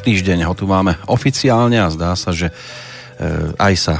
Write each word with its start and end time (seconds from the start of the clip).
Týždeň 0.00 0.48
ho 0.48 0.54
tu 0.56 0.64
máme 0.64 0.96
oficiálne 1.04 1.76
a 1.76 1.92
zdá 1.92 2.16
sa, 2.16 2.32
že 2.32 2.48
e, 2.48 2.54
aj 3.60 3.74
sa 3.76 3.94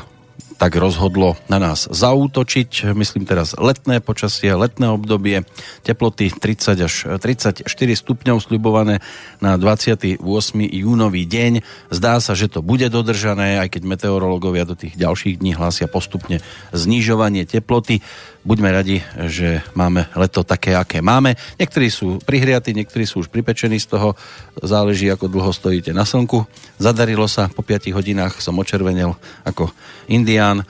tak 0.60 0.76
rozhodlo 0.76 1.40
na 1.48 1.56
nás 1.56 1.88
zaútočiť. 1.88 2.92
Myslím 2.92 3.24
teraz 3.24 3.56
letné 3.56 4.04
počasie, 4.04 4.52
letné 4.52 4.92
obdobie, 4.92 5.48
teploty 5.88 6.28
30 6.28 6.84
až 6.84 6.94
34 7.16 7.64
stupňov 7.72 8.36
sľubované 8.44 9.00
na 9.40 9.56
28. 9.56 10.20
júnový 10.68 11.24
deň. 11.24 11.64
Zdá 11.88 12.20
sa, 12.20 12.36
že 12.36 12.52
to 12.52 12.60
bude 12.60 12.84
dodržané, 12.92 13.56
aj 13.64 13.72
keď 13.72 13.88
meteorológovia 13.88 14.68
do 14.68 14.76
tých 14.76 15.00
ďalších 15.00 15.40
dní 15.40 15.56
hlásia 15.56 15.88
postupne 15.88 16.44
znižovanie 16.76 17.48
teploty. 17.48 18.04
Buďme 18.40 18.72
radi, 18.72 19.04
že 19.28 19.60
máme 19.76 20.08
leto 20.16 20.40
také, 20.40 20.72
aké 20.72 21.04
máme. 21.04 21.36
Niektorí 21.60 21.92
sú 21.92 22.16
prihriatí, 22.24 22.72
niektorí 22.72 23.04
sú 23.04 23.20
už 23.20 23.28
pripečení 23.28 23.76
z 23.76 23.92
toho. 23.92 24.16
Záleží, 24.64 25.12
ako 25.12 25.28
dlho 25.28 25.52
stojíte 25.52 25.92
na 25.92 26.08
slnku. 26.08 26.48
Zadarilo 26.80 27.28
sa, 27.28 27.52
po 27.52 27.60
5 27.60 27.92
hodinách 27.92 28.40
som 28.40 28.56
očervenel 28.56 29.12
ako 29.44 29.68
indián 30.08 30.64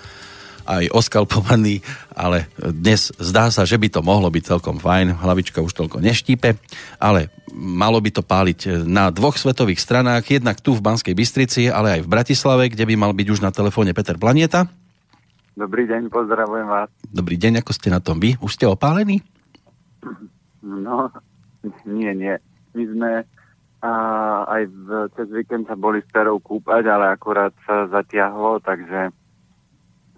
aj 0.67 0.91
oskalpovaný, 0.91 1.83
ale 2.11 2.51
dnes 2.59 3.15
zdá 3.19 3.51
sa, 3.55 3.63
že 3.63 3.79
by 3.79 3.87
to 3.91 4.03
mohlo 4.03 4.31
byť 4.31 4.51
celkom 4.51 4.83
fajn. 4.83 5.19
Hlavička 5.23 5.63
už 5.63 5.71
toľko 5.71 6.03
neštípe, 6.03 6.59
ale 6.99 7.31
malo 7.55 8.03
by 8.03 8.11
to 8.11 8.23
páliť 8.23 8.83
na 8.87 9.15
dvoch 9.15 9.39
svetových 9.39 9.79
stranách, 9.83 10.27
jednak 10.27 10.59
tu 10.59 10.75
v 10.75 10.83
Banskej 10.83 11.15
Bystrici, 11.15 11.71
ale 11.71 11.99
aj 11.99 12.01
v 12.03 12.13
Bratislave, 12.19 12.71
kde 12.71 12.87
by 12.87 12.95
mal 12.99 13.15
byť 13.15 13.27
už 13.31 13.43
na 13.43 13.55
telefóne 13.55 13.95
Peter 13.95 14.19
Planieta. 14.19 14.80
Dobrý 15.59 15.85
deň, 15.91 16.11
pozdravujem 16.11 16.69
vás. 16.71 16.89
Dobrý 17.11 17.35
deň, 17.35 17.61
ako 17.61 17.73
ste 17.75 17.89
na 17.91 17.99
tom 17.99 18.23
vy? 18.23 18.39
Už 18.39 18.55
ste 18.55 18.71
opálení? 18.71 19.21
No, 20.63 21.11
nie, 21.85 22.13
nie. 22.15 22.37
My 22.77 22.85
sme 22.87 23.11
a 23.81 23.93
aj 24.45 24.63
v, 24.69 24.89
cez 25.17 25.29
víkend 25.33 25.65
sa 25.65 25.73
boli 25.73 26.05
s 26.05 26.09
Terou 26.13 26.37
kúpať, 26.37 26.85
ale 26.85 27.17
akurát 27.17 27.57
sa 27.65 27.89
zatiahlo, 27.89 28.61
takže 28.61 29.09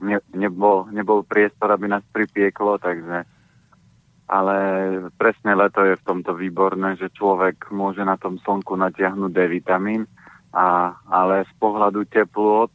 ne, 0.02 0.18
nebol, 0.34 0.90
nebol 0.90 1.22
priestor, 1.22 1.70
aby 1.70 1.86
nás 1.86 2.02
pripieklo, 2.10 2.82
takže 2.82 3.22
ale 4.26 4.56
presne 5.14 5.54
leto 5.54 5.86
je 5.86 5.94
v 5.94 6.06
tomto 6.08 6.34
výborné, 6.34 6.98
že 6.98 7.14
človek 7.14 7.70
môže 7.70 8.02
na 8.02 8.18
tom 8.18 8.40
slnku 8.42 8.74
natiahnuť 8.74 9.30
D 9.30 9.38
vitamín, 9.46 10.10
a, 10.50 10.98
ale 11.06 11.46
z 11.46 11.52
pohľadu 11.62 12.02
teplôt 12.10 12.72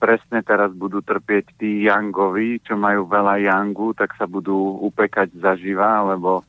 presne 0.00 0.40
teraz 0.40 0.72
budú 0.72 1.04
trpieť 1.04 1.60
tí 1.60 1.84
yangovi, 1.84 2.64
čo 2.64 2.74
majú 2.74 3.04
veľa 3.04 3.44
yangu, 3.44 3.92
tak 3.92 4.16
sa 4.16 4.24
budú 4.24 4.80
upekať 4.80 5.36
zaživa, 5.36 6.00
lebo 6.08 6.40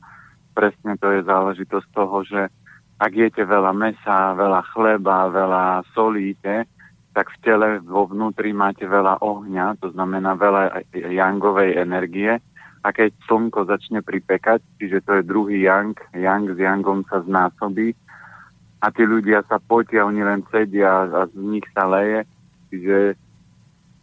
presne 0.56 0.96
to 0.96 1.12
je 1.12 1.20
záležitosť 1.22 1.88
toho, 1.92 2.24
že 2.24 2.48
ak 2.96 3.12
jete 3.12 3.44
veľa 3.44 3.76
mesa, 3.76 4.32
veľa 4.32 4.64
chleba, 4.72 5.28
veľa 5.28 5.84
solíte, 5.92 6.64
tak 7.12 7.28
v 7.28 7.40
tele 7.44 7.68
vo 7.84 8.08
vnútri 8.08 8.56
máte 8.56 8.88
veľa 8.88 9.20
ohňa, 9.20 9.76
to 9.84 9.92
znamená 9.92 10.32
veľa 10.32 10.80
jangovej 10.96 11.76
energie. 11.76 12.40
A 12.82 12.88
keď 12.90 13.14
slnko 13.28 13.68
začne 13.68 14.02
pripekať, 14.02 14.58
čiže 14.80 15.04
to 15.06 15.20
je 15.20 15.28
druhý 15.28 15.68
yang, 15.68 15.94
yang 16.16 16.50
s 16.50 16.58
yangom 16.58 17.06
sa 17.06 17.22
znásobí 17.22 17.94
a 18.82 18.90
tí 18.90 19.06
ľudia 19.06 19.46
sa 19.46 19.62
potia, 19.62 20.02
oni 20.02 20.26
len 20.26 20.42
sedia 20.50 21.06
a 21.06 21.22
z 21.30 21.38
nich 21.38 21.62
sa 21.70 21.86
leje. 21.86 22.26
Čiže 22.74 23.14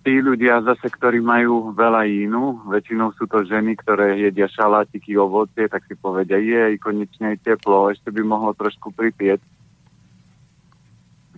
tí 0.04 0.24
ľudia 0.24 0.64
zase, 0.64 0.88
ktorí 0.88 1.20
majú 1.20 1.76
veľa 1.76 2.08
jínu, 2.08 2.72
väčšinou 2.72 3.12
sú 3.20 3.28
to 3.28 3.44
ženy, 3.44 3.76
ktoré 3.76 4.16
jedia 4.16 4.48
šalátiky, 4.48 5.20
ovocie, 5.20 5.68
tak 5.68 5.84
si 5.86 5.96
povedia, 6.00 6.40
je 6.40 6.80
konečne 6.80 7.36
je 7.36 7.44
teplo, 7.52 7.92
ešte 7.92 8.09
by 8.09 8.22
mohlo 8.24 8.56
trošku 8.56 8.96
pripieť. 8.96 9.44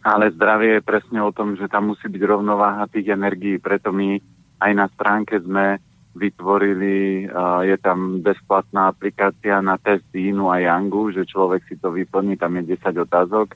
Ale 0.02 0.34
zdravie 0.34 0.82
je 0.82 0.88
presne 0.88 1.22
o 1.22 1.30
tom, 1.30 1.54
že 1.58 1.70
tam 1.70 1.94
musí 1.94 2.10
byť 2.10 2.24
rovnováha 2.26 2.90
tých 2.90 3.14
energií, 3.14 3.62
preto 3.62 3.94
my 3.94 4.18
aj 4.62 4.72
na 4.74 4.86
stránke 4.94 5.38
sme 5.42 5.78
vytvorili, 6.12 7.30
je 7.66 7.78
tam 7.80 8.20
bezplatná 8.20 8.92
aplikácia 8.92 9.62
na 9.64 9.80
test 9.80 10.06
jínu 10.12 10.52
a 10.52 10.60
yangu, 10.60 11.14
že 11.14 11.24
človek 11.24 11.64
si 11.70 11.80
to 11.80 11.94
vyplní, 11.94 12.36
tam 12.36 12.60
je 12.60 12.76
10 12.76 12.84
otázok 13.08 13.56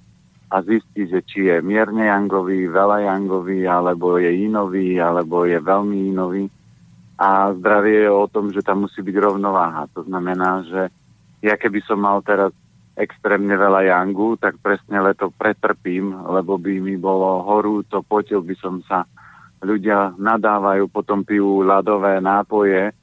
a 0.51 0.61
zistí, 0.61 1.09
že 1.09 1.25
či 1.25 1.49
je 1.49 1.57
mierne 1.65 2.05
jangový, 2.05 2.69
veľa 2.69 3.01
jangový, 3.09 3.65
alebo 3.65 4.21
je 4.21 4.29
inový, 4.45 5.01
alebo 5.01 5.43
je 5.43 5.57
veľmi 5.57 6.13
inový. 6.13 6.45
A 7.17 7.49
zdravie 7.55 8.05
je 8.05 8.11
o 8.11 8.27
tom, 8.27 8.51
že 8.53 8.61
tam 8.61 8.85
musí 8.85 9.01
byť 9.01 9.15
rovnováha. 9.17 9.89
To 9.97 10.05
znamená, 10.05 10.67
že 10.67 10.81
ja 11.41 11.55
keby 11.57 11.81
som 11.87 12.03
mal 12.03 12.21
teraz 12.21 12.53
extrémne 12.95 13.55
veľa 13.59 13.91
jangu, 13.91 14.39
tak 14.39 14.59
presne 14.63 15.03
leto 15.03 15.31
pretrpím, 15.35 16.15
lebo 16.31 16.55
by 16.55 16.79
mi 16.79 16.95
bolo 16.95 17.43
horúco, 17.43 17.99
potil 18.05 18.39
by 18.39 18.55
som 18.55 18.79
sa. 18.87 19.03
Ľudia 19.59 20.15
nadávajú, 20.15 20.87
potom 20.87 21.25
pijú 21.27 21.63
ľadové 21.65 22.23
nápoje, 22.23 22.95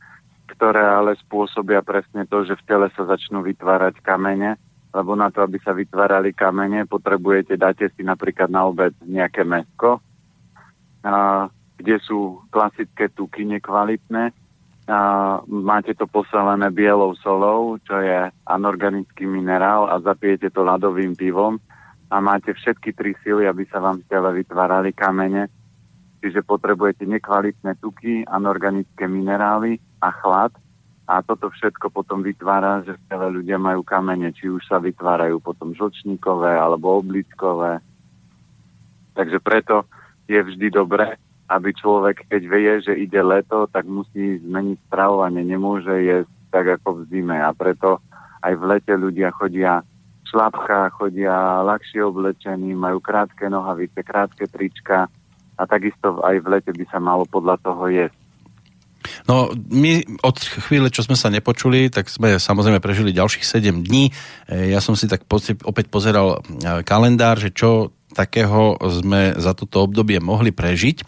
ktoré 0.49 0.85
ale 0.85 1.17
spôsobia 1.21 1.85
presne 1.85 2.25
to, 2.29 2.45
že 2.45 2.57
v 2.57 2.67
tele 2.69 2.87
sa 2.93 3.05
začnú 3.05 3.45
vytvárať 3.45 4.01
kamene 4.01 4.57
lebo 4.93 5.17
na 5.17 5.33
to, 5.33 5.41
aby 5.43 5.57
sa 5.65 5.73
vytvárali 5.73 6.37
kamene, 6.37 6.85
potrebujete, 6.85 7.57
dáte 7.57 7.89
si 7.97 8.05
napríklad 8.05 8.53
na 8.53 8.69
obed 8.69 8.93
nejaké 9.09 9.41
mesko, 9.41 10.05
a, 11.03 11.49
kde 11.81 11.97
sú 12.05 12.45
klasické 12.53 13.09
tuky 13.09 13.49
nekvalitné, 13.49 14.31
a, 14.93 14.99
máte 15.49 15.97
to 15.97 16.05
poselené 16.05 16.69
bielou 16.69 17.17
solou, 17.25 17.81
čo 17.81 17.97
je 18.05 18.29
anorganický 18.45 19.25
minerál 19.25 19.89
a 19.89 19.97
zapijete 20.05 20.53
to 20.53 20.61
ľadovým 20.61 21.17
pivom. 21.17 21.57
A 22.13 22.21
máte 22.21 22.53
všetky 22.53 22.93
tri 22.93 23.17
sily, 23.25 23.49
aby 23.49 23.65
sa 23.73 23.81
vám 23.81 24.05
v 24.05 24.09
tele 24.13 24.45
vytvárali 24.45 24.93
kamene. 24.93 25.49
Čiže 26.21 26.45
potrebujete 26.45 27.09
nekvalitné 27.09 27.81
tuky, 27.81 28.29
anorganické 28.29 29.09
minerály 29.09 29.81
a 30.05 30.13
chlad 30.13 30.53
a 31.07 31.19
toto 31.21 31.51
všetko 31.51 31.91
potom 31.91 32.23
vytvára, 32.23 32.87
že 32.87 32.95
v 33.11 33.43
ľudia 33.43 33.59
majú 33.59 33.83
kamene, 33.83 34.31
či 34.31 34.47
už 34.47 34.63
sa 34.71 34.79
vytvárajú 34.79 35.43
potom 35.43 35.75
žlčníkové 35.75 36.55
alebo 36.55 37.03
obličkové. 37.03 37.83
Takže 39.13 39.39
preto 39.43 39.85
je 40.31 40.39
vždy 40.39 40.71
dobré, 40.71 41.19
aby 41.51 41.75
človek, 41.75 42.31
keď 42.31 42.43
vie, 42.47 42.73
že 42.81 42.95
ide 42.97 43.21
leto, 43.21 43.67
tak 43.69 43.85
musí 43.85 44.41
zmeniť 44.47 44.79
stravovanie, 44.89 45.43
nemôže 45.43 45.93
jesť 46.01 46.33
tak 46.55 46.81
ako 46.81 47.03
v 47.03 47.13
zime. 47.13 47.37
A 47.37 47.51
preto 47.51 47.99
aj 48.47 48.55
v 48.55 48.65
lete 48.77 48.95
ľudia 48.95 49.35
chodia 49.35 49.83
v 50.23 50.27
šlapkách, 50.31 50.97
chodia 50.97 51.67
ľahšie 51.67 52.01
oblečení, 52.05 52.79
majú 52.79 53.03
krátke 53.03 53.51
nohavice, 53.51 54.01
krátke 54.07 54.47
trička 54.47 55.11
a 55.59 55.63
takisto 55.67 56.23
aj 56.23 56.41
v 56.41 56.47
lete 56.57 56.73
by 56.73 56.85
sa 56.89 57.03
malo 57.03 57.27
podľa 57.27 57.59
toho 57.61 57.91
jesť. 57.91 58.22
No, 59.27 59.51
my 59.55 60.05
od 60.23 60.37
chvíle, 60.39 60.89
čo 60.89 61.05
sme 61.05 61.19
sa 61.19 61.31
nepočuli, 61.31 61.89
tak 61.93 62.09
sme 62.11 62.37
samozrejme 62.37 62.83
prežili 62.83 63.17
ďalších 63.17 63.45
7 63.45 63.83
dní. 63.85 64.11
E, 64.49 64.73
ja 64.73 64.81
som 64.83 64.99
si 64.99 65.11
tak 65.11 65.27
opäť 65.63 65.87
pozeral 65.91 66.41
e, 66.41 66.83
kalendár, 66.83 67.39
že 67.39 67.55
čo 67.55 67.93
takého 68.13 68.77
sme 69.01 69.33
za 69.41 69.57
toto 69.57 69.89
obdobie 69.89 70.21
mohli 70.21 70.53
prežiť. 70.53 70.97
E, 71.01 71.05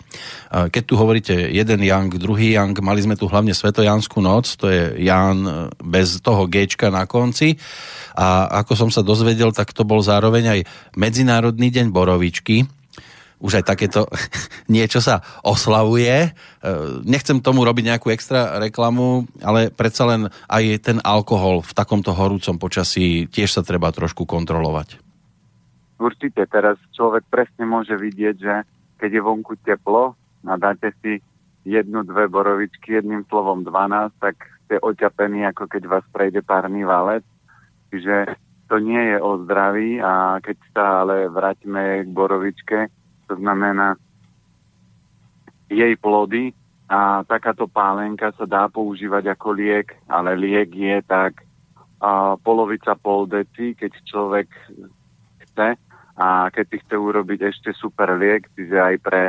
keď 0.72 0.82
tu 0.82 0.94
hovoríte 0.96 1.36
jeden 1.36 1.80
Yang, 1.84 2.18
druhý 2.18 2.56
Yang, 2.56 2.80
mali 2.80 3.04
sme 3.04 3.14
tu 3.14 3.28
hlavne 3.28 3.52
Svetojanskú 3.52 4.24
noc, 4.24 4.48
to 4.56 4.72
je 4.72 5.04
Jan 5.04 5.70
bez 5.84 6.18
toho 6.24 6.48
Gčka 6.48 6.88
na 6.88 7.04
konci. 7.04 7.60
A 8.14 8.46
ako 8.64 8.72
som 8.78 8.90
sa 8.94 9.02
dozvedel, 9.02 9.50
tak 9.50 9.74
to 9.74 9.82
bol 9.82 9.98
zároveň 9.98 10.44
aj 10.58 10.60
Medzinárodný 10.94 11.68
deň 11.74 11.90
borovičky, 11.90 12.64
už 13.44 13.60
aj 13.60 13.64
takéto 13.68 14.08
niečo 14.72 15.04
sa 15.04 15.20
oslavuje. 15.44 16.12
E, 16.16 16.28
nechcem 17.04 17.44
tomu 17.44 17.68
robiť 17.68 17.84
nejakú 17.92 18.08
extra 18.08 18.56
reklamu, 18.56 19.28
ale 19.44 19.68
predsa 19.68 20.08
len 20.08 20.32
aj 20.48 20.64
ten 20.80 20.98
alkohol 21.04 21.60
v 21.60 21.76
takomto 21.76 22.16
horúcom 22.16 22.56
počasí 22.56 23.28
tiež 23.28 23.60
sa 23.60 23.60
treba 23.60 23.92
trošku 23.92 24.24
kontrolovať. 24.24 24.96
Určite, 26.00 26.48
teraz 26.48 26.80
človek 26.96 27.28
presne 27.28 27.68
môže 27.68 27.94
vidieť, 27.94 28.36
že 28.40 28.54
keď 28.98 29.10
je 29.20 29.22
vonku 29.22 29.54
teplo 29.62 30.16
a 30.48 30.52
dáte 30.56 30.90
si 31.04 31.20
jednu, 31.64 32.04
dve 32.04 32.28
borovičky, 32.28 32.98
jedným 32.98 33.24
slovom 33.28 33.64
12, 33.64 34.12
tak 34.20 34.36
ste 34.64 34.80
oťapení, 34.80 35.44
ako 35.48 35.68
keď 35.68 35.82
vás 35.88 36.04
prejde 36.12 36.40
párny 36.44 36.84
válec. 36.84 37.24
Čiže 37.88 38.36
to 38.68 38.80
nie 38.80 39.00
je 39.14 39.18
o 39.20 39.44
zdraví 39.44 40.00
a 40.00 40.40
keď 40.40 40.56
sa 40.72 40.84
ale 41.04 41.28
vráťme 41.28 42.04
k 42.04 42.08
borovičke, 42.10 42.78
to 43.28 43.34
znamená 43.36 43.96
jej 45.68 45.96
plody 45.96 46.52
a 46.88 47.24
takáto 47.24 47.64
pálenka 47.64 48.30
sa 48.36 48.44
dá 48.44 48.68
používať 48.68 49.32
ako 49.32 49.48
liek, 49.56 49.96
ale 50.06 50.36
liek 50.36 50.70
je 50.70 51.00
tak 51.08 51.42
a, 52.00 52.36
polovica 52.36 52.92
pol 52.94 53.24
deci, 53.24 53.72
keď 53.72 53.92
človek 54.04 54.48
chce 55.48 55.68
a 56.14 56.26
keď 56.52 56.64
si 56.68 56.76
chce 56.84 56.96
urobiť 57.00 57.40
ešte 57.50 57.70
super 57.74 58.14
liek, 58.14 58.46
čiže 58.54 58.76
aj 58.76 58.96
pre 59.00 59.22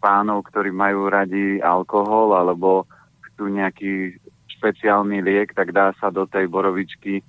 pánov, 0.00 0.48
ktorí 0.48 0.72
majú 0.72 1.08
radi 1.08 1.60
alkohol 1.60 2.34
alebo 2.36 2.88
chcú 3.30 3.52
nejaký 3.52 4.16
špeciálny 4.58 5.20
liek, 5.20 5.52
tak 5.52 5.76
dá 5.76 5.92
sa 6.00 6.08
do 6.08 6.24
tej 6.24 6.48
borovičky 6.48 7.20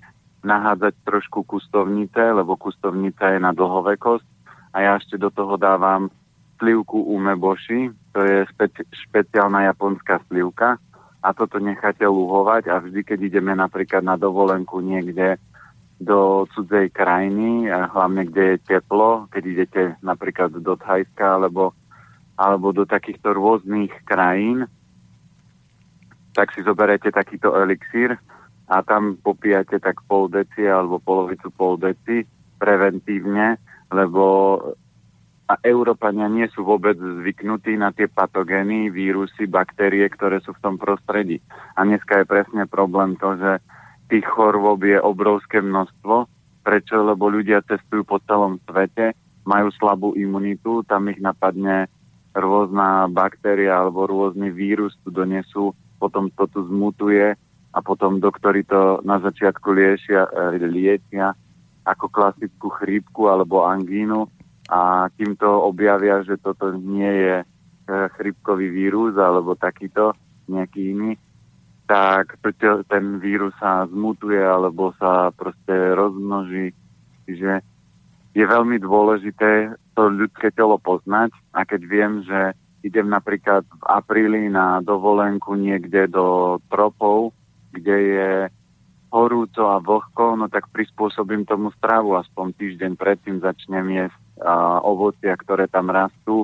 nahádzať 0.45 0.93
trošku 1.03 1.43
kustovnice, 1.43 2.21
lebo 2.31 2.55
kustovnica 2.55 3.33
je 3.33 3.39
na 3.41 3.51
dlhovekosť 3.51 4.34
a 4.75 4.83
ja 4.83 4.91
ešte 4.99 5.15
do 5.15 5.31
toho 5.31 5.55
dávam 5.55 6.11
slivku 6.59 6.99
umeboshi, 6.99 7.95
to 8.11 8.19
je 8.27 8.43
špeci- 8.51 8.87
špeciálna 9.07 9.71
japonská 9.71 10.19
slivka. 10.27 10.75
A 11.23 11.31
toto 11.31 11.57
necháte 11.63 12.03
luhovať 12.03 12.69
a 12.69 12.83
vždy, 12.83 13.01
keď 13.07 13.19
ideme 13.31 13.55
napríklad 13.55 14.03
na 14.03 14.19
dovolenku 14.19 14.83
niekde 14.83 15.39
do 15.95 16.43
cudzej 16.51 16.91
krajiny, 16.91 17.71
hlavne 17.71 18.27
kde 18.27 18.43
je 18.59 18.63
teplo, 18.67 19.31
keď 19.31 19.43
idete 19.47 19.81
napríklad 20.03 20.51
do 20.59 20.75
Thajska 20.75 21.39
alebo, 21.39 21.71
alebo 22.35 22.75
do 22.75 22.83
takýchto 22.83 23.31
rôznych 23.31 23.95
krajín, 24.03 24.67
tak 26.35 26.51
si 26.51 26.59
zoberete 26.67 27.15
takýto 27.15 27.55
elixír 27.55 28.19
a 28.67 28.83
tam 28.83 29.15
popíjate 29.15 29.79
tak 29.79 30.03
pol 30.03 30.27
deci 30.27 30.67
alebo 30.67 30.99
polovicu 30.99 31.47
pol 31.47 31.79
deci 31.79 32.27
preventívne, 32.59 33.55
lebo 33.91 34.23
a 35.45 35.61
Európania 35.61 36.25
nie 36.25 36.49
sú 36.49 36.65
vôbec 36.65 36.97
zvyknutí 36.97 37.77
na 37.77 37.93
tie 37.93 38.09
patogény, 38.09 38.89
vírusy, 38.89 39.45
baktérie, 39.45 40.09
ktoré 40.09 40.41
sú 40.41 40.57
v 40.57 40.63
tom 40.65 40.75
prostredí. 40.81 41.37
A 41.77 41.85
dneska 41.85 42.21
je 42.21 42.25
presne 42.25 42.65
problém 42.65 43.13
to, 43.21 43.37
že 43.37 43.61
tých 44.09 44.25
chorôb 44.25 44.81
je 44.81 44.97
obrovské 44.97 45.61
množstvo. 45.61 46.25
Prečo? 46.65 46.97
Lebo 46.97 47.29
ľudia 47.29 47.61
cestujú 47.61 48.01
po 48.09 48.17
celom 48.25 48.57
svete, 48.65 49.13
majú 49.45 49.69
slabú 49.77 50.17
imunitu, 50.17 50.81
tam 50.89 51.13
ich 51.13 51.21
napadne 51.21 51.85
rôzna 52.33 53.05
baktéria 53.13 53.85
alebo 53.85 54.09
rôzny 54.09 54.49
vírus 54.49 54.97
tu 55.05 55.13
donesú, 55.13 55.77
potom 56.01 56.33
to 56.33 56.49
tu 56.49 56.65
zmutuje 56.65 57.37
a 57.71 57.79
potom 57.85 58.17
doktori 58.17 58.65
to 58.65 58.99
na 59.05 59.21
začiatku 59.21 59.69
liečia, 59.71 60.25
e, 60.25 60.57
liečia 60.57 61.37
ako 61.85 62.09
klasickú 62.09 62.67
chrípku 62.81 63.29
alebo 63.29 63.63
angínu 63.63 64.25
a 64.69 65.07
kým 65.13 65.37
to 65.37 65.47
objavia, 65.47 66.25
že 66.25 66.41
toto 66.41 66.73
nie 66.73 67.05
je 67.05 67.35
e, 67.41 67.45
chrypkový 68.17 68.73
vírus 68.73 69.13
alebo 69.15 69.53
takýto 69.53 70.17
nejaký 70.49 70.97
iný, 70.97 71.11
tak 71.85 72.41
ten 72.89 73.21
vírus 73.21 73.53
sa 73.61 73.85
zmutuje 73.85 74.41
alebo 74.41 74.93
sa 74.97 75.29
proste 75.37 75.93
rozmnoží. 75.93 76.73
Čiže 77.29 77.61
je 78.33 78.43
veľmi 78.43 78.81
dôležité 78.81 79.77
to 79.93 80.09
ľudské 80.09 80.49
telo 80.51 80.81
poznať 80.81 81.31
a 81.53 81.61
keď 81.63 81.81
viem, 81.85 82.25
že 82.25 82.57
idem 82.85 83.09
napríklad 83.09 83.65
v 83.65 83.83
apríli 83.85 84.49
na 84.49 84.81
dovolenku 84.81 85.57
niekde 85.57 86.09
do 86.09 86.57
tropov, 86.69 87.33
kde 87.73 87.97
je 87.97 88.29
horúco 89.15 89.63
a 89.71 89.79
vlhko, 89.79 90.35
no 90.35 90.51
tak 90.51 90.67
prispôsobím 90.75 91.47
tomu 91.47 91.71
stravu, 91.79 92.19
aspoň 92.19 92.51
týždeň 92.59 92.91
predtým 92.99 93.39
začnem 93.39 93.87
jesť 93.95 94.19
ovocia, 94.83 95.31
ktoré 95.39 95.71
tam 95.71 95.87
rastú. 95.87 96.43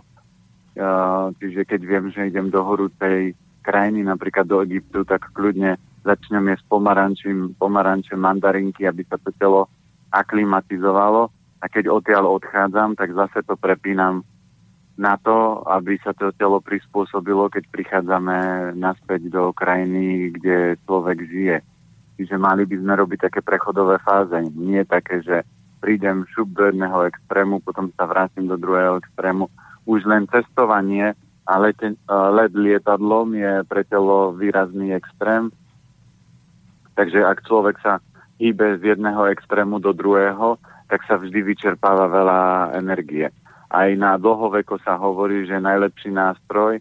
A, 0.80 1.36
čiže 1.36 1.68
keď 1.68 1.82
viem, 1.84 2.06
že 2.16 2.32
idem 2.32 2.48
do 2.48 2.64
horúcej 2.64 3.36
krajiny, 3.68 4.08
napríklad 4.08 4.48
do 4.48 4.64
Egyptu, 4.64 5.04
tak 5.04 5.28
kľudne 5.36 5.76
začnem 6.08 6.48
jesť 6.56 6.64
pomarančím, 6.72 7.60
pomaranče, 7.60 8.16
mandarinky, 8.16 8.88
aby 8.88 9.04
sa 9.04 9.20
to 9.20 9.36
telo 9.36 9.68
aklimatizovalo 10.16 11.28
a 11.60 11.66
keď 11.68 11.92
odtiaľ 11.92 12.40
odchádzam, 12.40 12.96
tak 12.96 13.12
zase 13.14 13.44
to 13.44 13.60
prepínam 13.60 14.24
na 14.96 15.20
to, 15.20 15.62
aby 15.68 16.00
sa 16.02 16.16
to 16.16 16.32
telo 16.40 16.64
prispôsobilo, 16.64 17.52
keď 17.52 17.68
prichádzame 17.70 18.72
naspäť 18.80 19.28
do 19.28 19.52
krajiny, 19.52 20.32
kde 20.40 20.80
človek 20.88 21.18
žije. 21.28 21.58
Čiže 22.22 22.38
mali 22.38 22.70
by 22.70 22.78
sme 22.78 22.94
robiť 23.02 23.20
také 23.26 23.42
prechodové 23.42 23.98
fáze. 23.98 24.38
Nie 24.54 24.86
také, 24.86 25.26
že 25.26 25.42
prídem 25.82 26.30
šup 26.30 26.54
do 26.54 26.70
jedného 26.70 27.10
extrému, 27.10 27.66
potom 27.66 27.90
sa 27.98 28.06
vrátim 28.06 28.46
do 28.46 28.62
druhého 28.62 29.02
extrému. 29.02 29.50
Už 29.90 30.06
len 30.06 30.30
cestovanie 30.30 31.18
a 31.50 31.54
lete, 31.58 31.98
let 32.06 32.54
lietadlom 32.54 33.34
je 33.34 33.66
pre 33.66 33.82
telo 33.90 34.38
výrazný 34.38 34.94
extrém. 34.94 35.50
Takže 36.94 37.26
ak 37.26 37.42
človek 37.50 37.82
sa 37.82 37.98
hýbe 38.38 38.78
z 38.78 38.94
jedného 38.94 39.26
extrému 39.34 39.82
do 39.82 39.90
druhého, 39.90 40.62
tak 40.86 41.02
sa 41.10 41.18
vždy 41.18 41.42
vyčerpáva 41.42 42.06
veľa 42.06 42.42
energie. 42.78 43.34
Aj 43.74 43.90
na 43.98 44.22
dlhoveko 44.22 44.78
sa 44.86 45.02
hovorí, 45.02 45.50
že 45.50 45.58
najlepší 45.58 46.14
nástroj 46.14 46.78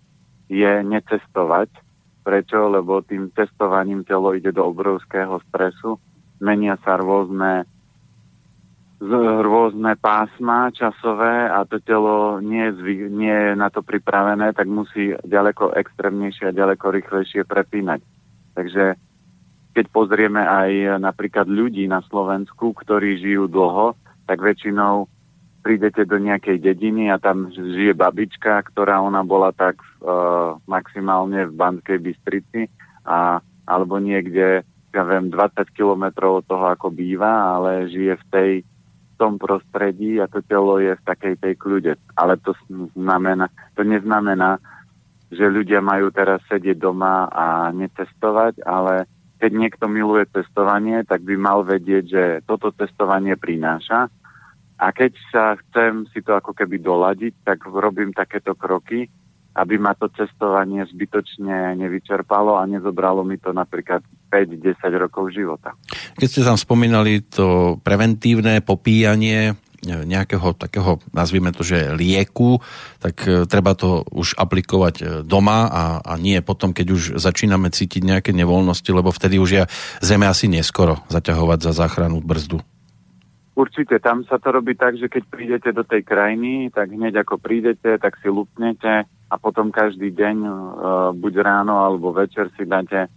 je 0.53 0.73
necestovať. 0.85 1.73
Prečo? 2.31 2.71
Lebo 2.71 3.03
tým 3.03 3.35
cestovaním 3.35 4.07
telo 4.07 4.31
ide 4.39 4.55
do 4.55 4.63
obrovského 4.63 5.43
stresu, 5.51 5.99
menia 6.39 6.79
sa 6.87 6.95
rôzne 6.95 7.67
rôzne 9.41 9.97
pásma 9.97 10.69
časové 10.77 11.49
a 11.49 11.65
to 11.65 11.81
telo 11.81 12.37
nie 12.45 12.69
je, 12.69 12.77
zvy, 12.85 12.95
nie 13.09 13.33
je 13.33 13.53
na 13.57 13.73
to 13.73 13.81
pripravené, 13.81 14.53
tak 14.53 14.69
musí 14.69 15.17
ďaleko 15.25 15.73
extrémnejšie 15.73 16.53
a 16.53 16.57
ďaleko 16.57 16.85
rýchlejšie 16.93 17.49
prepínať. 17.49 18.05
Takže 18.53 19.01
keď 19.73 19.85
pozrieme 19.89 20.45
aj 20.45 21.01
napríklad 21.01 21.49
ľudí 21.49 21.89
na 21.89 22.05
Slovensku, 22.13 22.77
ktorí 22.77 23.17
žijú 23.25 23.49
dlho, 23.49 23.97
tak 24.29 24.45
väčšinou 24.45 25.09
prídete 25.61 26.09
do 26.09 26.17
nejakej 26.17 26.59
dediny 26.59 27.13
a 27.13 27.21
tam 27.21 27.53
žije 27.53 27.93
babička, 27.93 28.65
ktorá 28.73 28.99
ona 28.99 29.21
bola 29.21 29.53
tak 29.53 29.81
uh, 30.01 30.57
maximálne 30.65 31.47
v 31.49 31.55
Banskej 31.55 31.99
Bystrici 32.01 32.67
a, 33.05 33.39
alebo 33.69 34.01
niekde, 34.01 34.65
ja 34.91 35.03
viem, 35.05 35.29
20 35.29 35.71
kilometrov 35.77 36.43
od 36.43 36.45
toho, 36.49 36.67
ako 36.73 36.91
býva, 36.91 37.61
ale 37.61 37.93
žije 37.93 38.15
v 38.17 38.27
tej 38.33 38.51
tom 39.21 39.37
prostredí 39.37 40.17
a 40.17 40.25
to 40.33 40.41
telo 40.41 40.81
je 40.81 40.97
v 40.97 41.03
takej 41.05 41.37
tej 41.37 41.55
kľude. 41.61 41.93
Ale 42.17 42.41
to, 42.41 42.57
znamená, 42.97 43.53
to 43.77 43.85
neznamená, 43.85 44.57
že 45.29 45.45
ľudia 45.45 45.85
majú 45.85 46.09
teraz 46.09 46.41
sedieť 46.49 46.81
doma 46.81 47.29
a 47.29 47.69
necestovať, 47.71 48.65
ale 48.65 49.05
keď 49.41 49.51
niekto 49.57 49.85
miluje 49.89 50.25
cestovanie, 50.33 51.05
tak 51.05 51.25
by 51.25 51.37
mal 51.37 51.65
vedieť, 51.65 52.05
že 52.05 52.25
toto 52.45 52.73
cestovanie 52.77 53.37
prináša. 53.37 54.09
A 54.81 54.97
keď 54.97 55.13
sa 55.29 55.45
chcem 55.61 56.09
si 56.09 56.25
to 56.25 56.33
ako 56.33 56.57
keby 56.57 56.81
doladiť, 56.81 57.45
tak 57.45 57.69
robím 57.69 58.17
takéto 58.17 58.57
kroky, 58.57 59.13
aby 59.53 59.77
ma 59.77 59.93
to 59.93 60.09
cestovanie 60.17 60.81
zbytočne 60.89 61.77
nevyčerpalo 61.77 62.57
a 62.57 62.65
nezobralo 62.65 63.21
mi 63.21 63.37
to 63.37 63.53
napríklad 63.53 64.01
5-10 64.33 64.81
rokov 64.97 65.37
života. 65.37 65.77
Keď 66.17 66.29
ste 66.33 66.47
tam 66.49 66.57
spomínali 66.57 67.21
to 67.29 67.77
preventívne 67.85 68.65
popíjanie 68.65 69.59
nejakého 69.81 70.53
takého, 70.57 71.01
nazvime 71.17 71.57
to, 71.57 71.65
že 71.65 71.97
lieku, 71.97 72.61
tak 73.01 73.25
e, 73.25 73.49
treba 73.49 73.73
to 73.73 74.05
už 74.13 74.37
aplikovať 74.37 74.95
e, 75.01 75.05
doma 75.25 75.73
a, 75.73 75.85
a 76.05 76.13
nie 76.21 76.37
potom, 76.45 76.77
keď 76.77 76.87
už 76.93 77.03
začíname 77.17 77.73
cítiť 77.73 78.05
nejaké 78.05 78.31
nevoľnosti, 78.37 78.91
lebo 78.93 79.09
vtedy 79.09 79.41
už 79.41 79.51
je 79.51 79.63
zeme 80.05 80.29
asi 80.29 80.53
neskoro 80.53 81.01
zaťahovať 81.09 81.59
za 81.65 81.73
záchranu 81.73 82.21
brzdu. 82.21 82.61
Určite, 83.61 84.01
tam 84.01 84.25
sa 84.25 84.41
to 84.41 84.57
robí 84.57 84.73
tak, 84.73 84.97
že 84.97 85.13
keď 85.13 85.23
prídete 85.29 85.71
do 85.77 85.85
tej 85.85 86.01
krajiny, 86.01 86.73
tak 86.73 86.97
hneď 86.97 87.21
ako 87.21 87.37
prídete, 87.37 88.01
tak 88.01 88.17
si 88.25 88.33
lupnete 88.33 89.05
a 89.05 89.35
potom 89.37 89.69
každý 89.69 90.17
deň, 90.17 90.37
uh, 90.41 90.53
buď 91.13 91.45
ráno 91.45 91.77
alebo 91.85 92.09
večer 92.09 92.49
si 92.57 92.65
dáte 92.65 93.13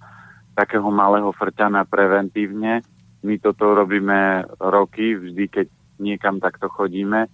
takého 0.51 0.91
malého 0.91 1.31
frťana 1.31 1.87
preventívne. 1.87 2.83
My 3.23 3.39
toto 3.39 3.71
robíme 3.71 4.43
roky, 4.59 5.15
vždy 5.15 5.47
keď 5.47 5.67
niekam 6.03 6.43
takto 6.43 6.67
chodíme, 6.67 7.31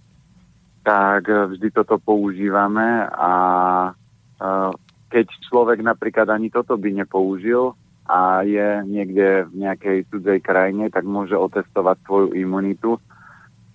tak 0.86 1.26
vždy 1.26 1.66
toto 1.74 1.98
používame 1.98 3.10
a 3.10 3.32
uh, 3.90 4.70
keď 5.10 5.26
človek 5.50 5.82
napríklad 5.82 6.30
ani 6.30 6.46
toto 6.46 6.78
by 6.78 6.94
nepoužil 7.02 7.74
a 8.10 8.42
je 8.42 8.82
niekde 8.90 9.46
v 9.46 9.54
nejakej 9.54 10.10
cudzej 10.10 10.42
krajine, 10.42 10.90
tak 10.90 11.06
môže 11.06 11.38
otestovať 11.38 12.02
svoju 12.02 12.28
imunitu. 12.34 12.98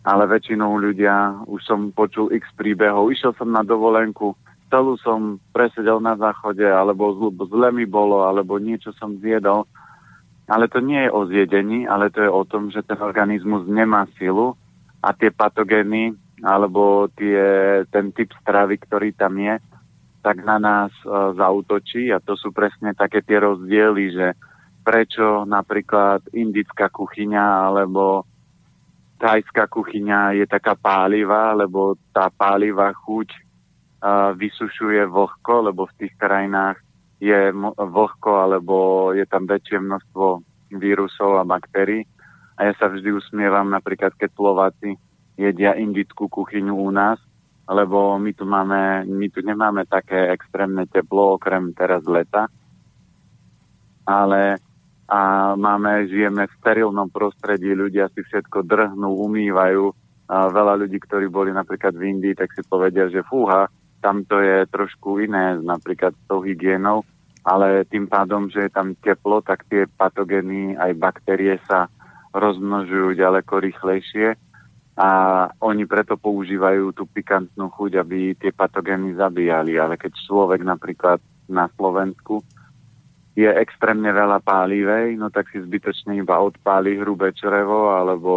Ale 0.04 0.28
väčšinou 0.28 0.76
ľudia, 0.76 1.48
už 1.48 1.64
som 1.64 1.90
počul 1.96 2.30
x 2.36 2.44
príbehov, 2.60 3.10
išiel 3.10 3.32
som 3.40 3.50
na 3.50 3.64
dovolenku, 3.64 4.36
celú 4.68 5.00
som 5.00 5.40
presedel 5.56 6.04
na 6.04 6.20
záchode, 6.20 6.68
alebo 6.68 7.16
zle 7.48 7.72
mi 7.72 7.88
bolo, 7.88 8.28
alebo 8.28 8.60
niečo 8.60 8.92
som 9.00 9.18
zjedol. 9.24 9.64
Ale 10.46 10.70
to 10.70 10.84
nie 10.84 11.08
je 11.08 11.10
o 11.10 11.26
zjedení, 11.26 11.90
ale 11.90 12.14
to 12.14 12.22
je 12.22 12.30
o 12.30 12.44
tom, 12.46 12.70
že 12.70 12.86
ten 12.86 13.00
organizmus 13.02 13.66
nemá 13.66 14.06
silu 14.20 14.54
a 15.02 15.10
tie 15.16 15.34
patogény, 15.34 16.14
alebo 16.46 17.10
tie, 17.18 17.82
ten 17.90 18.14
typ 18.14 18.30
stravy, 18.44 18.78
ktorý 18.78 19.10
tam 19.16 19.42
je, 19.42 19.58
tak 20.26 20.42
na 20.42 20.58
nás 20.58 20.90
uh, 21.06 21.38
zautočí 21.38 22.10
a 22.10 22.18
to 22.18 22.34
sú 22.34 22.50
presne 22.50 22.98
také 22.98 23.22
tie 23.22 23.38
rozdiely, 23.38 24.06
že 24.10 24.28
prečo 24.82 25.46
napríklad 25.46 26.26
indická 26.34 26.90
kuchyňa 26.90 27.70
alebo 27.70 28.26
thajská 29.22 29.70
kuchyňa 29.70 30.38
je 30.42 30.46
taká 30.46 30.74
pálivá, 30.78 31.54
lebo 31.54 31.98
tá 32.14 32.30
pálivá 32.30 32.94
chuť 32.94 33.46
vysušuje 34.38 35.02
vlhko, 35.10 35.54
lebo 35.66 35.90
v 35.90 35.98
tých 35.98 36.14
krajinách 36.22 36.78
je 37.18 37.50
vlhko 37.74 38.32
alebo 38.38 38.76
je 39.18 39.26
tam 39.26 39.50
väčšie 39.50 39.82
množstvo 39.82 40.46
vírusov 40.78 41.42
a 41.42 41.48
baktérií. 41.48 42.06
A 42.62 42.70
ja 42.70 42.74
sa 42.78 42.86
vždy 42.86 43.10
usmievam, 43.18 43.74
napríklad 43.74 44.14
keď 44.14 44.30
Slováci 44.38 44.94
jedia 45.42 45.74
indickú 45.74 46.30
kuchyňu 46.30 46.78
u 46.78 46.94
nás, 46.94 47.18
lebo 47.66 48.22
my 48.22 48.32
tu 48.34 48.46
máme, 48.46 49.10
my 49.10 49.28
tu 49.34 49.42
nemáme 49.42 49.90
také 49.90 50.30
extrémne 50.30 50.86
teplo, 50.86 51.38
okrem 51.38 51.74
teraz 51.74 52.06
leta. 52.06 52.46
Ale 54.06 54.62
a 55.06 55.54
máme, 55.54 56.10
žijeme 56.10 56.50
v 56.50 56.58
sterilnom 56.62 57.10
prostredí, 57.14 57.78
ľudia 57.78 58.10
si 58.10 58.26
všetko 58.26 58.66
drhnú, 58.66 59.22
umývajú. 59.22 59.94
A 60.26 60.50
veľa 60.50 60.82
ľudí, 60.82 60.98
ktorí 60.98 61.30
boli 61.30 61.54
napríklad 61.54 61.94
v 61.94 62.18
Indii, 62.18 62.34
tak 62.34 62.50
si 62.58 62.66
povedia, 62.66 63.06
že 63.14 63.22
fúha, 63.22 63.70
tam 64.02 64.26
to 64.26 64.42
je 64.42 64.66
trošku 64.70 65.22
iné, 65.22 65.62
napríklad 65.62 66.18
s 66.18 66.24
tou 66.26 66.42
hygienou, 66.42 67.06
ale 67.46 67.86
tým 67.86 68.10
pádom, 68.10 68.50
že 68.50 68.66
je 68.66 68.72
tam 68.74 68.98
teplo, 68.98 69.46
tak 69.46 69.70
tie 69.70 69.86
patogény 69.86 70.74
aj 70.74 70.92
baktérie 70.98 71.62
sa 71.70 71.86
rozmnožujú 72.34 73.14
ďaleko 73.14 73.62
rýchlejšie 73.62 74.34
a 74.96 75.10
oni 75.60 75.84
preto 75.84 76.16
používajú 76.16 76.96
tú 76.96 77.04
pikantnú 77.04 77.68
chuť, 77.68 77.92
aby 78.00 78.32
tie 78.40 78.56
patogény 78.56 79.20
zabíjali. 79.20 79.76
Ale 79.76 80.00
keď 80.00 80.16
človek 80.24 80.64
napríklad 80.64 81.20
na 81.52 81.68
Slovensku 81.76 82.40
je 83.36 83.52
extrémne 83.52 84.08
veľa 84.16 84.40
pálivej, 84.40 85.20
no 85.20 85.28
tak 85.28 85.52
si 85.52 85.60
zbytočne 85.60 86.16
iba 86.16 86.40
odpáli 86.40 86.96
hrubé 86.96 87.36
črevo 87.36 87.92
alebo 87.92 88.32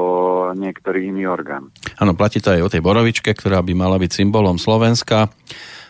niektorý 0.58 1.14
iný 1.14 1.30
orgán. 1.30 1.70
Áno, 2.02 2.18
platí 2.18 2.42
to 2.42 2.50
aj 2.50 2.66
o 2.66 2.72
tej 2.74 2.82
borovičke, 2.82 3.30
ktorá 3.30 3.62
by 3.62 3.78
mala 3.78 3.94
byť 3.94 4.10
symbolom 4.10 4.58
Slovenska 4.58 5.30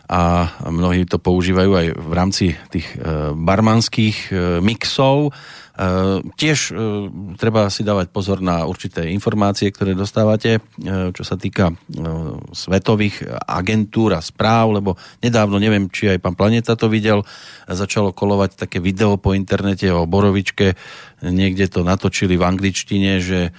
a 0.08 0.52
mnohí 0.68 1.08
to 1.08 1.16
používajú 1.16 1.72
aj 1.72 1.86
v 1.96 2.12
rámci 2.12 2.46
tých 2.72 2.88
e, 2.96 3.32
barmanských 3.32 4.16
e, 4.28 4.32
mixov. 4.64 5.32
E, 5.78 5.86
tiež 6.34 6.74
treba 7.38 7.70
si 7.70 7.86
dávať 7.86 8.10
pozor 8.10 8.42
na 8.42 8.66
určité 8.66 9.06
informácie, 9.06 9.70
ktoré 9.70 9.94
dostávate, 9.94 10.58
čo 11.14 11.22
sa 11.22 11.38
týka 11.38 11.70
svetových 12.50 13.22
agentúr 13.46 14.18
a 14.18 14.20
správ, 14.20 14.74
lebo 14.74 14.98
nedávno, 15.22 15.62
neviem, 15.62 15.86
či 15.86 16.10
aj 16.10 16.18
pán 16.18 16.34
Planeta 16.34 16.74
to 16.74 16.90
videl, 16.90 17.22
začalo 17.70 18.10
kolovať 18.10 18.66
také 18.66 18.82
video 18.82 19.14
po 19.22 19.38
internete 19.38 19.86
o 19.94 20.02
Borovičke, 20.02 20.74
niekde 21.22 21.70
to 21.70 21.86
natočili 21.86 22.34
v 22.34 22.46
angličtine, 22.46 23.22
že 23.22 23.54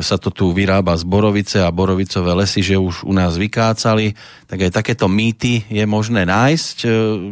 sa 0.00 0.16
to 0.20 0.28
tu 0.28 0.52
vyrába 0.52 0.92
z 0.98 1.04
borovice 1.08 1.62
a 1.62 1.72
borovicové 1.72 2.36
lesy, 2.36 2.60
že 2.60 2.76
už 2.76 3.06
u 3.06 3.12
nás 3.16 3.38
vykácali, 3.40 4.12
tak 4.44 4.68
aj 4.68 4.70
takéto 4.76 5.08
mýty 5.08 5.64
je 5.72 5.84
možné 5.88 6.28
nájsť. 6.28 6.84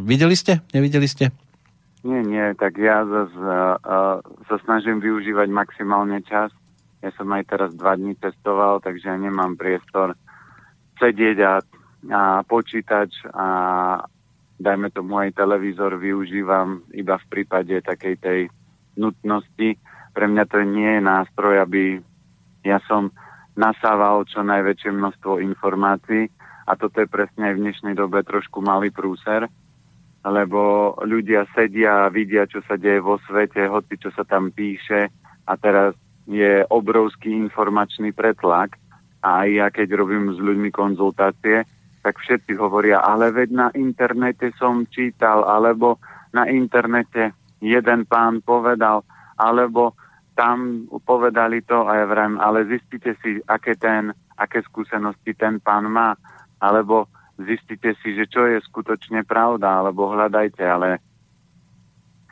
Videli 0.07 0.37
ste? 0.39 0.65
Nevideli 0.73 1.05
ste? 1.05 1.29
Nie, 2.03 2.19
nie, 2.27 2.51
tak 2.59 2.83
ja 2.83 3.07
zase 3.07 3.39
uh, 3.39 4.19
sa 4.51 4.57
snažím 4.67 4.99
využívať 4.99 5.49
maximálne 5.55 6.19
čas. 6.27 6.51
Ja 6.99 7.15
som 7.15 7.31
aj 7.31 7.47
teraz 7.47 7.71
dva 7.79 7.95
dní 7.95 8.19
testoval, 8.19 8.83
takže 8.83 9.07
ja 9.07 9.19
nemám 9.19 9.55
priestor 9.55 10.19
sedieť 10.99 11.39
a, 11.47 11.55
a 12.11 12.23
počítač 12.43 13.23
a 13.31 13.47
dajme 14.59 14.91
tomu 14.91 15.19
aj 15.19 15.35
televízor 15.35 15.99
využívam 15.99 16.87
iba 16.95 17.19
v 17.19 17.27
prípade 17.31 17.75
takej 17.83 18.15
tej 18.19 18.41
nutnosti. 18.99 19.79
Pre 20.15 20.27
mňa 20.27 20.45
to 20.47 20.63
nie 20.63 20.99
je 20.99 21.03
nástroj, 21.03 21.55
aby 21.63 22.03
ja 22.63 22.79
som 22.87 23.11
nasával 23.59 24.27
čo 24.27 24.43
najväčšie 24.47 24.91
množstvo 24.91 25.43
informácií 25.43 26.31
a 26.67 26.79
toto 26.79 27.03
je 27.03 27.11
presne 27.11 27.51
aj 27.51 27.55
v 27.59 27.63
dnešnej 27.67 27.95
dobe 27.99 28.23
trošku 28.23 28.63
malý 28.63 28.95
prúser, 28.95 29.51
lebo 30.23 30.95
ľudia 31.03 31.51
sedia 31.51 32.07
a 32.07 32.13
vidia, 32.13 32.47
čo 32.47 32.63
sa 32.67 32.79
deje 32.79 33.03
vo 33.03 33.19
svete, 33.27 33.67
hoci 33.67 33.99
čo 33.99 34.15
sa 34.15 34.23
tam 34.23 34.55
píše. 34.55 35.11
A 35.47 35.59
teraz 35.59 35.99
je 36.31 36.63
obrovský 36.71 37.35
informačný 37.35 38.15
pretlak. 38.15 38.79
A 39.23 39.47
aj 39.47 39.49
ja 39.51 39.67
keď 39.71 39.99
robím 39.99 40.31
s 40.31 40.39
ľuďmi 40.39 40.71
konzultácie, 40.71 41.67
tak 42.03 42.19
všetci 42.19 42.59
hovoria, 42.59 42.99
ale 42.99 43.31
veď 43.31 43.49
na 43.55 43.69
internete 43.79 44.51
som 44.59 44.83
čítal, 44.91 45.47
alebo 45.47 46.03
na 46.35 46.51
internete 46.51 47.31
jeden 47.63 48.03
pán 48.11 48.43
povedal, 48.43 49.07
alebo 49.39 49.95
tam 50.35 50.91
povedali 51.07 51.63
to 51.63 51.87
a 51.87 52.03
ja 52.03 52.07
vrajím, 52.11 52.43
ale 52.43 52.67
zistite 52.67 53.15
si, 53.23 53.39
aké, 53.47 53.79
ten, 53.79 54.11
aké 54.35 54.67
skúsenosti 54.67 55.39
ten 55.39 55.63
pán 55.63 55.87
má, 55.87 56.19
alebo 56.59 57.07
zistite 57.45 57.95
si, 58.01 58.15
že 58.17 58.27
čo 58.31 58.47
je 58.49 58.59
skutočne 58.63 59.27
pravda, 59.27 59.83
alebo 59.83 60.11
hľadajte, 60.11 60.63
ale 60.63 60.99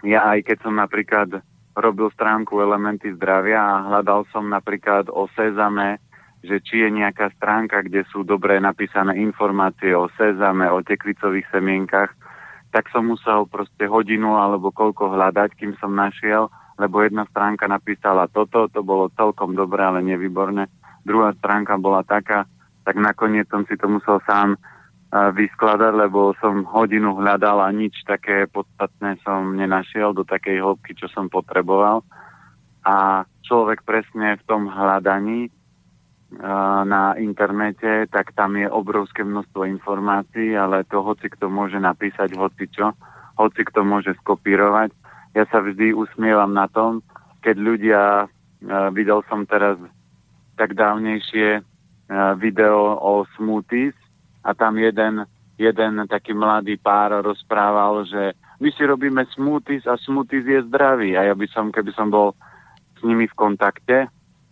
ja 0.06 0.32
aj 0.32 0.46
keď 0.46 0.58
som 0.64 0.74
napríklad 0.76 1.44
robil 1.76 2.10
stránku 2.12 2.58
Elementy 2.58 3.12
zdravia 3.14 3.60
a 3.60 3.84
hľadal 3.86 4.26
som 4.32 4.48
napríklad 4.48 5.08
o 5.12 5.28
sezame, 5.36 6.00
že 6.40 6.58
či 6.64 6.82
je 6.82 6.88
nejaká 6.88 7.30
stránka, 7.36 7.84
kde 7.84 8.02
sú 8.08 8.24
dobre 8.24 8.56
napísané 8.58 9.20
informácie 9.20 9.92
o 9.92 10.08
sezame, 10.16 10.66
o 10.72 10.80
tekvicových 10.80 11.46
semienkach, 11.52 12.10
tak 12.72 12.88
som 12.88 13.06
musel 13.06 13.44
proste 13.44 13.84
hodinu 13.84 14.40
alebo 14.40 14.72
koľko 14.72 15.12
hľadať, 15.12 15.58
kým 15.58 15.76
som 15.76 15.92
našiel 15.92 16.48
lebo 16.80 17.04
jedna 17.04 17.28
stránka 17.28 17.68
napísala 17.68 18.24
toto, 18.32 18.72
to 18.72 18.80
bolo 18.80 19.12
celkom 19.12 19.52
dobré, 19.52 19.84
ale 19.84 20.00
nevýborné. 20.00 20.72
Druhá 21.04 21.36
stránka 21.36 21.76
bola 21.76 22.00
taká, 22.00 22.48
tak 22.88 22.96
nakoniec 22.96 23.44
som 23.52 23.68
si 23.68 23.76
to 23.76 23.84
musel 23.84 24.16
sám 24.24 24.56
vyskladať, 25.10 25.92
lebo 26.06 26.38
som 26.38 26.62
hodinu 26.62 27.18
hľadal 27.18 27.66
a 27.66 27.68
nič 27.74 28.06
také 28.06 28.46
podstatné 28.46 29.18
som 29.26 29.58
nenašiel 29.58 30.14
do 30.14 30.22
takej 30.22 30.62
hĺbky, 30.62 30.94
čo 30.94 31.10
som 31.10 31.26
potreboval. 31.26 32.06
A 32.86 33.26
človek 33.42 33.82
presne 33.82 34.38
v 34.38 34.46
tom 34.46 34.70
hľadaní 34.70 35.50
na 36.86 37.18
internete, 37.18 38.06
tak 38.06 38.30
tam 38.38 38.54
je 38.54 38.70
obrovské 38.70 39.26
množstvo 39.26 39.66
informácií, 39.66 40.54
ale 40.54 40.86
to 40.86 41.02
hoci 41.02 41.26
kto 41.26 41.50
môže 41.50 41.82
napísať 41.82 42.38
hoci 42.38 42.70
čo, 42.70 42.94
hoci 43.34 43.66
kto 43.66 43.82
môže 43.82 44.14
skopírovať 44.22 44.94
ja 45.34 45.46
sa 45.46 45.62
vždy 45.62 45.94
usmievam 45.94 46.50
na 46.50 46.66
tom, 46.66 47.06
keď 47.42 47.56
ľudia, 47.56 48.02
videl 48.90 49.22
som 49.30 49.46
teraz 49.46 49.78
tak 50.58 50.74
dávnejšie 50.74 51.62
video 52.42 52.98
o 52.98 53.22
smoothies 53.38 53.94
a 54.44 54.50
tam 54.56 54.78
jeden, 54.80 55.24
jeden 55.60 55.92
taký 56.08 56.32
mladý 56.32 56.80
pár 56.80 57.20
rozprával, 57.20 58.08
že 58.08 58.32
my 58.60 58.68
si 58.72 58.82
robíme 58.84 59.24
smoothies 59.32 59.88
a 59.88 59.96
smoothies 59.96 60.46
je 60.46 60.60
zdravý 60.68 61.16
a 61.16 61.28
ja 61.28 61.34
by 61.36 61.46
som, 61.48 61.72
keby 61.72 61.92
som 61.92 62.12
bol 62.12 62.36
s 62.96 63.00
nimi 63.04 63.28
v 63.28 63.38
kontakte, 63.38 64.08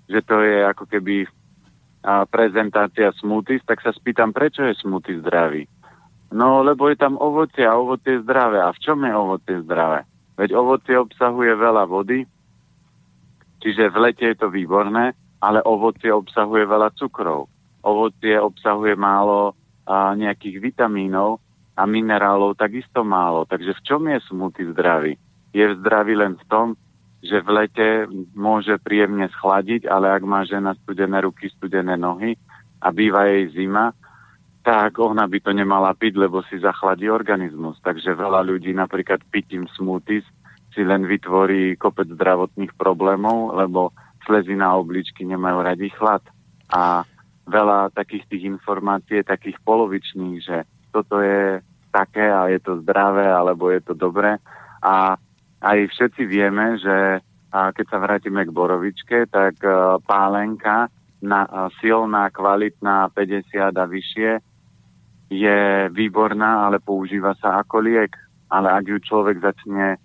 že 0.09 0.21
to 0.25 0.41
je 0.41 0.65
ako 0.65 0.89
keby 0.89 1.29
a, 2.05 2.25
prezentácia 2.25 3.13
smoothies, 3.21 3.65
tak 3.69 3.85
sa 3.85 3.93
spýtam, 3.93 4.33
prečo 4.33 4.65
je 4.65 4.81
smoothie 4.81 5.21
zdravý? 5.21 5.69
No, 6.29 6.61
lebo 6.61 6.89
je 6.93 6.97
tam 6.97 7.17
ovocie 7.17 7.65
a 7.65 7.77
ovocie 7.77 8.21
je 8.21 8.25
zdravé. 8.25 8.61
A 8.61 8.73
v 8.73 8.81
čom 8.85 9.01
je 9.01 9.13
ovocie 9.17 9.65
zdravé? 9.65 10.05
Veď 10.37 10.55
ovocie 10.55 10.95
obsahuje 10.95 11.57
veľa 11.57 11.89
vody, 11.89 12.23
čiže 13.65 13.91
v 13.91 13.97
lete 13.97 14.25
je 14.31 14.37
to 14.39 14.53
výborné, 14.53 15.17
ale 15.41 15.65
ovocie 15.65 16.13
obsahuje 16.13 16.69
veľa 16.69 16.95
cukrov. 16.95 17.49
Ovocie 17.83 18.39
obsahuje 18.39 18.95
málo 18.95 19.58
a, 19.89 20.13
nejakých 20.13 20.61
vitamínov 20.61 21.41
a 21.73 21.83
minerálov 21.89 22.61
takisto 22.61 23.01
málo. 23.01 23.49
Takže 23.49 23.73
v 23.73 23.85
čom 23.89 24.03
je 24.13 24.19
smutý 24.29 24.69
zdravý? 24.77 25.17
Je 25.57 25.65
zdravý 25.81 26.21
len 26.21 26.37
v 26.37 26.45
tom, 26.53 26.67
že 27.25 27.41
v 27.43 27.49
lete 27.51 27.89
môže 28.37 28.77
príjemne 28.79 29.27
schladiť, 29.33 29.89
ale 29.89 30.13
ak 30.13 30.23
má 30.23 30.45
žena 30.45 30.77
studené 30.85 31.25
ruky, 31.25 31.51
studené 31.51 31.97
nohy 31.99 32.37
a 32.79 32.95
býva 32.95 33.27
jej 33.27 33.51
zima, 33.57 33.91
tak 34.63 35.01
ona 35.01 35.25
by 35.25 35.41
to 35.41 35.51
nemala 35.57 35.97
piť, 35.97 36.15
lebo 36.15 36.45
si 36.47 36.61
zachladí 36.61 37.09
organizmus. 37.09 37.81
Takže 37.81 38.15
veľa 38.15 38.45
ľudí 38.45 38.77
napríklad 38.77 39.25
pitím 39.33 39.65
smoothies 39.75 40.27
si 40.77 40.85
len 40.85 41.09
vytvorí 41.09 41.75
kopec 41.75 42.07
zdravotných 42.13 42.77
problémov, 42.77 43.57
lebo 43.57 43.91
slezy 44.29 44.55
na 44.55 44.77
obličky 44.77 45.25
nemajú 45.25 45.59
radi 45.65 45.89
chlad. 45.91 46.23
A 46.69 47.03
veľa 47.49 47.91
takých 47.97 48.29
tých 48.29 48.45
informácií 48.47 49.25
takých 49.25 49.57
polovičných, 49.65 50.39
že 50.45 50.69
toto 50.93 51.19
je 51.25 51.65
také 51.89 52.29
a 52.29 52.53
je 52.53 52.61
to 52.61 52.85
zdravé, 52.85 53.27
alebo 53.27 53.73
je 53.73 53.81
to 53.81 53.97
dobré. 53.97 54.37
A 54.85 55.17
aj 55.65 55.79
všetci 55.91 56.23
vieme, 56.29 56.79
že 56.79 57.25
a 57.49 57.73
keď 57.73 57.87
sa 57.89 57.99
vrátime 57.99 58.45
k 58.45 58.53
borovičke, 58.53 59.25
tak 59.33 59.57
uh, 59.65 59.97
pálenka 60.05 60.93
na, 61.25 61.49
uh, 61.49 61.73
silná, 61.81 62.29
kvalitná, 62.29 63.09
50 63.17 63.73
a 63.73 63.85
vyššie 63.89 64.31
je 65.33 65.89
výborná, 65.93 66.69
ale 66.69 66.81
používa 66.81 67.33
sa 67.41 67.61
ako 67.65 67.85
liek. 67.85 68.13
Ale 68.49 68.73
ak 68.73 68.85
ju 68.85 68.97
človek 69.01 69.45
začne 69.45 70.01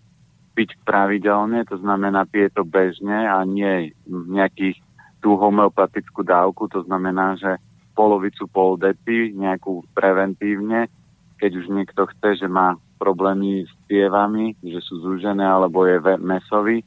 piť 0.56 0.76
pravidelne, 0.84 1.64
to 1.68 1.80
znamená 1.80 2.28
pije 2.28 2.52
to 2.52 2.68
bežne 2.68 3.28
a 3.28 3.40
nie 3.48 3.96
nejakých 4.08 4.80
tú 5.24 5.40
homeopatickú 5.40 6.28
dávku, 6.28 6.68
to 6.68 6.84
znamená, 6.84 7.40
že 7.40 7.56
polovicu 7.96 8.44
pol 8.52 8.76
dety, 8.76 9.32
nejakú 9.32 9.88
preventívne, 9.96 10.92
keď 11.40 11.52
už 11.64 11.66
niekto 11.72 12.04
chce, 12.12 12.44
že 12.44 12.48
má 12.52 12.76
problémy 13.00 13.64
s 13.64 13.74
pievami, 13.88 14.60
že 14.60 14.84
sú 14.84 15.00
zúžené 15.00 15.48
alebo 15.48 15.88
je 15.88 15.98
mesový, 16.20 16.84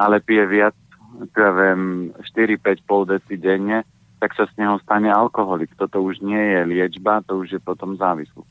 ale 0.00 0.24
pije 0.24 0.44
viac, 0.48 0.76
ja 1.36 1.50
viem, 1.52 2.14
4-5 2.16 2.88
pol 2.88 3.04
dety 3.04 3.36
denne, 3.36 3.84
tak 4.20 4.36
sa 4.36 4.44
z 4.48 4.52
neho 4.60 4.76
stane 4.84 5.08
alkoholik. 5.08 5.72
Toto 5.76 6.04
už 6.04 6.20
nie 6.20 6.38
je 6.38 6.60
liečba, 6.68 7.24
to 7.24 7.40
už 7.40 7.56
je 7.56 7.60
potom 7.60 7.96
závislosť. 7.96 8.48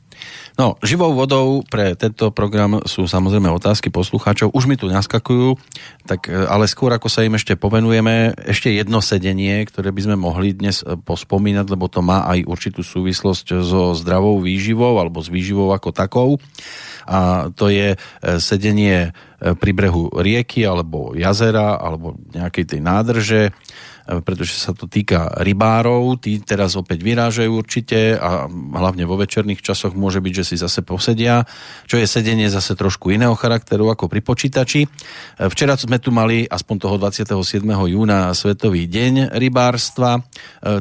No, 0.60 0.76
živou 0.84 1.16
vodou 1.16 1.64
pre 1.64 1.96
tento 1.96 2.28
program 2.36 2.84
sú 2.84 3.08
samozrejme 3.08 3.48
otázky 3.48 3.88
poslucháčov. 3.88 4.52
Už 4.52 4.68
mi 4.68 4.76
tu 4.76 4.92
naskakujú, 4.92 5.56
tak, 6.04 6.28
e, 6.28 6.36
ale 6.36 6.68
skôr 6.68 6.92
ako 6.92 7.08
sa 7.08 7.24
im 7.24 7.32
ešte 7.32 7.56
povenujeme, 7.56 8.36
ešte 8.44 8.68
jedno 8.68 9.00
sedenie, 9.00 9.64
ktoré 9.64 9.88
by 9.88 10.04
sme 10.04 10.16
mohli 10.20 10.52
dnes 10.52 10.84
e, 10.84 11.00
pospomínať, 11.00 11.64
lebo 11.64 11.88
to 11.88 12.04
má 12.04 12.28
aj 12.28 12.44
určitú 12.44 12.84
súvislosť 12.84 13.64
so 13.64 13.96
zdravou 13.96 14.36
výživou 14.44 15.00
alebo 15.00 15.24
s 15.24 15.32
výživou 15.32 15.72
ako 15.72 15.96
takou. 15.96 16.36
A 17.08 17.48
to 17.56 17.72
je 17.72 17.96
e, 17.96 17.98
sedenie 18.36 19.16
pri 19.40 19.72
brehu 19.72 20.12
rieky 20.12 20.68
alebo 20.68 21.16
jazera 21.16 21.80
alebo 21.80 22.20
nejakej 22.36 22.76
tej 22.76 22.80
nádrže 22.84 23.40
pretože 24.18 24.58
sa 24.58 24.74
to 24.74 24.90
týka 24.90 25.30
rybárov, 25.38 26.18
tí 26.18 26.42
teraz 26.42 26.74
opäť 26.74 27.06
vyrážajú 27.06 27.50
určite 27.54 28.18
a 28.18 28.50
hlavne 28.50 29.06
vo 29.06 29.14
večerných 29.14 29.62
časoch 29.62 29.94
môže 29.94 30.18
byť, 30.18 30.32
že 30.34 30.44
si 30.44 30.56
zase 30.58 30.82
posedia, 30.82 31.46
čo 31.86 31.94
je 31.94 32.10
sedenie 32.10 32.50
zase 32.50 32.74
trošku 32.74 33.14
iného 33.14 33.38
charakteru 33.38 33.86
ako 33.94 34.10
pri 34.10 34.20
počítači. 34.26 34.90
Včera 35.38 35.78
sme 35.78 36.02
tu 36.02 36.10
mali 36.10 36.42
aspoň 36.50 36.76
toho 36.82 36.96
27. 36.98 37.62
júna 37.64 38.34
Svetový 38.34 38.90
deň 38.90 39.30
rybárstva. 39.38 40.18
E, 40.18 40.20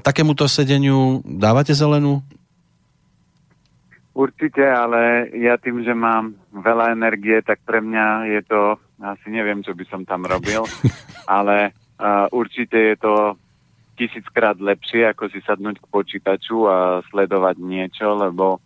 takémuto 0.01 0.49
sedeniu 0.49 1.21
dávate 1.21 1.77
zelenú? 1.77 2.25
Určite, 4.17 4.65
ale 4.67 5.31
ja 5.37 5.55
tým, 5.55 5.85
že 5.85 5.95
mám 5.95 6.35
veľa 6.51 6.91
energie, 6.91 7.39
tak 7.39 7.63
pre 7.63 7.79
mňa 7.79 8.27
je 8.27 8.41
to, 8.43 8.61
asi 8.99 9.31
neviem, 9.31 9.63
čo 9.63 9.71
by 9.71 9.85
som 9.87 10.03
tam 10.03 10.27
robil, 10.27 10.65
ale 11.39 11.71
Určite 12.31 12.77
je 12.79 12.95
to 12.95 13.13
tisíckrát 13.99 14.55
lepšie, 14.55 15.11
ako 15.11 15.27
si 15.27 15.43
sadnúť 15.43 15.83
k 15.83 15.91
počítaču 15.91 16.63
a 16.71 17.03
sledovať 17.11 17.59
niečo, 17.59 18.15
lebo 18.15 18.63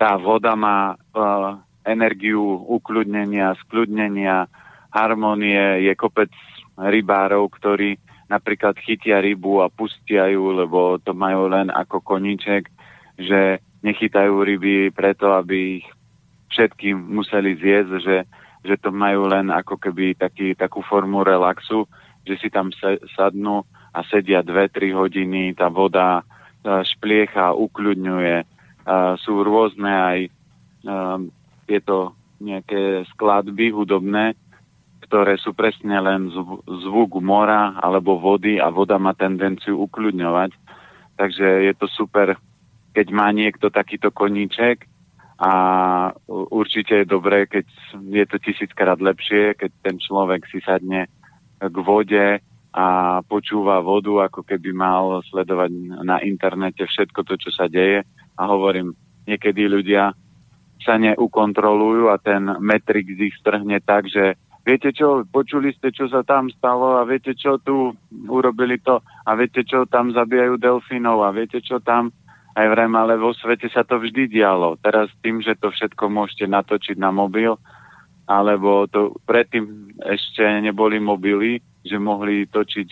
tá 0.00 0.16
voda 0.16 0.56
má 0.56 0.96
uh, 0.96 1.60
energiu 1.84 2.40
ukludnenia, 2.64 3.58
skľudnenia, 3.66 4.48
harmonie. 4.88 5.84
Je 5.84 5.92
kopec 5.92 6.32
rybárov, 6.80 7.52
ktorí 7.52 8.00
napríklad 8.32 8.76
chytia 8.80 9.20
rybu 9.20 9.60
a 9.60 9.68
pustia 9.68 10.32
ju, 10.32 10.52
lebo 10.52 10.96
to 11.04 11.12
majú 11.12 11.52
len 11.52 11.68
ako 11.68 12.00
koníček, 12.00 12.68
že 13.18 13.60
nechytajú 13.84 14.32
ryby 14.44 14.94
preto, 14.94 15.36
aby 15.36 15.82
ich 15.82 15.86
všetkým 16.52 16.96
museli 16.96 17.56
zjesť, 17.56 17.90
že 18.00 18.16
že 18.68 18.76
to 18.76 18.92
majú 18.92 19.24
len 19.32 19.48
ako 19.48 19.80
keby 19.80 20.12
taký, 20.12 20.52
takú 20.52 20.84
formu 20.84 21.24
relaxu, 21.24 21.88
že 22.28 22.36
si 22.36 22.52
tam 22.52 22.68
se, 22.76 23.00
sadnú 23.16 23.64
a 23.96 24.04
sedia 24.04 24.44
2-3 24.44 24.92
hodiny, 24.92 25.56
tá 25.56 25.72
voda 25.72 26.20
špliecha, 26.62 27.56
ukľudňuje. 27.56 28.36
Sú 29.24 29.40
rôzne 29.40 29.88
aj 29.88 30.18
je 31.64 31.80
to 31.80 32.12
nejaké 32.38 33.08
skladby 33.16 33.72
hudobné, 33.72 34.36
ktoré 35.08 35.40
sú 35.40 35.56
presne 35.56 35.96
len 35.96 36.28
zvuk 36.68 37.16
mora 37.24 37.72
alebo 37.80 38.20
vody 38.20 38.60
a 38.60 38.68
voda 38.68 39.00
má 39.00 39.16
tendenciu 39.16 39.80
ukľudňovať. 39.88 40.52
Takže 41.16 41.46
je 41.64 41.72
to 41.74 41.88
super, 41.88 42.36
keď 42.92 43.06
má 43.10 43.32
niekto 43.32 43.72
takýto 43.72 44.12
koníček 44.12 44.84
a 45.38 45.52
určite 46.28 47.02
je 47.02 47.06
dobré, 47.06 47.46
keď 47.46 47.66
je 47.94 48.24
to 48.26 48.36
tisíckrát 48.42 48.98
lepšie, 48.98 49.54
keď 49.54 49.70
ten 49.86 49.96
človek 50.02 50.42
si 50.50 50.58
sadne 50.66 51.06
k 51.62 51.76
vode 51.78 52.42
a 52.74 52.86
počúva 53.22 53.78
vodu, 53.78 54.26
ako 54.26 54.42
keby 54.42 54.74
mal 54.74 55.22
sledovať 55.30 55.70
na 56.02 56.18
internete 56.26 56.82
všetko 56.84 57.22
to, 57.22 57.34
čo 57.38 57.50
sa 57.54 57.70
deje. 57.70 58.02
A 58.34 58.42
hovorím, 58.50 58.98
niekedy 59.30 59.70
ľudia 59.70 60.10
sa 60.82 60.98
neukontrolujú 60.98 62.10
a 62.10 62.18
ten 62.18 62.42
metrik 62.58 63.06
z 63.06 63.30
ich 63.30 63.34
strhne 63.38 63.78
tak, 63.82 64.10
že 64.10 64.38
viete 64.66 64.90
čo, 64.90 65.22
počuli 65.26 65.70
ste, 65.74 65.94
čo 65.94 66.10
sa 66.10 66.26
tam 66.26 66.50
stalo 66.50 66.98
a 66.98 67.06
viete 67.06 67.34
čo, 67.34 67.62
tu 67.62 67.94
urobili 68.26 68.78
to 68.82 69.02
a 69.26 69.30
viete 69.38 69.62
čo, 69.62 69.86
tam 69.86 70.10
zabíjajú 70.14 70.58
delfínov 70.58 71.22
a 71.26 71.34
viete 71.34 71.58
čo, 71.62 71.82
tam 71.82 72.10
aj 72.58 72.66
vrem, 72.74 72.92
ale 72.98 73.14
vo 73.14 73.30
svete 73.30 73.70
sa 73.70 73.86
to 73.86 74.02
vždy 74.02 74.26
dialo. 74.26 74.74
Teraz 74.82 75.06
tým, 75.22 75.38
že 75.38 75.54
to 75.54 75.70
všetko 75.70 76.10
môžete 76.10 76.50
natočiť 76.50 76.98
na 76.98 77.14
mobil, 77.14 77.54
alebo 78.26 78.90
to 78.90 79.14
predtým 79.30 79.94
ešte 80.02 80.42
neboli 80.58 80.98
mobily, 80.98 81.62
že 81.86 82.02
mohli 82.02 82.50
točiť 82.50 82.88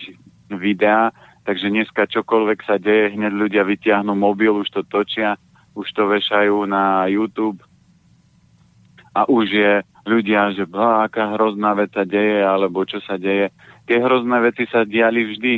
videá, 0.55 1.11
takže 1.43 1.67
dneska 1.67 2.07
čokoľvek 2.07 2.59
sa 2.63 2.79
deje, 2.79 3.19
hneď 3.19 3.35
ľudia 3.35 3.67
vytiahnu 3.67 4.15
mobil, 4.15 4.55
už 4.63 4.71
to 4.71 4.87
točia, 4.87 5.35
už 5.75 5.91
to 5.93 6.07
vešajú 6.07 6.63
na 6.71 7.11
YouTube 7.11 7.59
a 9.19 9.27
už 9.27 9.47
je 9.51 9.73
ľudia, 10.07 10.55
že 10.55 10.65
bá, 10.69 11.09
aká 11.11 11.35
hrozná 11.35 11.75
vec 11.75 11.91
sa 11.91 12.07
deje, 12.07 12.39
alebo 12.45 12.87
čo 12.87 13.03
sa 13.03 13.19
deje. 13.19 13.51
Tie 13.91 13.99
hrozné 13.99 14.39
veci 14.45 14.69
sa 14.71 14.87
diali 14.87 15.27
vždy. 15.27 15.55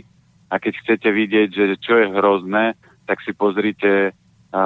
A 0.49 0.57
keď 0.57 0.81
chcete 0.81 1.13
vidieť, 1.13 1.49
že 1.53 1.65
čo 1.77 2.01
je 2.01 2.09
hrozné, 2.09 2.73
tak 3.09 3.25
si 3.25 3.33
pozrite, 3.33 4.13
a 4.53 4.63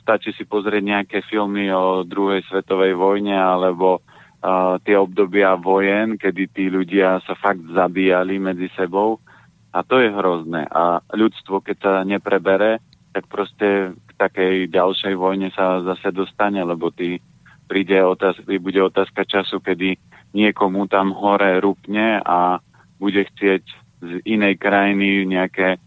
stačí 0.00 0.32
si 0.32 0.48
pozrieť 0.48 0.80
nejaké 0.84 1.18
filmy 1.28 1.68
o 1.68 2.04
druhej 2.04 2.44
svetovej 2.48 2.96
vojne 2.96 3.36
alebo 3.36 4.00
a, 4.40 4.76
tie 4.84 4.96
obdobia 4.96 5.56
vojen, 5.56 6.16
kedy 6.16 6.44
tí 6.52 6.68
ľudia 6.72 7.20
sa 7.24 7.36
fakt 7.36 7.64
zabíjali 7.72 8.40
medzi 8.40 8.68
sebou 8.76 9.20
a 9.72 9.80
to 9.84 10.00
je 10.00 10.12
hrozné. 10.12 10.68
A 10.68 11.00
ľudstvo, 11.12 11.64
keď 11.64 11.76
sa 11.80 11.92
neprebere, 12.04 12.84
tak 13.16 13.26
proste 13.32 13.96
k 13.96 14.10
takej 14.20 14.68
ďalšej 14.68 15.14
vojne 15.16 15.48
sa 15.56 15.80
zase 15.82 16.12
dostane, 16.12 16.60
lebo 16.60 16.92
tý, 16.92 17.18
príde 17.66 17.96
otázka, 18.04 18.44
bude 18.60 18.80
otázka 18.84 19.24
času, 19.24 19.58
kedy 19.64 19.96
niekomu 20.36 20.84
tam 20.86 21.16
hore 21.16 21.58
rupne 21.64 22.20
a 22.20 22.60
bude 23.00 23.24
chcieť 23.24 23.64
z 24.04 24.10
inej 24.28 24.60
krajiny 24.60 25.24
nejaké 25.24 25.80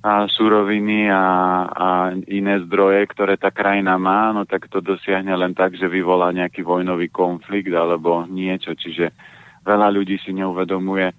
a 0.00 0.24
suroviny 0.32 1.12
a, 1.12 1.24
a 1.68 1.88
iné 2.32 2.56
zdroje, 2.64 3.04
ktoré 3.12 3.36
tá 3.36 3.52
krajina 3.52 4.00
má, 4.00 4.32
no 4.32 4.48
tak 4.48 4.72
to 4.72 4.80
dosiahne 4.80 5.36
len 5.36 5.52
tak, 5.52 5.76
že 5.76 5.92
vyvolá 5.92 6.32
nejaký 6.32 6.64
vojnový 6.64 7.12
konflikt 7.12 7.68
alebo 7.76 8.24
niečo. 8.24 8.72
Čiže 8.72 9.12
veľa 9.60 9.92
ľudí 9.92 10.16
si 10.24 10.32
neuvedomuje, 10.32 11.12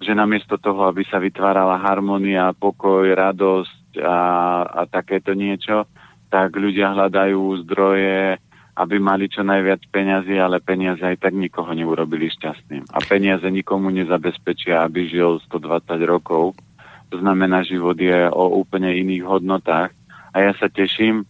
že 0.00 0.16
namiesto 0.16 0.56
toho, 0.56 0.88
aby 0.88 1.04
sa 1.04 1.20
vytvárala 1.20 1.76
harmonia, 1.84 2.56
pokoj, 2.56 3.04
radosť 3.12 4.00
a, 4.00 4.18
a 4.64 4.82
takéto 4.88 5.36
niečo, 5.36 5.84
tak 6.32 6.56
ľudia 6.56 6.96
hľadajú 6.96 7.40
zdroje, 7.68 8.40
aby 8.78 8.96
mali 8.96 9.28
čo 9.28 9.44
najviac 9.44 9.84
peňazí, 9.92 10.40
ale 10.40 10.64
peniaze 10.64 11.04
aj 11.04 11.28
tak 11.28 11.36
nikoho 11.36 11.68
neurobili 11.76 12.32
šťastným. 12.32 12.88
A 12.88 13.04
peniaze 13.04 13.44
nikomu 13.52 13.92
nezabezpečia, 13.92 14.80
aby 14.80 15.12
žil 15.12 15.44
120 15.44 15.92
rokov 16.08 16.56
to 17.08 17.16
znamená, 17.18 17.64
život 17.64 17.96
je 17.96 18.28
o 18.28 18.60
úplne 18.60 18.92
iných 18.92 19.24
hodnotách. 19.24 19.90
A 20.32 20.36
ja 20.44 20.52
sa 20.56 20.68
teším, 20.68 21.24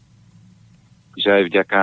že 1.15 1.31
aj 1.31 1.43
vďaka 1.51 1.83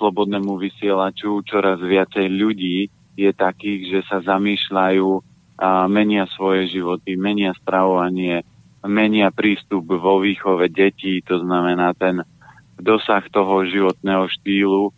slobodnému 0.00 0.56
vysielaču 0.58 1.44
čoraz 1.44 1.80
viacej 1.80 2.26
ľudí 2.28 2.88
je 3.14 3.30
takých, 3.30 3.80
že 3.88 4.00
sa 4.10 4.18
zamýšľajú 4.24 5.08
a 5.54 5.86
menia 5.86 6.26
svoje 6.34 6.66
životy, 6.66 7.14
menia 7.14 7.54
stravovanie, 7.54 8.42
menia 8.82 9.30
prístup 9.30 9.86
vo 9.86 10.18
výchove 10.18 10.66
detí, 10.66 11.22
to 11.22 11.38
znamená 11.38 11.94
ten 11.94 12.26
dosah 12.74 13.22
toho 13.30 13.62
životného 13.62 14.26
štýlu 14.26 14.90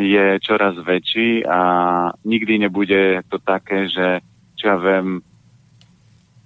je 0.00 0.40
čoraz 0.40 0.72
väčší 0.80 1.44
a 1.44 1.60
nikdy 2.24 2.64
nebude 2.64 3.20
to 3.28 3.36
také, 3.36 3.92
že 3.92 4.24
čo 4.56 4.64
ja 4.72 4.76
viem, 4.80 5.20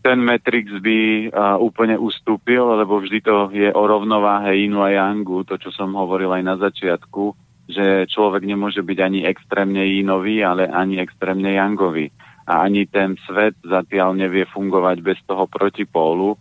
ten 0.06 0.22
Matrix 0.22 0.70
by 0.78 0.98
uh, 1.34 1.58
úplne 1.58 1.98
ustúpil, 1.98 2.62
lebo 2.62 3.02
vždy 3.02 3.18
to 3.26 3.50
je 3.50 3.74
o 3.74 3.82
rovnováhe 3.82 4.54
inu 4.54 4.86
a 4.86 4.94
yangu, 4.94 5.42
to 5.42 5.58
čo 5.58 5.74
som 5.74 5.98
hovoril 5.98 6.30
aj 6.30 6.42
na 6.46 6.54
začiatku, 6.54 7.34
že 7.66 8.06
človek 8.06 8.46
nemôže 8.46 8.86
byť 8.86 8.98
ani 9.02 9.26
extrémne 9.26 9.82
inový, 9.82 10.46
ale 10.46 10.70
ani 10.70 11.02
extrémne 11.02 11.50
yangový. 11.58 12.14
A 12.46 12.62
ani 12.62 12.86
ten 12.86 13.18
svet 13.26 13.58
zatiaľ 13.66 14.14
nevie 14.14 14.46
fungovať 14.46 15.02
bez 15.02 15.18
toho 15.26 15.50
protipólu. 15.50 16.38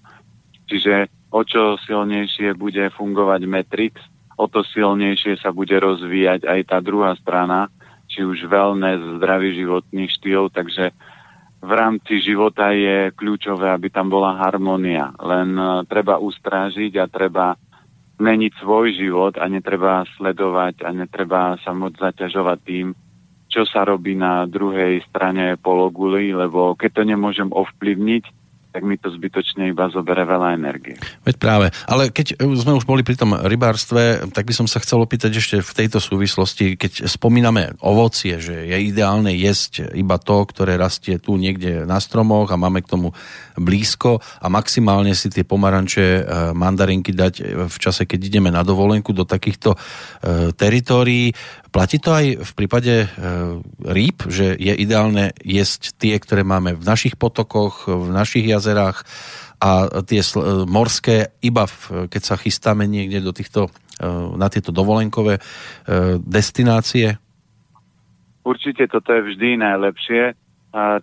Čiže 0.69 1.09
o 1.33 1.41
čo 1.41 1.81
silnejšie 1.81 2.53
bude 2.53 2.93
fungovať 2.93 3.49
Matrix, 3.49 3.97
o 4.37 4.45
to 4.45 4.61
silnejšie 4.61 5.41
sa 5.41 5.49
bude 5.49 5.73
rozvíjať 5.73 6.45
aj 6.45 6.59
tá 6.69 6.77
druhá 6.85 7.17
strana, 7.17 7.73
či 8.05 8.21
už 8.21 8.45
wellness, 8.45 9.01
zdravý 9.17 9.57
životný 9.57 10.05
štýl, 10.13 10.53
takže 10.53 10.93
v 11.65 11.71
rámci 11.73 12.21
života 12.21 12.69
je 12.69 13.09
kľúčové, 13.17 13.73
aby 13.73 13.89
tam 13.89 14.13
bola 14.13 14.37
harmonia. 14.37 15.09
Len 15.17 15.57
e, 15.57 15.65
treba 15.89 16.21
ustrážiť 16.21 16.93
a 17.01 17.09
treba 17.09 17.57
meniť 18.21 18.53
svoj 18.61 18.95
život 18.95 19.33
a 19.41 19.49
netreba 19.49 20.05
sledovať 20.15 20.85
a 20.85 20.89
netreba 20.93 21.57
sa 21.65 21.75
moc 21.75 21.97
zaťažovať 21.97 22.59
tým, 22.63 22.87
čo 23.51 23.67
sa 23.67 23.83
robí 23.83 24.15
na 24.15 24.47
druhej 24.47 25.03
strane 25.09 25.59
pologuly, 25.59 26.31
lebo 26.31 26.77
keď 26.77 27.01
to 27.01 27.03
nemôžem 27.03 27.49
ovplyvniť, 27.51 28.44
tak 28.75 28.83
mi 28.83 28.99
to 28.99 29.07
zbytočne 29.07 29.71
iba 29.71 29.87
zobere 29.87 30.27
veľa 30.27 30.59
energie. 30.59 30.99
Veď 31.23 31.35
práve. 31.39 31.71
Ale 31.87 32.11
keď 32.11 32.35
sme 32.59 32.75
už 32.75 32.83
boli 32.83 33.07
pri 33.07 33.15
tom 33.15 33.31
rybárstve, 33.31 34.27
tak 34.35 34.43
by 34.43 34.51
som 34.51 34.67
sa 34.67 34.83
chcel 34.83 34.99
opýtať 34.99 35.39
ešte 35.39 35.63
v 35.63 35.71
tejto 35.71 36.03
súvislosti, 36.03 36.75
keď 36.75 37.07
spomíname 37.07 37.79
ovocie, 37.79 38.35
že 38.43 38.67
je 38.67 38.75
ideálne 38.83 39.31
jesť 39.31 39.95
iba 39.95 40.19
to, 40.19 40.43
ktoré 40.43 40.75
rastie 40.75 41.23
tu 41.23 41.39
niekde 41.39 41.87
na 41.87 42.03
stromoch 42.03 42.51
a 42.51 42.59
máme 42.59 42.83
k 42.83 42.91
tomu 42.91 43.15
blízko 43.55 44.19
a 44.43 44.51
maximálne 44.51 45.15
si 45.15 45.31
tie 45.31 45.47
pomaranče, 45.47 46.03
e, 46.03 46.21
mandarinky 46.51 47.15
dať 47.15 47.33
v 47.71 47.77
čase, 47.79 48.03
keď 48.03 48.19
ideme 48.27 48.51
na 48.51 48.67
dovolenku 48.67 49.15
do 49.15 49.23
takýchto 49.23 49.71
e, 49.71 49.77
teritórií. 50.51 51.31
Platí 51.75 51.99
to 51.99 52.15
aj 52.15 52.39
v 52.39 52.51
prípade 52.55 53.03
e, 53.03 53.07
rýb, 53.83 54.23
že 54.31 54.55
je 54.55 54.71
ideálne 54.71 55.35
jesť 55.43 55.91
tie, 55.99 56.15
ktoré 56.15 56.47
máme 56.47 56.71
v 56.79 56.83
našich 56.87 57.19
potokoch, 57.19 57.91
v 57.91 58.15
našich 58.15 58.47
jazerách 58.47 59.03
a 59.59 59.99
tie 60.07 60.23
morské 60.67 61.35
iba 61.43 61.67
v, 61.67 62.07
keď 62.07 62.21
sa 62.23 62.35
chystáme 62.39 62.87
niekde 62.87 63.19
do 63.23 63.31
týchto, 63.31 63.71
na 64.35 64.51
tieto 64.51 64.75
dovolenkové 64.75 65.39
destinácie? 66.19 67.15
Určite 68.43 68.91
toto 68.91 69.15
je 69.15 69.31
vždy 69.31 69.63
najlepšie 69.63 70.35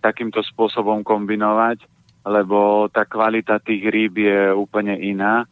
takýmto 0.05 0.45
spôsobom 0.45 1.01
kombinovať 1.01 1.81
lebo 2.23 2.87
tá 2.91 3.03
kvalita 3.07 3.59
tých 3.59 3.83
rýb 3.91 4.23
je 4.23 4.41
úplne 4.55 4.95
iná. 4.95 5.47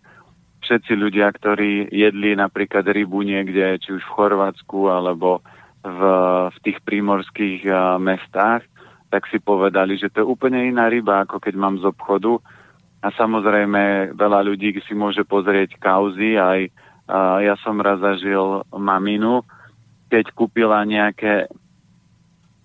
Všetci 0.71 0.95
ľudia, 0.95 1.27
ktorí 1.35 1.91
jedli 1.91 2.39
napríklad 2.39 2.87
rybu 2.87 3.27
niekde, 3.27 3.83
či 3.83 3.91
už 3.91 4.07
v 4.07 4.15
Chorvátsku 4.15 4.87
alebo 4.87 5.43
v, 5.83 6.01
v 6.47 6.57
tých 6.63 6.79
prímorských 6.87 7.67
uh, 7.67 7.99
mestách, 7.99 8.63
tak 9.11 9.27
si 9.35 9.43
povedali, 9.43 9.99
že 9.99 10.15
to 10.15 10.23
je 10.23 10.31
úplne 10.31 10.63
iná 10.63 10.87
ryba, 10.87 11.27
ako 11.27 11.43
keď 11.43 11.59
mám 11.59 11.75
z 11.83 11.91
obchodu. 11.91 12.39
A 13.03 13.11
samozrejme, 13.11 14.15
veľa 14.15 14.47
ľudí 14.47 14.79
si 14.87 14.95
môže 14.95 15.27
pozrieť 15.27 15.75
kauzy. 15.75 16.39
Aj 16.39 16.63
uh, 16.63 17.43
ja 17.43 17.59
som 17.67 17.75
raz 17.83 17.99
zažil 17.99 18.63
maminu, 18.71 19.43
keď 20.07 20.31
kúpila 20.39 20.87
nejaké, 20.87 21.51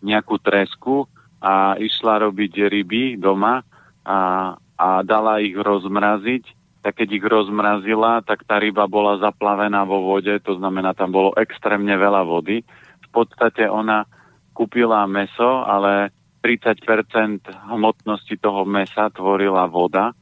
nejakú 0.06 0.38
tresku 0.38 1.10
a 1.41 1.74
išla 1.82 2.30
robiť 2.30 2.70
ryby 2.70 3.18
doma 3.18 3.65
a, 4.06 4.54
a 4.78 4.88
dala 5.02 5.41
ich 5.41 5.58
rozmraziť, 5.58 6.64
tak 6.86 7.02
keď 7.02 7.17
ich 7.17 7.26
rozmrazila, 7.26 8.21
tak 8.21 8.45
tá 8.45 8.62
ryba 8.62 8.86
bola 8.86 9.17
zaplavená 9.17 9.89
vo 9.89 10.06
vode, 10.06 10.38
to 10.45 10.54
znamená, 10.62 10.93
tam 10.93 11.10
bolo 11.10 11.34
extrémne 11.34 11.98
veľa 11.98 12.21
vody. 12.21 12.62
V 13.02 13.10
podstate 13.10 13.65
ona 13.65 14.06
kúpila 14.54 15.02
meso, 15.10 15.65
ale 15.65 16.13
30% 16.45 17.41
hmotnosti 17.74 18.38
toho 18.38 18.69
mesa 18.69 19.10
tvorila 19.10 19.65
voda, 19.65 20.13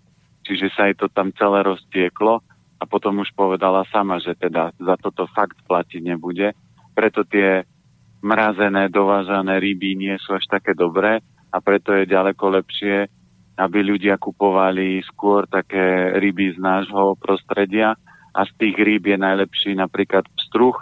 čiže 0.47 0.71
sa 0.71 0.87
jej 0.87 0.95
to 0.95 1.11
tam 1.11 1.35
celé 1.35 1.67
roztieklo 1.67 2.39
a 2.79 2.83
potom 2.87 3.19
už 3.19 3.35
povedala 3.35 3.83
sama, 3.91 4.23
že 4.23 4.31
teda 4.31 4.71
za 4.79 4.95
toto 5.03 5.27
fakt 5.35 5.59
platiť 5.67 5.99
nebude. 5.99 6.55
Preto 6.95 7.27
tie 7.27 7.67
mrazené, 8.23 8.87
dovážané 8.87 9.59
ryby 9.59 9.99
nie 9.99 10.15
sú 10.15 10.31
až 10.31 10.47
také 10.47 10.71
dobré 10.71 11.19
a 11.51 11.59
preto 11.59 11.91
je 11.91 12.07
ďaleko 12.07 12.55
lepšie 12.55 13.11
aby 13.57 13.79
ľudia 13.85 14.17
kupovali 14.17 15.01
skôr 15.05 15.45
také 15.45 16.17
ryby 16.17 16.57
z 16.57 16.59
nášho 16.59 17.13
prostredia. 17.21 17.93
A 18.33 18.49
z 18.49 18.51
tých 18.57 18.77
rýb 18.81 19.13
je 19.13 19.17
najlepší 19.17 19.77
napríklad 19.77 20.25
pstruh, 20.25 20.73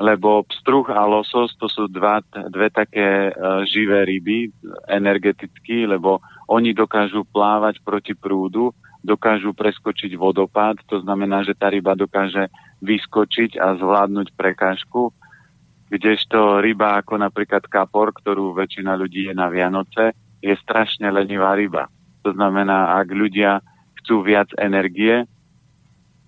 lebo 0.00 0.48
pstruh 0.48 0.88
a 0.90 1.04
losos 1.04 1.52
to 1.60 1.68
sú 1.68 1.92
dva, 1.92 2.24
dve 2.48 2.72
také 2.72 3.28
uh, 3.30 3.62
živé 3.68 4.08
ryby 4.08 4.48
energeticky, 4.88 5.84
lebo 5.84 6.24
oni 6.48 6.72
dokážu 6.72 7.28
plávať 7.28 7.84
proti 7.84 8.16
prúdu, 8.16 8.72
dokážu 9.04 9.52
preskočiť 9.52 10.16
vodopád, 10.16 10.80
to 10.88 11.04
znamená, 11.04 11.44
že 11.44 11.52
tá 11.52 11.68
ryba 11.68 11.92
dokáže 11.92 12.48
vyskočiť 12.80 13.60
a 13.60 13.76
zvládnuť 13.76 14.32
prekážku, 14.32 15.12
kdežto 15.92 16.64
ryba 16.64 16.96
ako 17.04 17.20
napríklad 17.20 17.68
kapor, 17.68 18.16
ktorú 18.16 18.56
väčšina 18.56 18.96
ľudí 18.96 19.28
je 19.28 19.34
na 19.36 19.52
Vianoce, 19.52 20.16
je 20.44 20.54
strašne 20.60 21.08
lenivá 21.08 21.56
ryba. 21.56 21.88
To 22.28 22.36
znamená, 22.36 23.00
ak 23.00 23.08
ľudia 23.08 23.64
chcú 24.04 24.20
viac 24.20 24.52
energie 24.60 25.24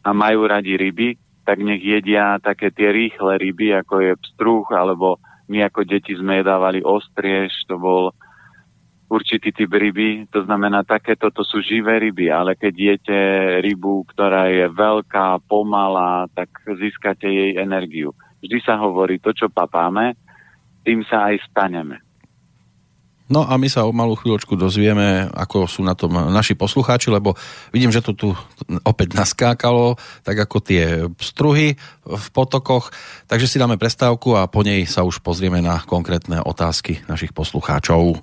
a 0.00 0.08
majú 0.16 0.48
radi 0.48 0.80
ryby, 0.80 1.20
tak 1.44 1.60
nech 1.60 1.84
jedia 1.84 2.40
také 2.40 2.72
tie 2.72 2.88
rýchle 2.90 3.36
ryby, 3.36 3.76
ako 3.76 3.94
je 4.00 4.12
pstruh, 4.16 4.66
alebo 4.72 5.20
my 5.52 5.68
ako 5.68 5.84
deti 5.84 6.16
sme 6.16 6.40
jedávali 6.40 6.80
ostriež, 6.80 7.52
to 7.68 7.76
bol 7.76 8.10
určitý 9.06 9.54
typ 9.54 9.70
ryby, 9.70 10.26
to 10.34 10.42
znamená 10.42 10.82
takéto 10.82 11.30
to 11.30 11.46
sú 11.46 11.62
živé 11.62 12.02
ryby, 12.02 12.26
ale 12.26 12.58
keď 12.58 12.74
jete 12.74 13.18
rybu, 13.62 14.02
ktorá 14.10 14.50
je 14.50 14.66
veľká, 14.66 15.46
pomalá, 15.46 16.26
tak 16.34 16.50
získate 16.66 17.30
jej 17.30 17.62
energiu. 17.62 18.10
Vždy 18.42 18.58
sa 18.66 18.74
hovorí, 18.82 19.22
to, 19.22 19.30
čo 19.30 19.46
papáme, 19.46 20.18
tým 20.82 21.06
sa 21.06 21.30
aj 21.30 21.38
staneme. 21.46 22.05
No 23.26 23.42
a 23.42 23.58
my 23.58 23.66
sa 23.66 23.82
o 23.82 23.90
malú 23.90 24.14
chvíľočku 24.14 24.54
dozvieme, 24.54 25.26
ako 25.34 25.66
sú 25.66 25.82
na 25.82 25.98
tom 25.98 26.14
naši 26.14 26.54
poslucháči, 26.54 27.10
lebo 27.10 27.34
vidím, 27.74 27.90
že 27.90 27.98
to 27.98 28.14
tu 28.14 28.28
opäť 28.86 29.18
naskákalo, 29.18 29.98
tak 30.22 30.46
ako 30.46 30.56
tie 30.62 31.10
struhy 31.18 31.74
v 32.06 32.26
potokoch. 32.30 32.94
Takže 33.26 33.50
si 33.50 33.58
dáme 33.58 33.82
prestávku 33.82 34.38
a 34.38 34.46
po 34.46 34.62
nej 34.62 34.86
sa 34.86 35.02
už 35.02 35.18
pozrieme 35.26 35.58
na 35.58 35.82
konkrétne 35.82 36.38
otázky 36.38 37.02
našich 37.10 37.34
poslucháčov. 37.34 38.22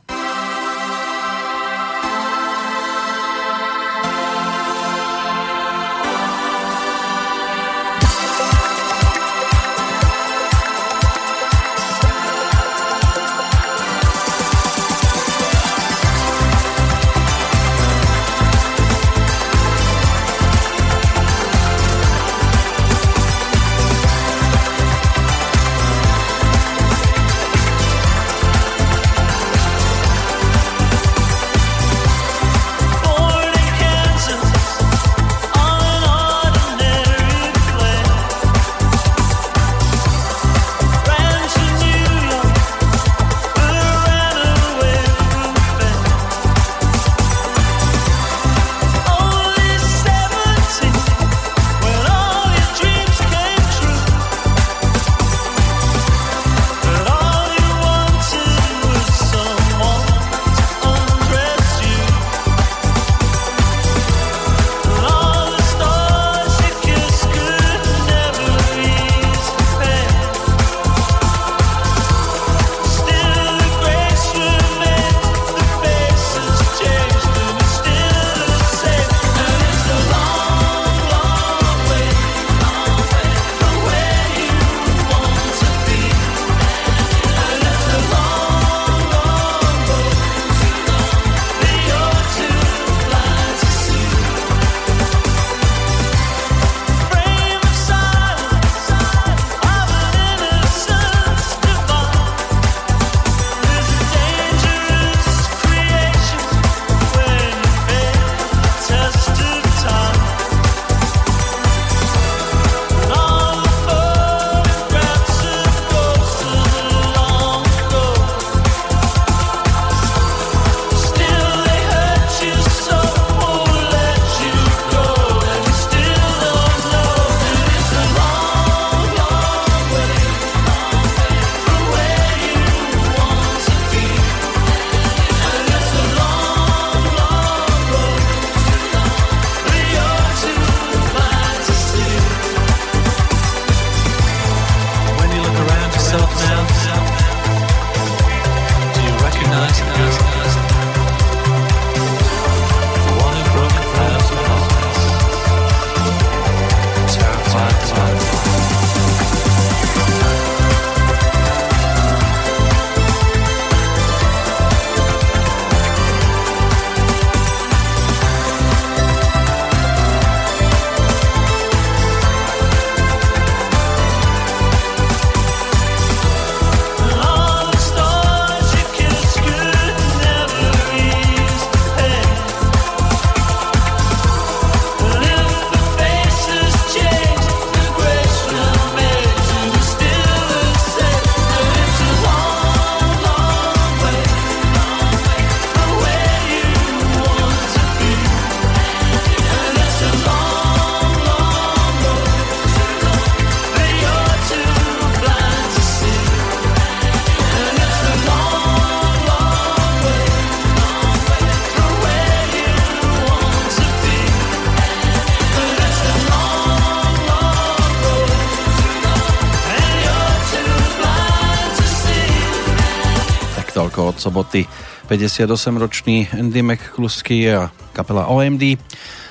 Soboty 224.24 224.64
58-ročný 225.12 226.32
Andy 226.32 226.64
McCluskey 226.64 227.52
a 227.52 227.68
kapela 227.92 228.32
OMD 228.32 228.80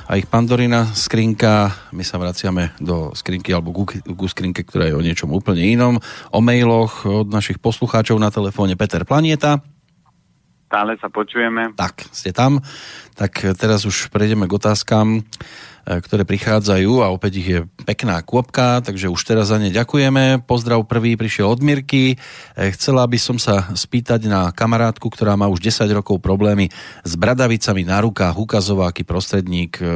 a 0.05 0.21
ich 0.21 0.29
Pandorina 0.29 0.85
skrinka. 0.93 1.73
My 1.97 2.05
sa 2.05 2.21
vraciame 2.21 2.77
do 2.77 3.17
skrinky 3.17 3.57
alebo 3.57 3.73
ku, 3.73 3.89
ku 3.89 4.27
skrinke, 4.29 4.61
ktorá 4.69 4.93
je 4.93 4.99
o 4.99 5.01
niečom 5.01 5.33
úplne 5.33 5.65
inom. 5.65 5.97
O 6.29 6.45
mailoch 6.45 7.09
od 7.09 7.33
našich 7.33 7.57
poslucháčov 7.57 8.21
na 8.21 8.29
telefóne 8.29 8.77
Peter 8.77 9.09
Planieta. 9.09 9.65
Stále 10.69 11.01
sa 11.01 11.09
počujeme. 11.09 11.73
Tak, 11.73 12.13
ste 12.13 12.37
tam. 12.37 12.61
Tak 13.17 13.57
teraz 13.57 13.89
už 13.89 14.13
prejdeme 14.13 14.45
k 14.45 14.57
otázkam 14.57 15.25
ktoré 15.83 16.23
prichádzajú 16.23 17.03
a 17.03 17.11
opäť 17.11 17.33
ich 17.43 17.49
je 17.49 17.61
pekná 17.83 18.23
kôpka, 18.23 18.79
takže 18.87 19.11
už 19.11 19.19
teraz 19.27 19.51
za 19.51 19.59
ne 19.59 19.75
ďakujeme. 19.75 20.47
Pozdrav 20.47 20.87
prvý 20.87 21.19
prišiel 21.19 21.51
od 21.51 21.59
Mirky. 21.59 22.15
E, 22.15 22.17
chcela 22.79 23.03
by 23.03 23.19
som 23.19 23.37
sa 23.43 23.75
spýtať 23.75 24.31
na 24.31 24.55
kamarátku, 24.55 25.11
ktorá 25.11 25.35
má 25.35 25.51
už 25.51 25.59
10 25.59 25.91
rokov 25.91 26.23
problémy 26.23 26.71
s 27.03 27.13
bradavicami 27.19 27.83
na 27.83 27.99
rukách, 27.99 28.39
ukazováky, 28.39 29.03
prostredník, 29.03 29.83
e, 29.83 29.87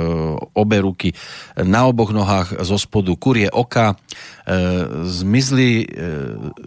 obe 0.59 0.79
ruky, 0.83 1.15
na 1.55 1.87
oboch 1.87 2.11
nohách 2.11 2.67
zo 2.67 2.75
spodu 2.77 3.15
kurie 3.15 3.47
oka. 3.47 3.95
Zmizli 5.03 5.83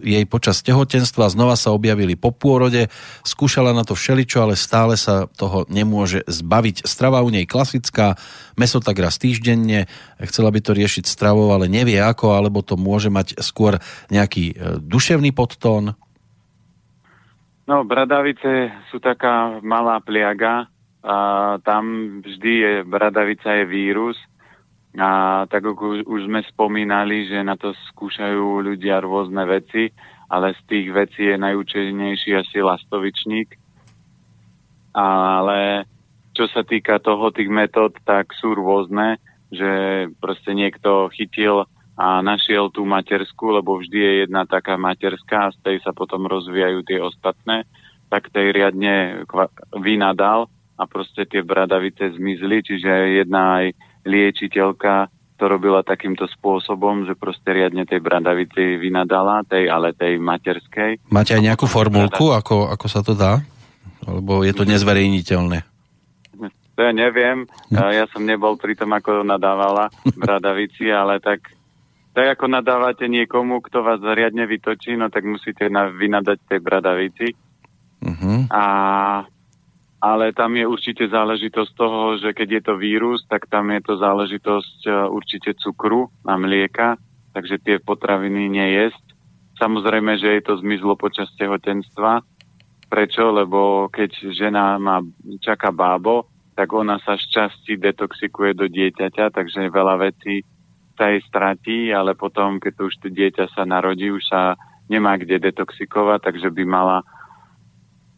jej 0.04 0.26
počas 0.28 0.60
tehotenstva, 0.60 1.32
znova 1.32 1.56
sa 1.56 1.72
objavili 1.72 2.20
po 2.20 2.36
pôrode, 2.36 2.92
skúšala 3.24 3.72
na 3.72 3.88
to 3.88 3.96
všeličo, 3.96 4.44
ale 4.44 4.60
stále 4.60 5.00
sa 5.00 5.32
toho 5.32 5.64
nemôže 5.72 6.28
zbaviť. 6.28 6.84
Strava 6.84 7.24
u 7.24 7.32
nej 7.32 7.48
klasická, 7.48 8.20
meso 8.60 8.84
tak 8.84 9.00
raz 9.00 9.16
týždenne, 9.16 9.88
chcela 10.20 10.52
by 10.52 10.60
to 10.60 10.76
riešiť 10.76 11.08
stravou, 11.08 11.56
ale 11.56 11.72
nevie 11.72 11.96
ako, 12.04 12.36
alebo 12.36 12.60
to 12.60 12.76
môže 12.76 13.08
mať 13.08 13.40
skôr 13.40 13.80
nejaký 14.12 14.52
e, 14.52 14.56
duševný 14.84 15.32
podtón? 15.32 15.96
No, 17.64 17.88
bradavice 17.88 18.76
sú 18.92 19.00
taká 19.00 19.64
malá 19.64 20.04
pliaga, 20.04 20.68
a 21.00 21.56
tam 21.64 22.20
vždy 22.20 22.54
je, 22.60 22.74
bradavica 22.84 23.56
je 23.56 23.66
vírus 23.66 24.20
a 25.00 25.46
tak 25.48 25.64
ako 25.64 26.04
už 26.04 26.28
sme 26.28 26.44
spomínali, 26.44 27.24
že 27.24 27.40
na 27.40 27.56
to 27.56 27.72
skúšajú 27.94 28.66
ľudia 28.66 29.00
rôzne 29.00 29.48
veci, 29.48 29.94
ale 30.28 30.58
z 30.60 30.62
tých 30.68 30.88
vecí 30.92 31.24
je 31.30 31.38
najúčinnejší 31.40 32.36
asi 32.36 32.60
lastovičník. 32.60 33.56
Ale 34.92 35.86
čo 36.34 36.46
sa 36.50 36.62
týka 36.64 37.02
toho, 37.02 37.34
tých 37.34 37.50
metód, 37.50 37.98
tak 38.06 38.32
sú 38.38 38.54
rôzne, 38.54 39.18
že 39.50 39.70
proste 40.22 40.54
niekto 40.54 41.10
chytil 41.14 41.66
a 42.00 42.24
našiel 42.24 42.72
tú 42.72 42.88
materskú, 42.88 43.52
lebo 43.52 43.76
vždy 43.76 44.00
je 44.00 44.14
jedna 44.24 44.48
taká 44.48 44.80
materská 44.80 45.52
a 45.52 45.54
z 45.54 45.60
tej 45.60 45.78
sa 45.84 45.92
potom 45.92 46.32
rozvíjajú 46.32 46.80
tie 46.88 47.04
ostatné, 47.04 47.68
tak 48.08 48.32
tej 48.32 48.56
riadne 48.56 49.28
vynadal 49.76 50.48
a 50.80 50.84
proste 50.88 51.28
tie 51.28 51.44
bradavice 51.44 52.16
zmizli, 52.16 52.64
čiže 52.64 53.20
jedna 53.20 53.60
aj 53.60 53.66
liečiteľka 54.08 55.12
to 55.40 55.48
robila 55.48 55.84
takýmto 55.84 56.28
spôsobom, 56.40 57.08
že 57.08 57.16
proste 57.16 57.52
riadne 57.56 57.88
tej 57.88 58.04
bradavici 58.04 58.76
vynadala, 58.76 59.48
tej, 59.48 59.72
ale 59.72 59.96
tej 59.96 60.20
materskej. 60.20 61.08
Máte 61.08 61.32
aj 61.36 61.44
nejakú 61.48 61.64
formulku, 61.64 62.36
ako, 62.36 62.68
ako 62.68 62.86
sa 62.92 63.00
to 63.00 63.16
dá? 63.16 63.40
Alebo 64.04 64.44
je 64.44 64.52
to 64.52 64.68
nezverejniteľné? 64.68 65.64
To 66.80 66.88
ja 66.88 66.96
neviem, 66.96 67.44
ja 67.76 68.08
som 68.08 68.24
nebol 68.24 68.56
pri 68.56 68.72
tom, 68.72 68.96
ako 68.96 69.28
nadávala 69.28 69.92
Bradavici, 70.16 70.88
ale 70.88 71.20
tak 71.20 71.52
tak 72.16 72.40
ako 72.40 72.46
nadávate 72.48 73.06
niekomu, 73.06 73.60
kto 73.60 73.84
vás 73.84 74.00
riadne 74.02 74.48
vytočí, 74.48 74.96
no 74.96 75.12
tak 75.12 75.28
musíte 75.28 75.68
na, 75.68 75.92
vynadať 75.92 76.40
tej 76.48 76.60
Bradavici. 76.60 77.28
Uh-huh. 78.02 78.48
A, 78.50 78.64
ale 80.00 80.26
tam 80.32 80.56
je 80.58 80.66
určite 80.66 81.06
záležitosť 81.08 81.72
toho, 81.76 82.18
že 82.18 82.32
keď 82.34 82.48
je 82.50 82.62
to 82.64 82.74
vírus, 82.80 83.24
tak 83.30 83.46
tam 83.52 83.70
je 83.76 83.82
to 83.84 83.94
záležitosť 84.00 84.80
e, 84.88 84.92
určite 85.12 85.56
cukru 85.60 86.10
a 86.26 86.34
mlieka, 86.40 86.98
takže 87.36 87.62
tie 87.62 87.76
potraviny 87.78 88.52
nejesť. 88.52 89.04
Samozrejme, 89.60 90.16
že 90.18 90.40
je 90.40 90.42
to 90.44 90.60
zmizlo 90.64 90.96
počas 90.96 91.28
tehotenstva. 91.36 92.24
Prečo? 92.90 93.32
Lebo 93.32 93.92
keď 93.92 94.32
žena 94.34 94.80
má, 94.80 95.04
čaká 95.44 95.70
bábo, 95.76 96.28
tak 96.60 96.76
ona 96.76 97.00
sa 97.00 97.16
z 97.16 97.24
časti 97.32 97.80
detoxikuje 97.80 98.52
do 98.52 98.68
dieťaťa, 98.68 99.32
takže 99.32 99.72
veľa 99.72 99.96
vecí 100.12 100.44
sa 101.00 101.08
jej 101.08 101.24
stratí, 101.24 101.96
ale 101.96 102.20
potom, 102.20 102.60
keď 102.60 102.72
to 102.76 102.84
už 102.92 102.96
to 103.00 103.08
dieťa 103.08 103.48
sa 103.56 103.64
narodí, 103.64 104.12
už 104.12 104.28
sa 104.28 104.60
nemá 104.92 105.16
kde 105.16 105.40
detoxikovať, 105.40 106.20
takže 106.20 106.52
by 106.52 106.64
mala 106.68 107.08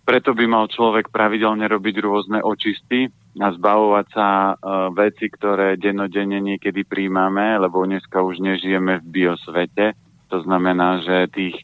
preto 0.02 0.34
by 0.34 0.50
mal 0.50 0.66
človek 0.66 1.14
pravidelne 1.14 1.70
robiť 1.70 1.96
rôzne 2.02 2.40
očisty 2.42 3.14
a 3.38 3.48
zbavovať 3.54 4.06
sa 4.10 4.28
uh, 4.58 4.90
veci, 4.90 5.30
ktoré 5.30 5.78
denodenne 5.78 6.42
niekedy 6.42 6.82
príjmame, 6.84 7.62
lebo 7.62 7.86
dneska 7.86 8.26
už 8.26 8.42
nežijeme 8.42 8.98
v 8.98 9.06
biosvete. 9.06 9.94
To 10.34 10.42
znamená, 10.42 11.06
že 11.06 11.30
tých 11.30 11.56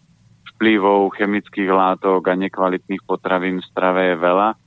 vplyvov 0.55 1.17
chemických 1.17 1.67
látok 1.73 2.29
a 2.29 2.37
nekvalitných 2.37 3.01
potravín 3.09 3.65
v 3.65 3.69
strave 3.73 4.13
je 4.13 4.21
veľa 4.21 4.66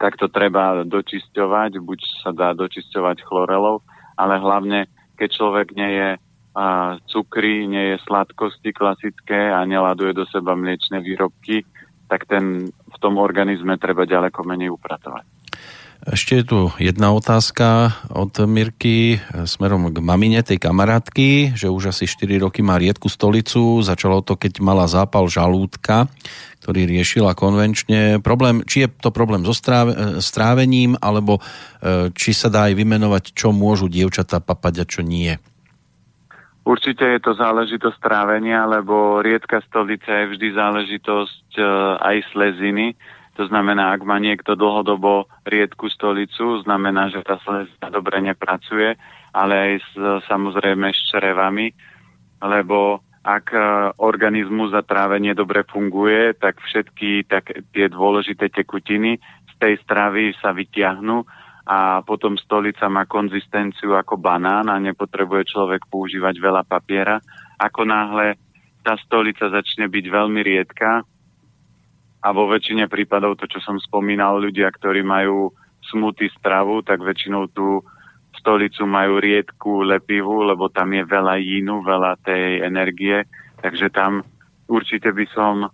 tak 0.00 0.16
to 0.16 0.32
treba 0.32 0.80
dočisťovať, 0.88 1.76
buď 1.76 2.00
sa 2.24 2.32
dá 2.32 2.56
dočisťovať 2.56 3.20
chlorelov, 3.20 3.84
ale 4.16 4.40
hlavne, 4.40 4.88
keď 5.20 5.28
človek 5.28 5.76
nie 5.76 5.90
je 5.92 6.08
a, 6.56 6.96
cukry, 7.06 7.68
nie 7.68 7.94
je 7.94 7.96
sladkosti 8.08 8.72
klasické 8.72 9.52
a 9.52 9.60
neladuje 9.68 10.16
do 10.16 10.24
seba 10.26 10.56
mliečne 10.56 11.04
výrobky, 11.04 11.68
tak 12.08 12.26
ten 12.26 12.72
v 12.72 12.96
tom 12.98 13.20
organizme 13.20 13.78
treba 13.78 14.08
ďaleko 14.08 14.40
menej 14.42 14.72
upratovať. 14.74 15.22
Ešte 16.00 16.40
je 16.40 16.44
tu 16.48 16.60
jedna 16.80 17.12
otázka 17.12 17.92
od 18.08 18.32
Mirky 18.48 19.20
smerom 19.44 19.92
k 19.92 20.00
mamine 20.00 20.40
tej 20.40 20.56
kamarátky, 20.56 21.52
že 21.52 21.68
už 21.68 21.92
asi 21.92 22.08
4 22.08 22.40
roky 22.40 22.64
má 22.64 22.80
riedku 22.80 23.12
stolicu, 23.12 23.84
začalo 23.84 24.24
to, 24.24 24.40
keď 24.40 24.64
mala 24.64 24.88
zápal 24.88 25.28
žalúdka 25.28 26.08
ktorý 26.60 26.84
riešila 26.84 27.32
konvenčne. 27.32 28.20
Problém, 28.20 28.60
či 28.68 28.84
je 28.84 28.88
to 28.92 29.08
problém 29.08 29.42
so 29.48 29.56
strávením, 30.20 30.94
alebo 31.00 31.40
e, 31.40 32.12
či 32.12 32.36
sa 32.36 32.52
dá 32.52 32.68
aj 32.68 32.76
vymenovať, 32.76 33.24
čo 33.32 33.56
môžu 33.56 33.88
dievčatá 33.88 34.44
papať 34.44 34.74
a 34.80 34.84
čo 34.84 35.00
nie. 35.00 35.32
Určite 36.60 37.16
je 37.16 37.20
to 37.24 37.32
záležitosť 37.32 37.98
trávenia, 38.04 38.68
lebo 38.68 39.24
riedka 39.24 39.64
stolica 39.64 40.12
je 40.12 40.36
vždy 40.36 40.48
záležitosť 40.52 41.48
e, 41.56 41.64
aj 41.96 42.16
sleziny. 42.36 42.92
To 43.40 43.48
znamená, 43.48 43.96
ak 43.96 44.04
má 44.04 44.20
niekto 44.20 44.52
dlhodobo 44.52 45.24
riedku 45.48 45.88
stolicu, 45.88 46.60
znamená, 46.60 47.08
že 47.08 47.24
tá 47.24 47.40
slezina 47.40 47.88
dobre 47.88 48.20
nepracuje, 48.20 49.00
ale 49.32 49.54
aj 49.56 49.72
s, 49.80 49.92
samozrejme 50.28 50.92
s 50.92 51.00
črevami, 51.08 51.72
lebo 52.44 53.00
ak 53.20 53.46
e, 53.52 53.60
organizmus 54.00 54.72
a 54.72 54.80
trávenie 54.80 55.36
dobre 55.36 55.64
funguje, 55.68 56.32
tak 56.40 56.56
všetky 56.64 57.28
tak, 57.28 57.52
tie 57.76 57.86
dôležité 57.92 58.48
tekutiny 58.48 59.20
z 59.20 59.52
tej 59.60 59.76
stravy 59.84 60.32
sa 60.40 60.56
vyťahnú 60.56 61.24
a 61.68 62.00
potom 62.02 62.40
stolica 62.40 62.88
má 62.88 63.04
konzistenciu 63.04 63.92
ako 63.92 64.16
banán 64.16 64.72
a 64.72 64.80
nepotrebuje 64.80 65.52
človek 65.52 65.84
používať 65.92 66.34
veľa 66.40 66.62
papiera. 66.64 67.20
Ako 67.60 67.84
náhle 67.84 68.40
tá 68.80 68.96
stolica 69.04 69.52
začne 69.52 69.92
byť 69.92 70.04
veľmi 70.08 70.40
riedka 70.40 71.04
a 72.20 72.28
vo 72.32 72.48
väčšine 72.48 72.88
prípadov 72.88 73.36
to, 73.36 73.44
čo 73.48 73.60
som 73.60 73.76
spomínal, 73.76 74.40
ľudia, 74.40 74.72
ktorí 74.72 75.04
majú 75.04 75.52
smutý 75.92 76.32
stravu, 76.36 76.80
tak 76.80 77.04
väčšinou 77.04 77.52
tú 77.52 77.84
stolicu 78.36 78.86
majú 78.86 79.18
riedku 79.18 79.82
lepivú, 79.82 80.46
lebo 80.46 80.70
tam 80.70 80.94
je 80.94 81.04
veľa 81.04 81.36
jínu, 81.40 81.82
veľa 81.82 82.20
tej 82.22 82.64
energie, 82.64 83.26
takže 83.58 83.90
tam 83.90 84.22
určite 84.70 85.10
by 85.10 85.26
som 85.34 85.68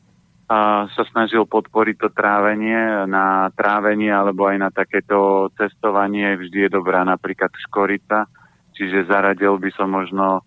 a, 0.47 0.87
sa 0.91 1.05
snažil 1.11 1.45
podporiť 1.45 1.97
to 2.01 2.09
trávenie. 2.15 3.07
Na 3.11 3.51
trávenie 3.53 4.11
alebo 4.11 4.47
aj 4.49 4.57
na 4.59 4.71
takéto 4.71 5.51
cestovanie 5.55 6.39
vždy 6.39 6.67
je 6.67 6.71
dobrá 6.71 7.05
napríklad 7.05 7.51
škorica, 7.69 8.27
čiže 8.75 9.11
zaradil 9.11 9.59
by 9.59 9.71
som 9.75 9.93
možno 9.93 10.43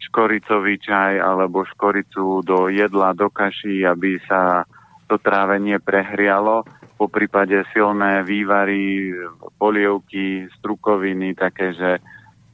škoricový 0.00 0.80
čaj 0.80 1.20
alebo 1.20 1.68
škoricu 1.68 2.40
do 2.40 2.72
jedla, 2.72 3.12
do 3.12 3.28
kaší, 3.28 3.84
aby 3.84 4.16
sa 4.24 4.64
to 5.10 5.20
trávenie 5.20 5.76
prehrialo 5.82 6.64
po 7.00 7.08
prípade 7.08 7.56
silné 7.72 8.20
vývary, 8.28 9.08
polievky, 9.56 10.52
strukoviny, 10.60 11.32
také, 11.32 11.72
že 11.72 11.96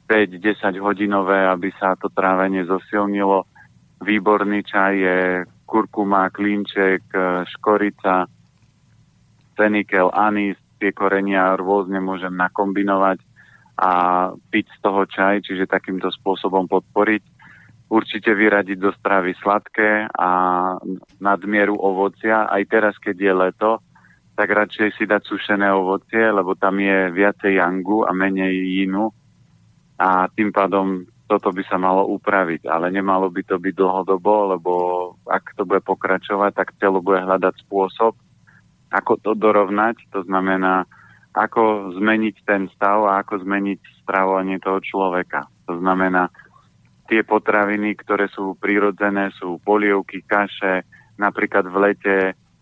5-10 0.07 0.79
hodinové, 0.79 1.43
aby 1.51 1.67
sa 1.75 1.99
to 1.99 2.07
trávenie 2.07 2.63
zosilnilo. 2.63 3.43
Výborný 3.99 4.63
čaj 4.63 4.93
je 4.95 5.19
kurkuma, 5.67 6.31
klinček, 6.31 7.11
škorica, 7.59 8.31
fenikel, 9.59 10.07
anís, 10.15 10.55
tie 10.79 10.95
korenia 10.95 11.59
rôzne 11.59 11.99
môžem 11.99 12.31
nakombinovať 12.31 13.19
a 13.75 13.91
piť 14.31 14.65
z 14.71 14.79
toho 14.79 15.03
čaj, 15.11 15.43
čiže 15.43 15.67
takýmto 15.67 16.07
spôsobom 16.07 16.71
podporiť. 16.71 17.35
určite 17.87 18.35
vyradiť 18.35 18.77
do 18.79 18.91
stravy 18.99 19.31
sladké 19.39 20.11
a 20.11 20.29
nadmieru 21.23 21.75
ovocia. 21.75 22.47
Aj 22.47 22.63
teraz, 22.67 22.95
keď 22.99 23.15
je 23.15 23.33
leto, 23.33 23.71
tak 24.37 24.53
radšej 24.53 24.89
si 24.93 25.03
dať 25.09 25.25
sušené 25.25 25.65
ovocie, 25.73 26.29
lebo 26.29 26.53
tam 26.53 26.77
je 26.77 27.09
viacej 27.09 27.57
jangu 27.57 28.05
a 28.05 28.13
menej 28.13 28.53
jinu 28.53 29.09
a 29.97 30.29
tým 30.29 30.53
pádom 30.53 31.09
toto 31.27 31.51
by 31.51 31.65
sa 31.65 31.75
malo 31.75 32.07
upraviť, 32.15 32.69
ale 32.69 32.93
nemalo 32.93 33.27
by 33.27 33.41
to 33.43 33.59
byť 33.59 33.73
dlhodobo, 33.75 34.55
lebo 34.55 34.73
ak 35.27 35.57
to 35.57 35.67
bude 35.67 35.83
pokračovať, 35.83 36.53
tak 36.55 36.77
telo 36.79 37.03
bude 37.03 37.19
hľadať 37.19 37.67
spôsob, 37.67 38.15
ako 38.93 39.13
to 39.19 39.35
dorovnať, 39.35 39.99
to 40.13 40.23
znamená, 40.23 40.87
ako 41.35 41.91
zmeniť 41.99 42.35
ten 42.47 42.71
stav 42.71 43.03
a 43.09 43.19
ako 43.19 43.43
zmeniť 43.43 44.05
stravovanie 44.05 44.61
toho 44.63 44.79
človeka. 44.79 45.51
To 45.67 45.81
znamená, 45.83 46.31
tie 47.11 47.27
potraviny, 47.27 47.99
ktoré 47.99 48.31
sú 48.31 48.55
prirodzené, 48.55 49.35
sú 49.35 49.59
polievky, 49.59 50.23
kaše, 50.23 50.87
napríklad 51.19 51.67
v 51.67 51.77
lete 51.91 52.15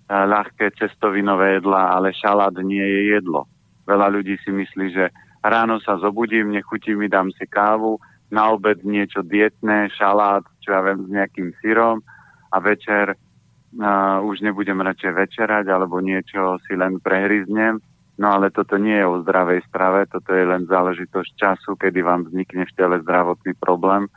ľahké 0.10 0.78
cestovinové 0.78 1.60
jedla, 1.62 1.98
ale 1.98 2.14
šalát 2.14 2.54
nie 2.62 2.82
je 2.82 3.02
jedlo. 3.18 3.50
Veľa 3.86 4.08
ľudí 4.14 4.38
si 4.42 4.54
myslí, 4.54 4.86
že 4.94 5.10
ráno 5.42 5.82
sa 5.82 5.98
zobudím, 5.98 6.54
nechutí 6.54 6.94
mi, 6.94 7.10
dám 7.10 7.30
si 7.34 7.46
kávu, 7.46 7.98
na 8.34 8.50
obed 8.50 8.82
niečo 8.82 9.22
dietné, 9.22 9.94
šalát, 9.94 10.46
čo 10.62 10.74
ja 10.74 10.82
viem, 10.82 11.06
s 11.06 11.10
nejakým 11.10 11.50
syrom 11.62 12.02
a 12.50 12.58
večer 12.58 13.14
uh, 13.14 14.18
už 14.26 14.42
nebudem 14.42 14.82
radšej 14.82 15.14
večerať 15.14 15.66
alebo 15.70 16.02
niečo 16.02 16.58
si 16.66 16.74
len 16.74 16.98
prehryznem. 16.98 17.78
No 18.16 18.32
ale 18.32 18.50
toto 18.50 18.80
nie 18.80 18.98
je 18.98 19.06
o 19.06 19.22
zdravej 19.22 19.62
strave, 19.70 20.10
toto 20.10 20.34
je 20.34 20.46
len 20.48 20.66
záležitosť 20.66 21.32
času, 21.36 21.78
kedy 21.78 22.02
vám 22.02 22.26
vznikne 22.26 22.66
v 22.66 22.76
tele 22.78 22.98
zdravotný 23.04 23.54
problém 23.60 24.10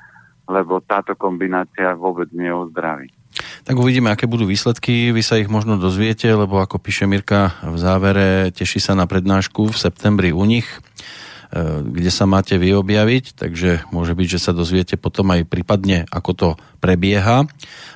lebo 0.49 0.81
táto 0.81 1.13
kombinácia 1.13 1.93
vôbec 1.93 2.33
nie 2.33 2.49
je 2.49 2.57
o 2.57 2.65
zdraví. 2.73 3.13
Tak 3.69 3.77
uvidíme, 3.77 4.09
aké 4.09 4.25
budú 4.25 4.49
výsledky. 4.49 5.13
Vy 5.13 5.21
sa 5.21 5.37
ich 5.37 5.53
možno 5.53 5.77
dozviete, 5.77 6.25
lebo 6.33 6.57
ako 6.57 6.81
píše 6.81 7.05
Mirka 7.05 7.53
v 7.61 7.77
závere, 7.77 8.49
teší 8.49 8.81
sa 8.81 8.97
na 8.97 9.05
prednášku 9.05 9.69
v 9.69 9.77
septembri 9.77 10.33
u 10.33 10.41
nich 10.49 10.65
kde 11.85 12.11
sa 12.13 12.29
máte 12.29 12.61
vy 12.61 12.77
objaviť, 12.77 13.41
takže 13.41 13.89
môže 13.89 14.13
byť, 14.13 14.29
že 14.37 14.43
sa 14.43 14.53
dozviete 14.53 15.01
potom 15.01 15.33
aj 15.33 15.49
prípadne, 15.49 16.05
ako 16.13 16.31
to 16.37 16.49
prebieha 16.79 17.49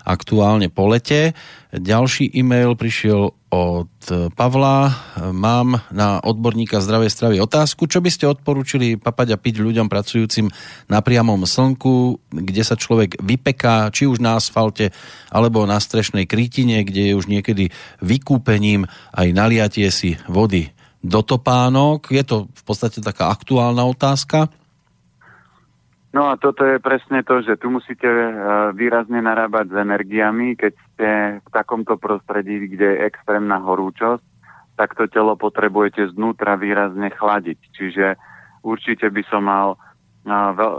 aktuálne 0.02 0.72
po 0.72 0.88
lete. 0.88 1.36
Ďalší 1.72 2.32
e-mail 2.32 2.76
prišiel 2.76 3.32
od 3.52 3.92
Pavla. 4.32 4.92
Mám 5.32 5.84
na 5.92 6.20
odborníka 6.20 6.80
zdravej 6.80 7.12
stravy 7.12 7.36
otázku. 7.40 7.84
Čo 7.84 8.00
by 8.00 8.10
ste 8.12 8.28
odporúčili 8.28 8.96
papať 8.96 9.36
a 9.36 9.40
piť 9.40 9.60
ľuďom 9.60 9.88
pracujúcim 9.88 10.48
na 10.88 11.04
priamom 11.04 11.44
slnku, 11.44 12.18
kde 12.32 12.62
sa 12.64 12.76
človek 12.76 13.20
vypeká, 13.20 13.92
či 13.92 14.08
už 14.08 14.20
na 14.20 14.40
asfalte, 14.40 14.92
alebo 15.28 15.64
na 15.68 15.76
strešnej 15.80 16.24
krítine, 16.24 16.84
kde 16.84 17.12
je 17.12 17.16
už 17.16 17.28
niekedy 17.28 17.68
vykúpením 18.00 18.88
aj 19.12 19.28
naliatie 19.32 19.92
si 19.92 20.16
vody 20.28 20.72
do 21.02 21.20
topánok. 21.20 22.14
Je 22.14 22.22
to 22.22 22.46
v 22.46 22.62
podstate 22.62 23.02
taká 23.02 23.28
aktuálna 23.34 23.82
otázka. 23.82 24.48
No 26.12 26.28
a 26.28 26.36
toto 26.36 26.62
je 26.68 26.76
presne 26.76 27.24
to, 27.24 27.40
že 27.40 27.56
tu 27.56 27.72
musíte 27.72 28.04
e, 28.04 28.24
výrazne 28.76 29.24
narábať 29.24 29.72
s 29.72 29.76
energiami, 29.80 30.60
keď 30.60 30.72
ste 30.76 31.08
v 31.40 31.48
takomto 31.48 31.96
prostredí, 31.96 32.68
kde 32.68 32.84
je 32.84 33.02
extrémna 33.08 33.64
horúčosť, 33.64 34.20
tak 34.76 34.92
to 34.92 35.08
telo 35.08 35.40
potrebujete 35.40 36.12
znútra 36.12 36.60
výrazne 36.60 37.08
chladiť. 37.16 37.58
Čiže 37.72 38.06
určite 38.60 39.08
by 39.08 39.22
som 39.24 39.48
mal 39.48 39.68
e, 39.72 39.78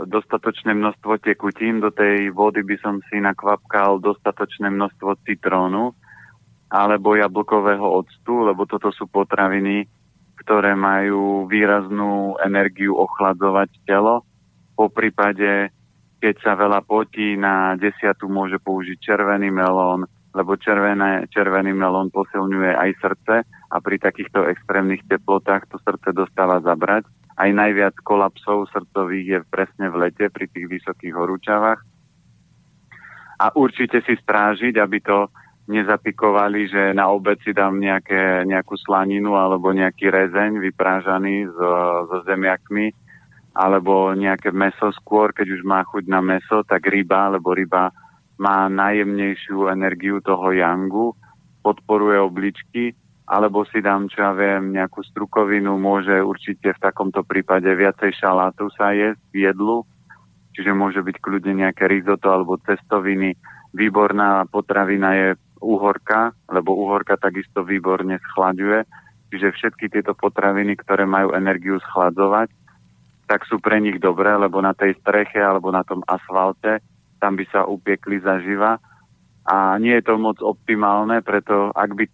dostatočné 0.06 0.70
množstvo 0.70 1.18
tekutín, 1.18 1.82
do 1.82 1.90
tej 1.90 2.30
vody 2.30 2.62
by 2.62 2.78
som 2.78 3.02
si 3.10 3.18
nakvapkal 3.18 3.98
dostatočné 3.98 4.70
množstvo 4.70 5.18
citrónu 5.26 5.98
alebo 6.70 7.18
jablkového 7.18 7.86
octu, 7.86 8.46
lebo 8.46 8.70
toto 8.70 8.94
sú 8.94 9.10
potraviny, 9.10 9.90
ktoré 10.40 10.74
majú 10.74 11.46
výraznú 11.46 12.38
energiu 12.42 12.98
ochladzovať 12.98 13.70
telo 13.86 14.26
po 14.74 14.90
prípade, 14.90 15.70
keď 16.18 16.34
sa 16.42 16.52
veľa 16.58 16.82
potí, 16.82 17.38
na 17.38 17.78
desiatu 17.78 18.26
môže 18.26 18.58
použiť 18.58 18.98
červený 18.98 19.54
melón, 19.54 20.08
lebo 20.34 20.58
červené, 20.58 21.30
červený 21.30 21.70
melón 21.70 22.10
posilňuje 22.10 22.74
aj 22.74 22.90
srdce 22.98 23.34
a 23.46 23.76
pri 23.78 23.96
takýchto 24.02 24.50
extrémnych 24.50 25.06
teplotách 25.06 25.70
to 25.70 25.78
srdce 25.86 26.10
dostáva 26.10 26.58
zabrať. 26.58 27.06
Aj 27.34 27.50
najviac 27.50 27.94
kolapsov 28.02 28.70
srdcových 28.74 29.26
je 29.26 29.38
presne 29.46 29.86
v 29.90 30.06
lete 30.06 30.26
pri 30.30 30.46
tých 30.50 30.66
vysokých 30.70 31.14
horúčavách. 31.14 31.80
A 33.38 33.46
určite 33.54 34.02
si 34.06 34.14
strážiť, 34.14 34.78
aby 34.78 34.98
to 35.02 35.30
nezapikovali, 35.64 36.68
že 36.68 36.82
na 36.92 37.08
obed 37.08 37.40
si 37.40 37.56
dám 37.56 37.80
nejaké, 37.80 38.44
nejakú 38.44 38.76
slaninu 38.76 39.36
alebo 39.36 39.72
nejaký 39.72 40.12
rezeň 40.12 40.60
vyprážaný 40.60 41.48
so, 41.48 41.70
so 42.08 42.18
zemiakmi 42.28 42.92
alebo 43.54 44.10
nejaké 44.12 44.50
meso 44.50 44.90
skôr, 44.98 45.30
keď 45.30 45.46
už 45.54 45.62
má 45.62 45.86
chuť 45.86 46.10
na 46.10 46.18
meso, 46.18 46.66
tak 46.66 46.90
ryba, 46.90 47.38
lebo 47.38 47.54
ryba 47.54 47.94
má 48.34 48.66
najjemnejšiu 48.66 49.70
energiu 49.70 50.18
toho 50.18 50.50
jangu, 50.50 51.14
podporuje 51.62 52.18
obličky, 52.18 52.98
alebo 53.30 53.62
si 53.64 53.78
dám, 53.78 54.10
čo 54.10 54.20
ja 54.20 54.32
viem, 54.34 54.74
nejakú 54.74 55.00
strukovinu, 55.06 55.78
môže 55.78 56.18
určite 56.18 56.74
v 56.74 56.82
takomto 56.82 57.22
prípade 57.22 57.70
viacej 57.70 58.12
šalátu 58.18 58.68
sa 58.74 58.90
jesť 58.90 59.22
jedlu, 59.32 59.86
čiže 60.52 60.74
môže 60.74 61.00
byť 61.00 61.16
kľudne 61.22 61.64
nejaké 61.64 61.86
risotto 61.86 62.28
alebo 62.28 62.58
cestoviny. 62.58 63.38
Výborná 63.70 64.44
potravina 64.50 65.14
je 65.14 65.28
uhorka, 65.64 66.36
lebo 66.52 66.76
uhorka 66.76 67.16
takisto 67.16 67.64
výborne 67.64 68.20
schlaďuje, 68.32 68.84
čiže 69.32 69.48
všetky 69.56 69.88
tieto 69.88 70.12
potraviny, 70.12 70.76
ktoré 70.76 71.08
majú 71.08 71.32
energiu 71.32 71.80
schladzovať, 71.80 72.52
tak 73.24 73.48
sú 73.48 73.56
pre 73.56 73.80
nich 73.80 73.96
dobré, 73.96 74.36
lebo 74.36 74.60
na 74.60 74.76
tej 74.76 75.00
streche 75.00 75.40
alebo 75.40 75.72
na 75.72 75.80
tom 75.80 76.04
asfalte 76.04 76.84
tam 77.24 77.40
by 77.40 77.48
sa 77.48 77.64
upiekli 77.64 78.20
zaživa. 78.20 78.76
A 79.48 79.80
nie 79.80 79.96
je 79.96 80.04
to 80.04 80.20
moc 80.20 80.36
optimálne, 80.44 81.24
preto 81.24 81.72
ak 81.72 81.96
by 81.96 82.04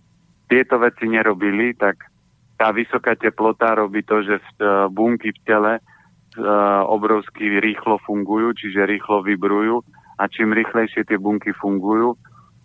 tieto 0.46 0.78
veci 0.78 1.10
nerobili, 1.10 1.74
tak 1.74 2.06
tá 2.54 2.70
vysoká 2.70 3.18
teplota 3.18 3.74
robí 3.74 4.06
to, 4.06 4.22
že 4.22 4.38
v, 4.38 4.48
e, 4.62 4.66
bunky 4.90 5.30
v 5.32 5.40
tele 5.48 5.72
uh, 5.80 6.82
obrovsky 6.86 7.58
rýchlo 7.58 7.96
fungujú, 8.04 8.52
čiže 8.52 8.84
rýchlo 8.84 9.24
vybrujú 9.24 9.80
a 10.20 10.28
čím 10.28 10.52
rýchlejšie 10.52 11.08
tie 11.08 11.16
bunky 11.16 11.56
fungujú, 11.56 12.14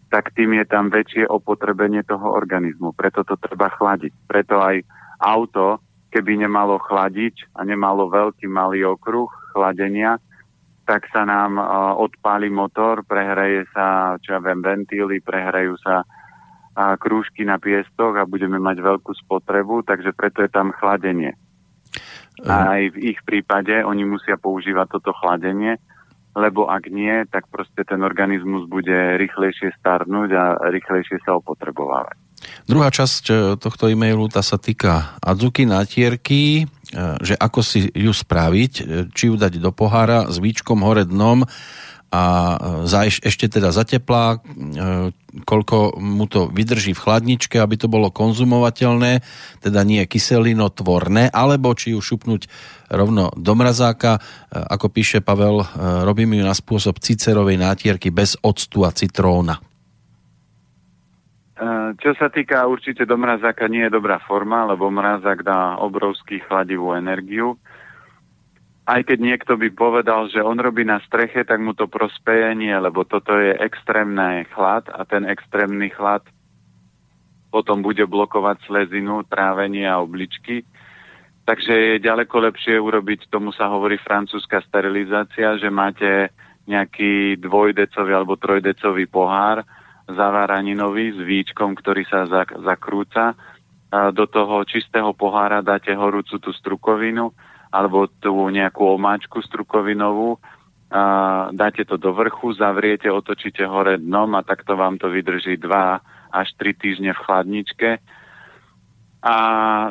tak 0.09 0.31
tým 0.37 0.57
je 0.61 0.65
tam 0.69 0.93
väčšie 0.93 1.27
opotrebenie 1.27 2.05
toho 2.05 2.31
organizmu. 2.31 2.93
Preto 2.93 3.25
to 3.25 3.35
treba 3.35 3.73
chladiť. 3.73 4.13
Preto 4.29 4.61
aj 4.61 4.85
auto 5.19 5.81
keby 6.15 6.47
nemalo 6.47 6.79
chladiť 6.79 7.59
a 7.59 7.67
nemalo 7.67 8.07
veľký 8.07 8.47
malý 8.47 8.87
okruh 8.87 9.27
chladenia, 9.51 10.15
tak 10.87 11.11
sa 11.11 11.27
nám 11.27 11.59
uh, 11.59 11.91
odpáli 11.99 12.47
motor, 12.47 13.03
prehraje 13.03 13.67
sa, 13.75 14.15
čo 14.23 14.37
ja 14.37 14.39
viem, 14.39 14.63
ventíly, 14.63 15.19
prehrajú 15.19 15.75
sa 15.83 16.07
uh, 16.07 16.95
krúžky 16.95 17.43
na 17.43 17.59
piestoch 17.59 18.15
a 18.15 18.23
budeme 18.23 18.63
mať 18.63 18.79
veľkú 18.79 19.11
spotrebu, 19.27 19.83
takže 19.83 20.15
preto 20.15 20.39
je 20.39 20.49
tam 20.55 20.71
chladenie. 20.79 21.35
A 22.47 22.79
aj 22.79 22.95
v 22.95 23.11
ich 23.11 23.19
prípade 23.27 23.75
oni 23.83 24.07
musia 24.07 24.39
používať 24.39 24.95
toto 24.95 25.11
chladenie, 25.19 25.75
lebo 26.35 26.67
ak 26.67 26.91
nie, 26.91 27.23
tak 27.31 27.47
proste 27.47 27.87
ten 27.87 28.03
organizmus 28.03 28.67
bude 28.67 29.15
rýchlejšie 29.15 29.71
starnúť 29.79 30.29
a 30.35 30.43
rýchlejšie 30.67 31.23
sa 31.23 31.39
opotrebovávať. 31.39 32.19
Druhá 32.67 32.91
časť 32.91 33.23
e, 33.29 33.33
tohto 33.55 33.87
e-mailu 33.87 34.27
tá 34.27 34.43
sa 34.43 34.59
týka 34.59 35.17
Adzuki 35.23 35.63
natierky, 35.63 36.43
e, 36.61 36.63
že 37.23 37.33
ako 37.39 37.59
si 37.63 37.87
ju 37.89 38.11
spraviť, 38.11 38.73
e, 38.75 38.83
či 39.15 39.31
ju 39.31 39.35
dať 39.39 39.57
do 39.57 39.71
pohára 39.71 40.27
s 40.27 40.37
víčkom 40.43 40.83
hore 40.83 41.07
dnom 41.07 41.47
a 42.13 42.23
za, 42.87 43.03
ešte 43.03 43.51
teda 43.51 43.75
za 43.75 43.83
teplá, 43.83 44.39
koľko 45.43 45.99
mu 45.99 46.23
to 46.31 46.47
vydrží 46.47 46.95
v 46.95 47.03
chladničke, 47.03 47.59
aby 47.59 47.75
to 47.75 47.91
bolo 47.91 48.07
konzumovateľné, 48.07 49.19
teda 49.59 49.83
nie 49.83 49.99
kyselinotvorné, 50.07 51.27
alebo 51.27 51.75
či 51.75 51.91
ju 51.91 51.99
šupnúť 51.99 52.47
rovno 52.89 53.33
do 53.33 53.53
mrazáka. 53.55 54.19
Ako 54.51 54.89
píše 54.91 55.21
Pavel, 55.21 55.63
robím 56.05 56.37
ju 56.37 56.43
na 56.45 56.53
spôsob 56.53 57.01
cicerovej 57.01 57.57
nátierky 57.57 58.11
bez 58.11 58.37
octu 58.41 58.85
a 58.85 58.93
citróna. 58.93 59.57
Eh, 61.55 61.89
čo 62.03 62.11
sa 62.19 62.27
týka 62.27 62.67
určite 62.67 63.07
do 63.07 63.15
mrazáka 63.15 63.71
nie 63.71 63.87
je 63.87 63.95
dobrá 63.95 64.19
forma, 64.19 64.67
lebo 64.67 64.91
mrazák 64.91 65.39
dá 65.39 65.79
obrovský 65.79 66.43
chladivú 66.43 66.91
energiu. 66.91 67.55
Aj 68.83 68.99
keď 68.99 69.17
niekto 69.23 69.55
by 69.55 69.71
povedal, 69.71 70.27
že 70.27 70.43
on 70.43 70.59
robí 70.59 70.83
na 70.83 70.99
streche, 71.07 71.47
tak 71.47 71.63
mu 71.63 71.71
to 71.71 71.87
prospeje 71.87 72.51
nie, 72.59 72.75
lebo 72.75 73.07
toto 73.07 73.39
je 73.39 73.55
extrémny 73.55 74.43
chlad 74.51 74.91
a 74.91 75.07
ten 75.07 75.23
extrémny 75.23 75.89
chlad 75.95 76.27
potom 77.55 77.79
bude 77.79 78.03
blokovať 78.03 78.59
slezinu, 78.67 79.23
trávenie 79.23 79.87
a 79.87 80.03
obličky. 80.03 80.67
Takže 81.45 81.73
je 81.73 81.95
ďaleko 82.01 82.35
lepšie 82.49 82.81
urobiť, 82.81 83.29
tomu 83.29 83.53
sa 83.53 83.69
hovorí 83.69 84.01
francúzska 84.01 84.65
sterilizácia, 84.65 85.61
že 85.61 85.69
máte 85.69 86.33
nejaký 86.65 87.37
dvojdecový 87.37 88.11
alebo 88.17 88.33
trojdecový 88.33 89.05
pohár 89.05 89.61
zavaraninový 90.09 91.13
s 91.13 91.19
víčkom, 91.21 91.77
ktorý 91.77 92.01
sa 92.09 92.25
zak- 92.25 92.57
zakrúca. 92.65 93.37
A 93.93 94.09
do 94.09 94.25
toho 94.25 94.65
čistého 94.65 95.13
pohára 95.13 95.61
dáte 95.61 95.93
horúcu 95.93 96.41
tú 96.41 96.49
strukovinu 96.49 97.29
alebo 97.69 98.09
tú 98.09 98.33
nejakú 98.49 98.97
omáčku 98.97 99.45
strukovinovú, 99.45 100.41
a 100.85 101.49
dáte 101.49 101.81
to 101.83 101.97
do 101.97 102.13
vrchu, 102.13 102.53
zavriete, 102.53 103.09
otočíte 103.09 103.65
hore 103.65 103.97
dnom 103.97 104.37
a 104.37 104.45
takto 104.45 104.77
vám 104.77 105.01
to 105.01 105.09
vydrží 105.09 105.57
2 105.57 105.65
až 106.29 106.47
3 106.61 106.77
týždne 106.77 107.11
v 107.11 107.23
chladničke 107.25 107.89
a 109.25 109.35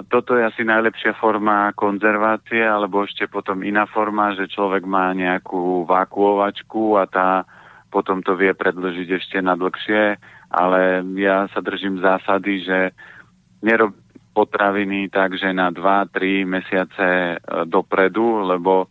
toto 0.06 0.38
je 0.38 0.46
asi 0.46 0.62
najlepšia 0.62 1.18
forma 1.18 1.74
konzervácie, 1.74 2.62
alebo 2.62 3.02
ešte 3.02 3.26
potom 3.26 3.66
iná 3.66 3.82
forma, 3.90 4.30
že 4.38 4.46
človek 4.46 4.86
má 4.86 5.10
nejakú 5.10 5.82
vákuovačku 5.90 6.94
a 6.94 7.10
tá 7.10 7.42
potom 7.90 8.22
to 8.22 8.38
vie 8.38 8.54
predložiť 8.54 9.08
ešte 9.10 9.38
na 9.42 9.58
dlhšie, 9.58 10.22
ale 10.54 11.02
ja 11.18 11.50
sa 11.50 11.58
držím 11.58 11.98
zásady, 11.98 12.62
že 12.62 12.78
nerob 13.58 13.98
potraviny 14.34 15.10
takže 15.10 15.50
na 15.50 15.74
2-3 15.74 16.46
mesiace 16.46 17.06
e, 17.06 17.36
dopredu, 17.66 18.54
lebo 18.54 18.86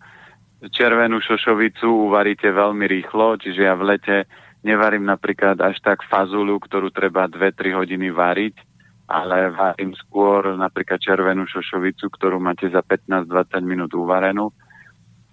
červenú 0.72 1.24
šošovicu 1.24 1.88
uvaríte 1.88 2.52
veľmi 2.52 2.84
rýchlo, 2.88 3.40
čiže 3.40 3.64
ja 3.64 3.76
v 3.80 3.96
lete 3.96 4.28
nevarím 4.64 5.08
napríklad 5.08 5.60
až 5.60 5.80
tak 5.84 6.04
fazulu, 6.08 6.60
ktorú 6.60 6.92
treba 6.92 7.32
2-3 7.32 7.80
hodiny 7.80 8.12
variť, 8.12 8.73
ale 9.08 9.52
varím 9.52 9.92
skôr 10.00 10.56
napríklad 10.56 11.00
červenú 11.00 11.44
šošovicu, 11.46 12.08
ktorú 12.08 12.40
máte 12.40 12.72
za 12.72 12.80
15-20 12.80 13.28
minút 13.64 13.92
uvarenú. 13.92 14.50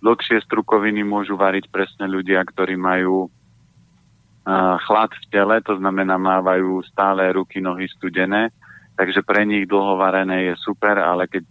Dlhšie 0.01 0.43
strukoviny 0.43 1.05
môžu 1.07 1.37
variť 1.39 1.71
presne 1.71 2.09
ľudia, 2.09 2.43
ktorí 2.43 2.75
majú 2.75 3.29
uh, 3.29 4.77
chlad 4.89 5.13
v 5.13 5.25
tele, 5.31 5.57
to 5.63 5.77
znamená 5.77 6.17
mávajú 6.17 6.83
stále 6.89 7.31
ruky, 7.31 7.61
nohy 7.63 7.87
studené, 7.87 8.51
takže 8.97 9.23
pre 9.23 9.45
nich 9.47 9.69
dlho 9.69 10.01
varené 10.01 10.51
je 10.51 10.55
super, 10.59 10.99
ale 10.99 11.29
keď 11.29 11.45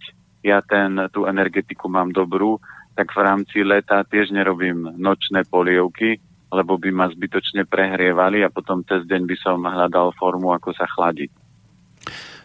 ja 0.43 0.59
ten, 0.65 0.97
tú 1.11 1.27
energetiku 1.29 1.87
mám 1.87 2.11
dobrú, 2.11 2.59
tak 2.99 3.15
v 3.15 3.23
rámci 3.23 3.63
leta 3.63 4.03
tiež 4.03 4.35
nerobím 4.35 4.91
nočné 4.99 5.47
polievky, 5.47 6.19
lebo 6.51 6.75
by 6.75 6.89
ma 6.91 7.07
zbytočne 7.07 7.63
prehrievali 7.69 8.43
a 8.43 8.51
potom 8.51 8.83
cez 8.83 9.05
deň 9.05 9.21
by 9.23 9.35
som 9.39 9.63
hľadal 9.63 10.11
formu, 10.17 10.51
ako 10.51 10.75
sa 10.75 10.89
chladiť. 10.89 11.38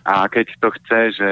A 0.05 0.29
keď 0.29 0.47
to 0.61 0.69
chce, 0.81 1.01
že 1.17 1.31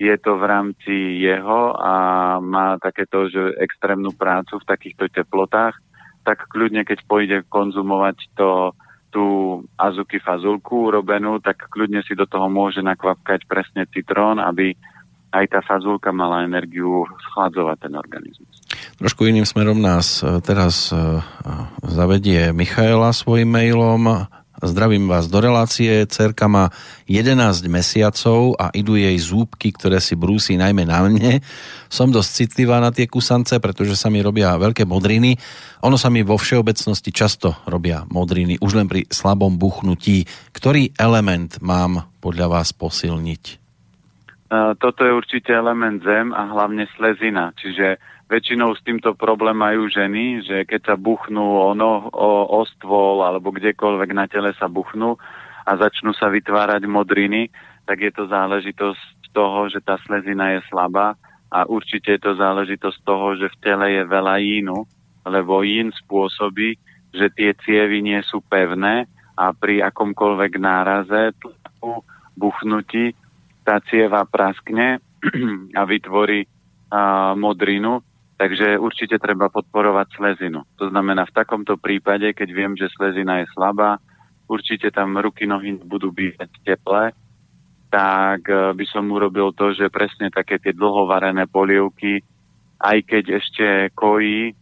je 0.00 0.14
to 0.16 0.40
v 0.40 0.44
rámci 0.48 0.94
jeho 1.20 1.76
a 1.76 1.94
má 2.40 2.80
takéto 2.80 3.28
že 3.28 3.52
extrémnu 3.60 4.16
prácu 4.16 4.56
v 4.56 4.68
takýchto 4.68 5.12
teplotách, 5.12 5.76
tak 6.24 6.48
kľudne, 6.48 6.88
keď 6.88 7.04
pôjde 7.04 7.38
konzumovať 7.52 8.16
to, 8.32 8.72
tú 9.12 9.24
azuki 9.76 10.16
fazulku 10.22 10.88
urobenú, 10.88 11.42
tak 11.44 11.68
kľudne 11.68 12.00
si 12.06 12.16
do 12.16 12.24
toho 12.24 12.48
môže 12.48 12.80
nakvapkať 12.80 13.44
presne 13.44 13.84
citrón, 13.92 14.40
aby 14.40 14.72
aj 15.30 15.44
tá 15.46 15.60
fazulka 15.62 16.10
mala 16.10 16.42
energiu 16.42 17.06
schladzovať 17.30 17.76
ten 17.86 17.94
organizmus. 17.94 18.56
Trošku 18.98 19.28
iným 19.30 19.46
smerom 19.46 19.78
nás 19.78 20.26
e, 20.26 20.42
teraz 20.42 20.90
e, 20.90 20.98
zavedie 21.86 22.50
Michaela 22.50 23.14
svojim 23.14 23.46
mailom 23.46 24.26
Zdravím 24.60 25.08
vás 25.08 25.24
do 25.24 25.40
relácie. 25.40 26.04
Cerka 26.04 26.44
má 26.44 26.68
11 27.08 27.64
mesiacov 27.72 28.60
a 28.60 28.68
idú 28.76 28.92
jej 28.92 29.16
zúbky, 29.16 29.72
ktoré 29.72 30.04
si 30.04 30.12
brúsi 30.20 30.60
najmä 30.60 30.84
na 30.84 31.00
mne. 31.08 31.40
Som 31.88 32.12
dosť 32.12 32.44
citlivá 32.44 32.76
na 32.76 32.92
tie 32.92 33.08
kusance, 33.08 33.56
pretože 33.56 33.96
sa 33.96 34.12
mi 34.12 34.20
robia 34.20 34.52
veľké 34.60 34.84
modriny. 34.84 35.40
Ono 35.80 35.96
sa 35.96 36.12
mi 36.12 36.20
vo 36.20 36.36
všeobecnosti 36.36 37.08
často 37.08 37.56
robia 37.64 38.04
modriny, 38.12 38.60
už 38.60 38.76
len 38.76 38.84
pri 38.84 39.08
slabom 39.08 39.56
buchnutí. 39.56 40.28
Ktorý 40.52 40.92
element 41.00 41.56
mám 41.64 42.12
podľa 42.20 42.60
vás 42.60 42.76
posilniť? 42.76 43.56
Toto 44.76 45.00
je 45.08 45.12
určite 45.16 45.56
element 45.56 46.04
zem 46.04 46.36
a 46.36 46.52
hlavne 46.52 46.84
slezina, 47.00 47.56
čiže 47.56 47.96
väčšinou 48.30 48.78
s 48.78 48.80
týmto 48.86 49.18
problém 49.18 49.58
majú 49.58 49.90
ženy, 49.90 50.46
že 50.46 50.62
keď 50.62 50.94
sa 50.94 50.96
buchnú 50.96 51.42
o, 51.42 51.74
no, 51.74 52.06
o, 52.14 52.30
o 52.46 52.62
stôl 52.62 53.26
alebo 53.26 53.50
kdekoľvek 53.50 54.10
na 54.14 54.30
tele 54.30 54.54
sa 54.54 54.70
buchnú 54.70 55.18
a 55.66 55.70
začnú 55.74 56.14
sa 56.14 56.30
vytvárať 56.30 56.86
modriny, 56.86 57.50
tak 57.90 58.06
je 58.06 58.12
to 58.14 58.30
záležitosť 58.30 59.34
toho, 59.34 59.66
že 59.66 59.82
tá 59.82 59.98
slezina 60.06 60.54
je 60.54 60.62
slabá 60.70 61.18
a 61.50 61.66
určite 61.66 62.14
je 62.14 62.22
to 62.22 62.38
záležitosť 62.38 62.98
toho, 63.02 63.34
že 63.34 63.50
v 63.50 63.56
tele 63.58 63.86
je 63.98 64.02
veľa 64.06 64.38
jínu, 64.38 64.78
lebo 65.26 65.66
jín 65.66 65.90
spôsobí, 66.06 66.78
že 67.10 67.26
tie 67.34 67.50
cievy 67.66 67.98
nie 67.98 68.22
sú 68.22 68.38
pevné 68.46 69.10
a 69.34 69.50
pri 69.50 69.82
akomkoľvek 69.90 70.52
náraze, 70.62 71.34
tlaku, 71.42 72.06
buchnutí, 72.38 73.10
tá 73.66 73.82
cieva 73.90 74.22
praskne 74.22 75.02
a 75.78 75.82
vytvorí 75.82 76.46
a, 76.94 77.34
modrinu 77.34 78.06
Takže 78.40 78.80
určite 78.80 79.20
treba 79.20 79.52
podporovať 79.52 80.16
slezinu. 80.16 80.64
To 80.80 80.88
znamená, 80.88 81.28
v 81.28 81.36
takomto 81.36 81.76
prípade, 81.76 82.32
keď 82.32 82.48
viem, 82.48 82.72
že 82.72 82.88
slezina 82.88 83.44
je 83.44 83.52
slabá, 83.52 84.00
určite 84.48 84.88
tam 84.88 85.20
ruky, 85.20 85.44
nohy 85.44 85.76
budú 85.76 86.08
bývať 86.08 86.48
teplé, 86.64 87.12
tak 87.92 88.48
e, 88.48 88.72
by 88.72 88.84
som 88.88 89.12
urobil 89.12 89.52
to, 89.52 89.76
že 89.76 89.92
presne 89.92 90.32
také 90.32 90.56
tie 90.56 90.72
dlhovarené 90.72 91.52
polievky, 91.52 92.24
aj 92.80 92.98
keď 93.04 93.24
ešte 93.44 93.66
kojí, 93.92 94.56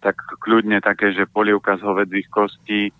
tak 0.00 0.16
kľudne 0.40 0.80
také, 0.80 1.12
že 1.12 1.28
polievka 1.28 1.76
z 1.76 1.84
hovedzích 1.84 2.32
kostí 2.32 2.88
e, 2.88 2.92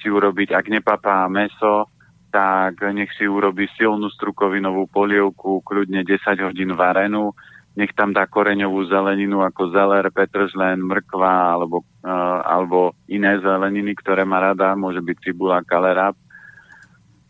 si 0.00 0.08
urobiť, 0.08 0.56
ak 0.56 0.72
nepapá 0.72 1.28
meso, 1.28 1.84
tak 2.32 2.80
nech 2.96 3.12
si 3.20 3.28
urobí 3.28 3.68
silnú 3.76 4.08
strukovinovú 4.08 4.88
polievku, 4.88 5.60
kľudne 5.60 6.00
10 6.00 6.48
hodín 6.48 6.72
varenú, 6.72 7.36
nech 7.72 7.92
tam 7.96 8.12
dá 8.12 8.28
koreňovú 8.28 8.84
zeleninu 8.88 9.40
ako 9.40 9.72
zeler, 9.72 10.04
petržlen, 10.12 10.80
mrkva 10.84 11.56
alebo, 11.56 11.84
uh, 12.04 12.40
alebo 12.44 12.92
iné 13.08 13.40
zeleniny, 13.40 13.96
ktoré 13.96 14.28
má 14.28 14.40
rada, 14.40 14.76
môže 14.76 15.00
byť 15.00 15.16
cibula, 15.24 15.64
kalerab. 15.64 16.12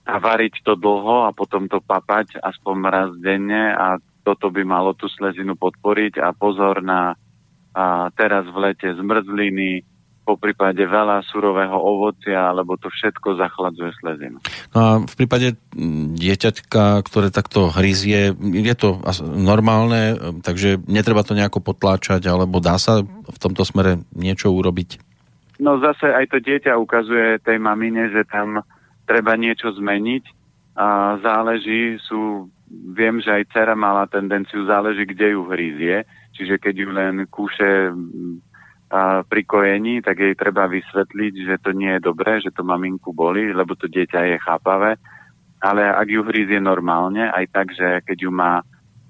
A 0.03 0.19
variť 0.19 0.67
to 0.67 0.75
dlho 0.75 1.27
a 1.27 1.31
potom 1.31 1.71
to 1.71 1.79
papať 1.79 2.43
aspoň 2.43 2.77
raz 2.91 3.11
denne 3.23 3.71
a 3.71 4.03
toto 4.27 4.51
by 4.51 4.67
malo 4.67 4.99
tú 4.99 5.07
slezinu 5.07 5.55
podporiť. 5.55 6.19
A 6.19 6.35
pozor 6.35 6.83
na 6.83 7.15
a 7.73 8.13
teraz 8.13 8.45
v 8.53 8.69
lete 8.69 8.89
zmrzliny, 8.93 9.81
po 10.23 10.39
prípade 10.39 10.79
veľa 10.87 11.27
surového 11.27 11.75
ovocia, 11.75 12.55
alebo 12.55 12.79
to 12.79 12.87
všetko 12.87 13.35
zachladzuje 13.43 13.91
slezinu. 13.99 14.39
No 14.71 14.79
a 14.79 14.91
v 15.03 15.15
prípade 15.19 15.59
dieťaťka, 16.15 17.03
ktoré 17.03 17.35
takto 17.35 17.67
hryzie, 17.75 18.31
je 18.39 18.75
to 18.79 19.03
normálne, 19.23 20.15
takže 20.47 20.79
netreba 20.87 21.27
to 21.27 21.35
nejako 21.35 21.59
potláčať, 21.59 22.23
alebo 22.31 22.63
dá 22.63 22.79
sa 22.79 23.03
v 23.03 23.39
tomto 23.43 23.67
smere 23.67 24.07
niečo 24.15 24.55
urobiť? 24.55 25.03
No 25.59 25.83
zase 25.83 26.11
aj 26.11 26.31
to 26.31 26.39
dieťa 26.39 26.79
ukazuje 26.79 27.43
tej 27.43 27.59
mamine, 27.59 28.11
že 28.15 28.23
tam 28.27 28.63
treba 29.07 29.35
niečo 29.35 29.75
zmeniť 29.75 30.25
a 30.79 31.19
záleží, 31.19 31.99
sú, 32.07 32.47
viem, 32.71 33.19
že 33.19 33.43
aj 33.43 33.51
dcera 33.51 33.75
mala 33.75 34.07
tendenciu, 34.07 34.65
záleží, 34.65 35.03
kde 35.05 35.35
ju 35.35 35.45
hryzie, 35.51 36.07
čiže 36.33 36.57
keď 36.63 36.75
ju 36.79 36.89
len 36.95 37.15
kúše 37.29 37.93
pri 39.25 39.43
kojení, 39.49 40.05
tak 40.05 40.21
jej 40.21 40.37
treba 40.37 40.69
vysvetliť, 40.69 41.35
že 41.49 41.57
to 41.65 41.73
nie 41.73 41.97
je 41.97 42.05
dobré, 42.05 42.45
že 42.45 42.53
to 42.53 42.61
maminku 42.61 43.17
boli, 43.17 43.49
lebo 43.49 43.73
to 43.73 43.89
dieťa 43.89 44.21
je 44.29 44.37
chápavé. 44.45 45.01
Ale 45.65 45.89
ak 45.89 46.09
ju 46.11 46.21
hrízie 46.27 46.61
normálne, 46.61 47.33
aj 47.33 47.47
tak, 47.55 47.73
že 47.73 48.05
keď 48.05 48.19
ju 48.29 48.31
má 48.35 48.61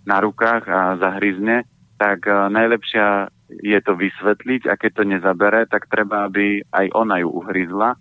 na 0.06 0.22
rukách 0.22 0.64
a 0.70 0.80
zahryzne, 1.02 1.66
tak 1.98 2.26
uh, 2.30 2.46
najlepšia 2.46 3.26
je 3.62 3.78
to 3.82 3.98
vysvetliť 3.98 4.70
a 4.70 4.78
keď 4.78 4.90
to 4.94 5.04
nezabere, 5.06 5.60
tak 5.66 5.90
treba, 5.90 6.30
aby 6.30 6.62
aj 6.70 6.86
ona 6.94 7.18
ju 7.18 7.28
uhryzla, 7.30 7.98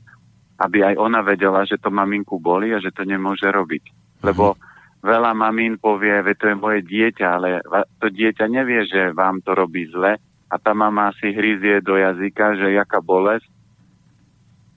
aby 0.62 0.86
aj 0.86 0.96
ona 1.02 1.26
vedela, 1.26 1.66
že 1.66 1.82
to 1.82 1.90
maminku 1.90 2.38
boli 2.38 2.72
a 2.72 2.80
že 2.80 2.94
to 2.94 3.04
nemôže 3.04 3.46
robiť. 3.50 3.84
Lebo 4.22 4.54
veľa 5.02 5.34
mamín 5.34 5.82
povie, 5.82 6.22
že 6.22 6.34
to 6.38 6.46
je 6.54 6.56
moje 6.56 6.80
dieťa, 6.86 7.28
ale 7.28 7.50
to 7.98 8.08
dieťa 8.14 8.46
nevie, 8.48 8.86
že 8.86 9.18
vám 9.18 9.42
to 9.42 9.58
robí 9.58 9.90
zle, 9.90 10.22
a 10.52 10.60
tá 10.60 10.76
mama 10.76 11.16
si 11.16 11.32
hryzie 11.32 11.80
do 11.80 11.96
jazyka, 11.96 12.60
že 12.60 12.76
jaká 12.76 13.00
bolesť, 13.00 13.48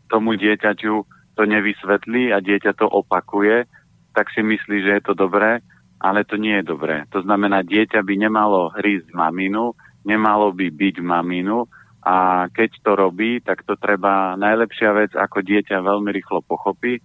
tomu 0.06 0.38
dieťaťu 0.38 0.94
to 1.34 1.42
nevysvetlí 1.42 2.30
a 2.30 2.38
dieťa 2.38 2.78
to 2.78 2.86
opakuje, 2.86 3.66
tak 4.14 4.30
si 4.30 4.46
myslí, 4.46 4.86
že 4.86 4.92
je 4.94 5.02
to 5.02 5.18
dobré, 5.18 5.58
ale 5.98 6.22
to 6.22 6.38
nie 6.38 6.62
je 6.62 6.70
dobré. 6.70 7.02
To 7.10 7.26
znamená, 7.26 7.66
dieťa 7.66 8.06
by 8.06 8.14
nemalo 8.14 8.70
hrísť 8.78 9.10
maminu, 9.10 9.74
nemalo 10.06 10.54
by 10.54 10.70
byť 10.70 10.96
maminu 11.02 11.66
a 12.06 12.46
keď 12.54 12.70
to 12.86 12.92
robí, 12.94 13.42
tak 13.42 13.66
to 13.66 13.74
treba 13.74 14.38
najlepšia 14.38 14.94
vec, 14.94 15.10
ako 15.18 15.42
dieťa 15.42 15.82
veľmi 15.82 16.14
rýchlo 16.14 16.46
pochopí, 16.46 17.02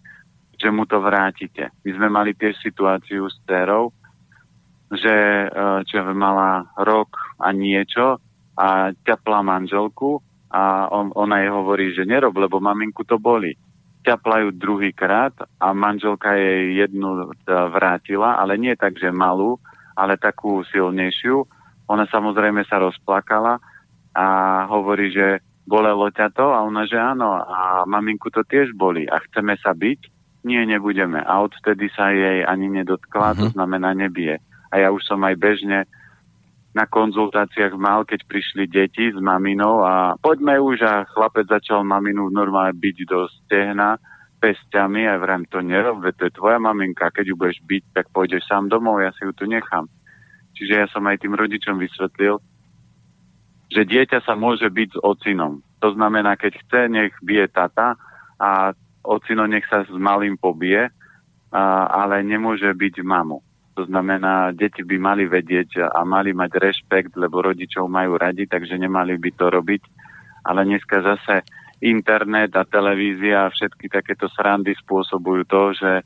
že 0.60 0.70
mu 0.70 0.86
to 0.86 1.02
vrátite. 1.02 1.74
My 1.82 1.90
sme 1.98 2.08
mali 2.14 2.38
tiež 2.38 2.60
situáciu 2.62 3.26
s 3.26 3.40
dcerou, 3.48 3.90
že 4.94 5.16
e, 5.16 5.48
čo 5.88 6.06
mala 6.14 6.70
rok 6.78 7.40
a 7.40 7.50
niečo 7.56 8.20
a 8.60 8.92
ťapla 8.92 9.40
manželku 9.40 10.20
a 10.52 10.92
on, 10.92 11.16
ona 11.16 11.40
jej 11.40 11.52
hovorí, 11.54 11.86
že 11.96 12.04
nerob, 12.04 12.36
lebo 12.36 12.60
maminku 12.60 13.08
to 13.08 13.16
boli. 13.16 13.56
Ťaplajú 14.04 14.52
druhýkrát 14.60 15.32
a 15.64 15.72
manželka 15.72 16.36
jej 16.36 16.84
jednu 16.84 17.32
vrátila, 17.48 18.36
ale 18.36 18.60
nie 18.60 18.76
tak, 18.76 19.00
že 19.00 19.16
malú, 19.16 19.56
ale 19.96 20.20
takú 20.20 20.68
silnejšiu. 20.68 21.48
Ona 21.88 22.04
samozrejme 22.12 22.68
sa 22.68 22.84
rozplakala 22.84 23.64
a 24.12 24.26
hovorí, 24.68 25.14
že 25.14 25.40
bolelo 25.70 26.10
ťa 26.10 26.28
to? 26.34 26.50
A 26.50 26.66
ona, 26.66 26.90
že 26.90 26.98
áno. 26.98 27.38
A 27.38 27.86
maminku 27.86 28.34
to 28.34 28.42
tiež 28.42 28.74
boli. 28.74 29.06
A 29.06 29.22
chceme 29.30 29.54
sa 29.62 29.78
byť? 29.78 30.00
Nie, 30.48 30.66
nebudeme. 30.66 31.22
A 31.22 31.44
odtedy 31.44 31.92
sa 31.94 32.10
jej 32.10 32.42
ani 32.42 32.72
nedotkla, 32.72 33.36
uh-huh. 33.36 33.40
to 33.40 33.46
mhm. 33.52 33.54
znamená 33.54 33.94
nebije. 33.94 34.42
A 34.74 34.82
ja 34.82 34.90
už 34.90 35.06
som 35.06 35.22
aj 35.22 35.36
bežne 35.38 35.86
na 36.70 36.86
konzultáciách 36.86 37.74
mal, 37.74 38.06
keď 38.06 38.30
prišli 38.30 38.70
deti 38.70 39.10
s 39.10 39.18
maminou 39.18 39.82
a 39.82 40.14
poďme 40.22 40.62
už 40.62 40.78
a 40.86 40.94
chlapec 41.10 41.50
začal 41.50 41.82
maminu 41.82 42.30
normálne 42.30 42.78
byť 42.78 42.98
do 43.10 43.26
stehna 43.26 43.98
pestiami 44.40 45.04
a 45.10 45.20
vrem 45.20 45.44
to 45.50 45.60
nerob, 45.60 46.06
to 46.16 46.30
je 46.30 46.38
tvoja 46.38 46.62
maminka, 46.62 47.12
keď 47.12 47.26
ju 47.34 47.36
budeš 47.36 47.60
byť, 47.68 47.84
tak 47.92 48.06
pôjdeš 48.16 48.48
sám 48.48 48.72
domov, 48.72 49.04
ja 49.04 49.12
si 49.18 49.28
ju 49.28 49.36
tu 49.36 49.44
nechám. 49.50 49.90
Čiže 50.56 50.74
ja 50.74 50.88
som 50.88 51.04
aj 51.10 51.20
tým 51.20 51.36
rodičom 51.36 51.76
vysvetlil, 51.76 52.40
že 53.68 53.82
dieťa 53.84 54.24
sa 54.24 54.40
môže 54.40 54.70
byť 54.72 54.90
s 54.96 55.02
ocinom. 55.04 55.60
To 55.84 55.92
znamená, 55.92 56.40
keď 56.40 56.56
chce, 56.56 56.82
nech 56.88 57.14
bije 57.20 57.52
tata 57.52 58.00
a 58.40 58.72
ocino 59.04 59.44
nech 59.50 59.68
sa 59.68 59.84
s 59.84 59.92
malým 59.92 60.40
pobije, 60.40 60.88
ale 61.52 62.24
nemôže 62.24 62.70
byť 62.72 63.04
mamu. 63.04 63.44
To 63.80 63.88
znamená, 63.88 64.52
deti 64.52 64.84
by 64.84 65.00
mali 65.00 65.24
vedieť 65.24 65.88
a 65.88 66.04
mali 66.04 66.36
mať 66.36 66.52
rešpekt, 66.52 67.16
lebo 67.16 67.40
rodičov 67.40 67.88
majú 67.88 68.20
radi, 68.20 68.44
takže 68.44 68.76
nemali 68.76 69.16
by 69.16 69.32
to 69.40 69.48
robiť. 69.48 69.84
Ale 70.44 70.68
dneska 70.68 71.00
zase 71.00 71.48
internet 71.80 72.52
a 72.60 72.68
televízia 72.68 73.48
a 73.48 73.54
všetky 73.56 73.88
takéto 73.88 74.28
srandy 74.36 74.76
spôsobujú 74.84 75.48
to, 75.48 75.62
že 75.80 75.92
e, 75.96 76.04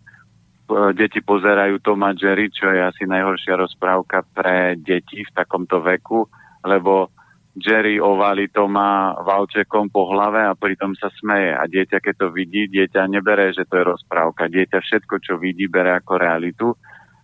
deti 0.93 1.17
pozerajú 1.26 1.82
Tom 1.82 2.05
a 2.05 2.13
Jerry, 2.13 2.53
čo 2.53 2.69
je 2.69 2.78
asi 2.78 3.09
najhoršia 3.09 3.57
rozprávka 3.57 4.21
pre 4.38 4.78
deti 4.78 5.26
v 5.26 5.34
takomto 5.34 5.82
veku, 5.82 6.30
lebo 6.61 7.09
Jerry 7.57 7.97
ovali 7.97 8.53
Toma 8.53 9.17
valčekom 9.17 9.89
po 9.89 10.13
hlave 10.13 10.45
a 10.45 10.53
pritom 10.53 10.93
sa 10.93 11.09
smeje. 11.09 11.57
A 11.57 11.65
dieťa, 11.65 11.97
keď 12.05 12.21
to 12.21 12.28
vidí, 12.30 12.69
dieťa 12.69 13.09
nebere, 13.09 13.49
že 13.49 13.65
to 13.65 13.82
je 13.82 13.89
rozprávka. 13.97 14.45
Dieťa 14.45 14.78
všetko, 14.78 15.15
čo 15.26 15.41
vidí, 15.41 15.65
bere 15.65 15.97
ako 15.97 16.21
realitu 16.21 16.69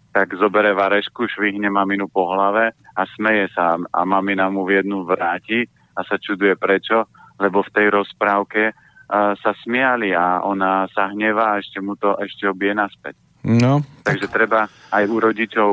tak 0.10 0.34
zobere 0.38 0.74
varešku, 0.74 1.30
švihne 1.30 1.70
maminu 1.70 2.10
po 2.10 2.26
hlave 2.34 2.74
a 2.98 3.02
smeje 3.16 3.50
sa 3.54 3.78
a 3.78 4.02
mamina 4.06 4.50
mu 4.50 4.66
v 4.66 4.82
jednu 4.82 5.06
vráti 5.06 5.70
a 5.94 6.02
sa 6.02 6.18
čuduje 6.18 6.58
prečo, 6.58 7.06
lebo 7.38 7.62
v 7.62 7.74
tej 7.74 7.88
rozprávke 7.94 8.74
uh, 8.74 9.38
sa 9.38 9.52
smiali 9.62 10.12
a 10.18 10.42
ona 10.42 10.90
sa 10.92 11.14
hnevá 11.14 11.56
a 11.56 11.60
ešte 11.62 11.78
mu 11.80 11.94
to 11.96 12.18
ešte 12.18 12.50
obie 12.50 12.74
naspäť. 12.74 13.16
No. 13.46 13.80
Takže 14.04 14.28
treba 14.28 14.68
aj 14.92 15.04
u 15.08 15.18
rodičov 15.22 15.72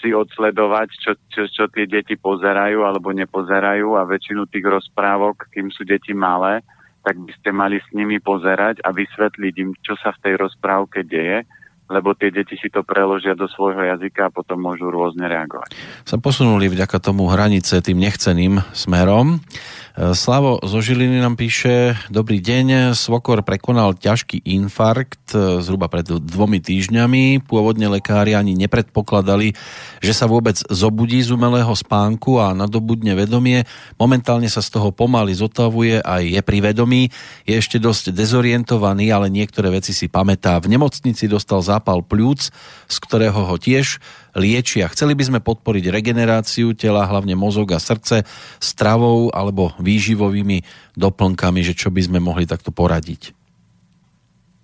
si 0.00 0.16
odsledovať, 0.16 0.88
čo, 0.96 1.12
čo, 1.28 1.42
čo 1.50 1.64
tie 1.68 1.84
deti 1.84 2.16
pozerajú 2.16 2.84
alebo 2.84 3.12
nepozerajú 3.12 4.00
a 4.00 4.08
väčšinu 4.08 4.48
tých 4.48 4.64
rozprávok, 4.64 5.52
kým 5.52 5.68
sú 5.68 5.84
deti 5.84 6.16
malé, 6.16 6.64
tak 7.04 7.20
by 7.20 7.32
ste 7.36 7.50
mali 7.52 7.80
s 7.80 7.88
nimi 7.92 8.16
pozerať 8.20 8.80
a 8.84 8.92
vysvetliť 8.92 9.54
im, 9.60 9.70
čo 9.84 9.96
sa 10.00 10.12
v 10.16 10.22
tej 10.24 10.34
rozprávke 10.40 11.04
deje 11.04 11.44
lebo 11.90 12.14
tie 12.14 12.30
deti 12.30 12.54
si 12.54 12.70
to 12.70 12.86
preložia 12.86 13.34
do 13.34 13.50
svojho 13.50 13.82
jazyka 13.82 14.30
a 14.30 14.34
potom 14.34 14.62
môžu 14.62 14.88
rôzne 14.88 15.26
reagovať. 15.26 15.74
Sa 16.06 16.16
posunuli 16.22 16.70
vďaka 16.70 17.02
tomu 17.02 17.26
hranice 17.26 17.82
tým 17.82 17.98
nechceným 17.98 18.62
smerom. 18.70 19.42
Slavo 19.90 20.62
zo 20.62 20.78
Žiliny 20.78 21.18
nám 21.18 21.34
píše, 21.34 21.98
dobrý 22.14 22.38
deň, 22.38 22.94
Svokor 22.94 23.42
prekonal 23.42 23.98
ťažký 23.98 24.46
infarkt 24.46 25.34
e, 25.34 25.58
zhruba 25.66 25.90
pred 25.90 26.06
dvomi 26.06 26.62
týždňami. 26.62 27.42
Pôvodne 27.42 27.90
lekári 27.90 28.38
ani 28.38 28.54
nepredpokladali, 28.54 29.58
že 29.98 30.12
sa 30.14 30.30
vôbec 30.30 30.62
zobudí 30.70 31.18
z 31.26 31.34
umelého 31.34 31.74
spánku 31.74 32.38
a 32.38 32.54
nadobudne 32.54 33.18
vedomie. 33.18 33.66
Momentálne 33.98 34.46
sa 34.46 34.62
z 34.62 34.78
toho 34.78 34.94
pomaly 34.94 35.34
zotavuje 35.34 35.98
a 35.98 36.22
je 36.22 36.38
pri 36.38 36.70
vedomí. 36.70 37.10
Je 37.42 37.58
ešte 37.58 37.82
dosť 37.82 38.14
dezorientovaný, 38.14 39.10
ale 39.10 39.26
niektoré 39.26 39.74
veci 39.74 39.90
si 39.90 40.06
pamätá. 40.06 40.62
V 40.62 40.70
nemocnici 40.70 41.26
dostal 41.26 41.66
zápal 41.66 42.06
pľúc, 42.06 42.54
z 42.86 42.96
ktorého 43.02 43.42
ho 43.42 43.58
tiež 43.58 43.98
liečia. 44.36 44.90
Chceli 44.90 45.16
by 45.18 45.24
sme 45.26 45.40
podporiť 45.40 45.90
regeneráciu 45.90 46.74
tela, 46.76 47.08
hlavne 47.08 47.34
mozog 47.34 47.74
a 47.74 47.80
srdce, 47.82 48.22
stravou 48.62 49.30
alebo 49.34 49.74
výživovými 49.82 50.62
doplnkami, 50.94 51.60
že 51.64 51.74
čo 51.74 51.88
by 51.90 52.00
sme 52.04 52.18
mohli 52.22 52.46
takto 52.46 52.70
poradiť. 52.70 53.40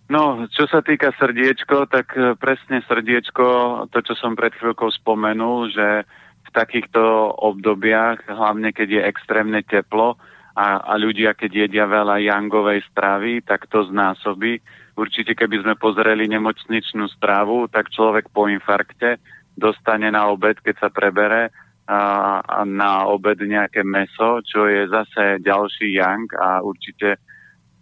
No, 0.07 0.47
čo 0.55 0.71
sa 0.71 0.87
týka 0.87 1.11
srdiečko, 1.19 1.91
tak 1.91 2.15
e, 2.15 2.39
presne 2.39 2.79
srdiečko, 2.87 3.47
to, 3.91 3.99
čo 4.07 4.15
som 4.15 4.39
pred 4.39 4.55
chvíľkou 4.55 4.87
spomenul, 4.95 5.75
že 5.75 6.07
v 6.47 6.51
takýchto 6.55 7.35
obdobiach, 7.43 8.23
hlavne 8.31 8.71
keď 8.71 9.03
je 9.03 9.03
extrémne 9.03 9.67
teplo 9.67 10.15
a, 10.55 10.79
a 10.79 10.95
ľudia, 10.95 11.35
keď 11.35 11.67
jedia 11.67 11.91
veľa 11.91 12.23
jangovej 12.23 12.87
stravy, 12.95 13.43
tak 13.43 13.67
to 13.67 13.83
znásobí. 13.91 14.63
Určite, 14.95 15.35
keby 15.35 15.67
sme 15.67 15.75
pozreli 15.75 16.31
nemocničnú 16.31 17.11
strávu, 17.19 17.67
tak 17.69 17.91
človek 17.91 18.31
po 18.31 18.47
infarkte 18.47 19.19
dostane 19.57 20.13
na 20.13 20.29
obed, 20.29 20.61
keď 20.61 20.77
sa 20.79 20.89
prebere 20.93 21.51
a, 21.89 22.63
na 22.69 23.09
obed 23.09 23.41
nejaké 23.41 23.83
meso, 23.83 24.45
čo 24.45 24.69
je 24.69 24.87
zase 24.87 25.41
ďalší 25.43 25.97
yang 25.97 26.29
a 26.37 26.61
určite 26.61 27.19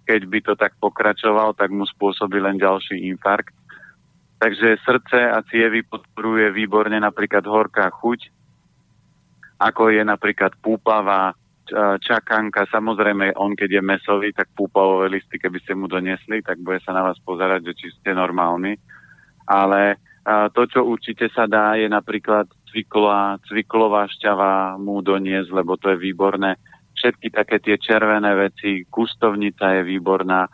keď 0.05 0.21
by 0.29 0.39
to 0.45 0.53
tak 0.55 0.77
pokračoval, 0.79 1.57
tak 1.57 1.73
mu 1.73 1.89
spôsobí 1.89 2.37
len 2.37 2.61
ďalší 2.61 3.09
infarkt. 3.09 3.57
Takže 4.37 4.77
srdce 4.85 5.33
a 5.33 5.41
cievy 5.49 5.81
podporuje 5.89 6.53
výborne 6.53 7.01
napríklad 7.01 7.49
horká 7.49 7.89
chuť, 7.89 8.29
ako 9.57 9.89
je 9.89 10.05
napríklad 10.05 10.53
púpava, 10.61 11.33
čakanka, 12.05 12.69
samozrejme 12.69 13.33
on 13.41 13.57
keď 13.57 13.81
je 13.81 13.83
mesový, 13.83 14.29
tak 14.37 14.53
púpavové 14.53 15.17
listy, 15.17 15.41
keby 15.41 15.59
ste 15.65 15.73
mu 15.73 15.89
donesli, 15.89 16.45
tak 16.45 16.61
bude 16.61 16.77
sa 16.85 16.93
na 16.93 17.01
vás 17.01 17.17
pozerať, 17.25 17.73
že 17.73 17.77
či 17.81 17.87
ste 17.97 18.13
normálni. 18.13 18.77
Ale 19.49 19.97
a 20.25 20.49
to, 20.49 20.65
čo 20.65 20.81
určite 20.89 21.29
sa 21.29 21.45
dá, 21.45 21.77
je 21.77 21.85
napríklad 21.85 22.49
cviklová, 22.73 23.37
cviklová 23.45 24.09
šťava 24.09 24.81
mu 24.81 25.05
doniesť, 25.05 25.53
lebo 25.53 25.77
to 25.77 25.93
je 25.93 26.01
výborné. 26.01 26.57
Všetky 26.97 27.29
také 27.29 27.61
tie 27.61 27.77
červené 27.77 28.33
veci, 28.33 28.89
kustovnica 28.89 29.77
je 29.77 29.83
výborná. 29.85 30.49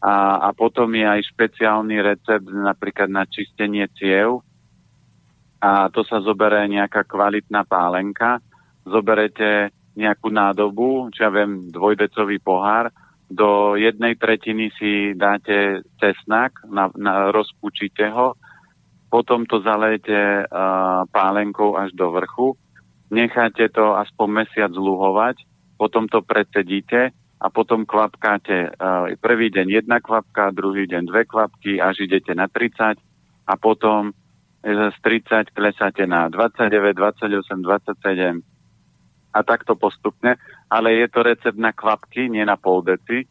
A, 0.00 0.14
a 0.40 0.48
potom 0.56 0.88
je 0.96 1.04
aj 1.04 1.28
špeciálny 1.28 2.00
recept 2.00 2.48
napríklad 2.48 3.12
na 3.12 3.28
čistenie 3.28 3.84
ciev. 3.92 4.40
A 5.60 5.92
to 5.92 6.00
sa 6.00 6.24
zoberie 6.24 6.64
nejaká 6.80 7.04
kvalitná 7.04 7.68
pálenka. 7.68 8.40
Zoberete 8.88 9.76
nejakú 9.92 10.32
nádobu, 10.32 11.12
čo 11.12 11.28
ja 11.28 11.30
viem, 11.32 11.68
dvojdecový 11.68 12.40
pohár, 12.40 12.88
do 13.26 13.74
jednej 13.74 14.14
tretiny 14.14 14.70
si 14.78 15.12
dáte 15.18 15.82
cesnak, 15.98 16.62
na, 16.68 16.86
na, 16.94 17.34
rozpučíte 17.34 18.06
ho, 18.14 18.38
potom 19.10 19.46
to 19.46 19.62
zalejete 19.62 20.46
uh, 20.46 21.06
pálenkou 21.10 21.78
až 21.78 21.94
do 21.94 22.10
vrchu, 22.10 22.58
necháte 23.10 23.68
to 23.70 23.94
aspoň 23.94 24.44
mesiac 24.44 24.70
zluhovať, 24.74 25.36
potom 25.78 26.10
to 26.10 26.22
predsedíte 26.26 27.14
a 27.14 27.46
potom 27.52 27.86
kvapkáte 27.86 28.72
uh, 28.74 29.12
prvý 29.20 29.52
deň 29.52 29.66
jedna 29.82 30.02
kvapka, 30.02 30.50
druhý 30.50 30.90
deň 30.90 31.02
dve 31.06 31.22
kvapky, 31.24 31.78
až 31.78 32.08
idete 32.08 32.34
na 32.34 32.50
30 32.50 32.98
a 33.46 33.54
potom 33.54 34.10
z 34.66 34.96
30 35.02 35.54
klesáte 35.54 36.06
na 36.10 36.26
29, 36.26 36.98
28, 36.98 37.62
27 37.62 38.42
a 39.30 39.38
takto 39.46 39.78
postupne, 39.78 40.34
ale 40.66 40.98
je 40.98 41.06
to 41.06 41.22
recept 41.22 41.58
na 41.60 41.70
kvapky, 41.70 42.26
nie 42.26 42.42
na 42.42 42.58
pol 42.58 42.82
deci. 42.82 43.28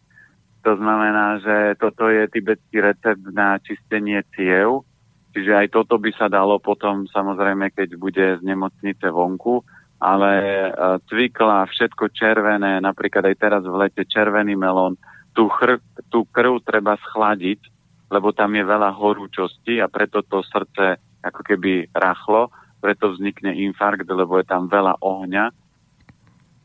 To 0.63 0.77
znamená, 0.79 1.43
že 1.43 1.75
toto 1.75 2.07
je 2.07 2.29
tibetský 2.31 2.79
recept 2.79 3.21
na 3.35 3.59
čistenie 3.59 4.23
ciev, 4.31 4.87
Čiže 5.35 5.51
aj 5.51 5.67
toto 5.75 5.99
by 5.99 6.15
sa 6.15 6.31
dalo 6.31 6.63
potom, 6.63 7.03
samozrejme, 7.11 7.75
keď 7.75 7.99
bude 7.99 8.39
z 8.39 8.41
nemocnice 8.47 9.03
vonku, 9.11 9.59
ale 9.99 10.31
e, 10.39 10.69
cvikla, 11.11 11.67
všetko 11.67 12.07
červené, 12.15 12.79
napríklad 12.79 13.27
aj 13.27 13.35
teraz 13.35 13.63
v 13.67 13.75
lete 13.75 14.07
červený 14.07 14.55
melón, 14.55 14.95
tú, 15.35 15.51
chr- 15.51 15.83
tú 16.07 16.23
krv 16.31 16.63
treba 16.63 16.95
schladiť, 17.11 17.67
lebo 18.07 18.31
tam 18.31 18.55
je 18.55 18.63
veľa 18.63 18.95
horúčosti 18.95 19.83
a 19.83 19.91
preto 19.91 20.23
to 20.23 20.39
srdce 20.39 21.03
ako 21.19 21.41
keby 21.43 21.91
rachlo, 21.91 22.47
preto 22.79 23.11
vznikne 23.11 23.51
infarkt, 23.59 24.07
lebo 24.07 24.39
je 24.39 24.47
tam 24.47 24.71
veľa 24.71 25.03
ohňa 25.03 25.51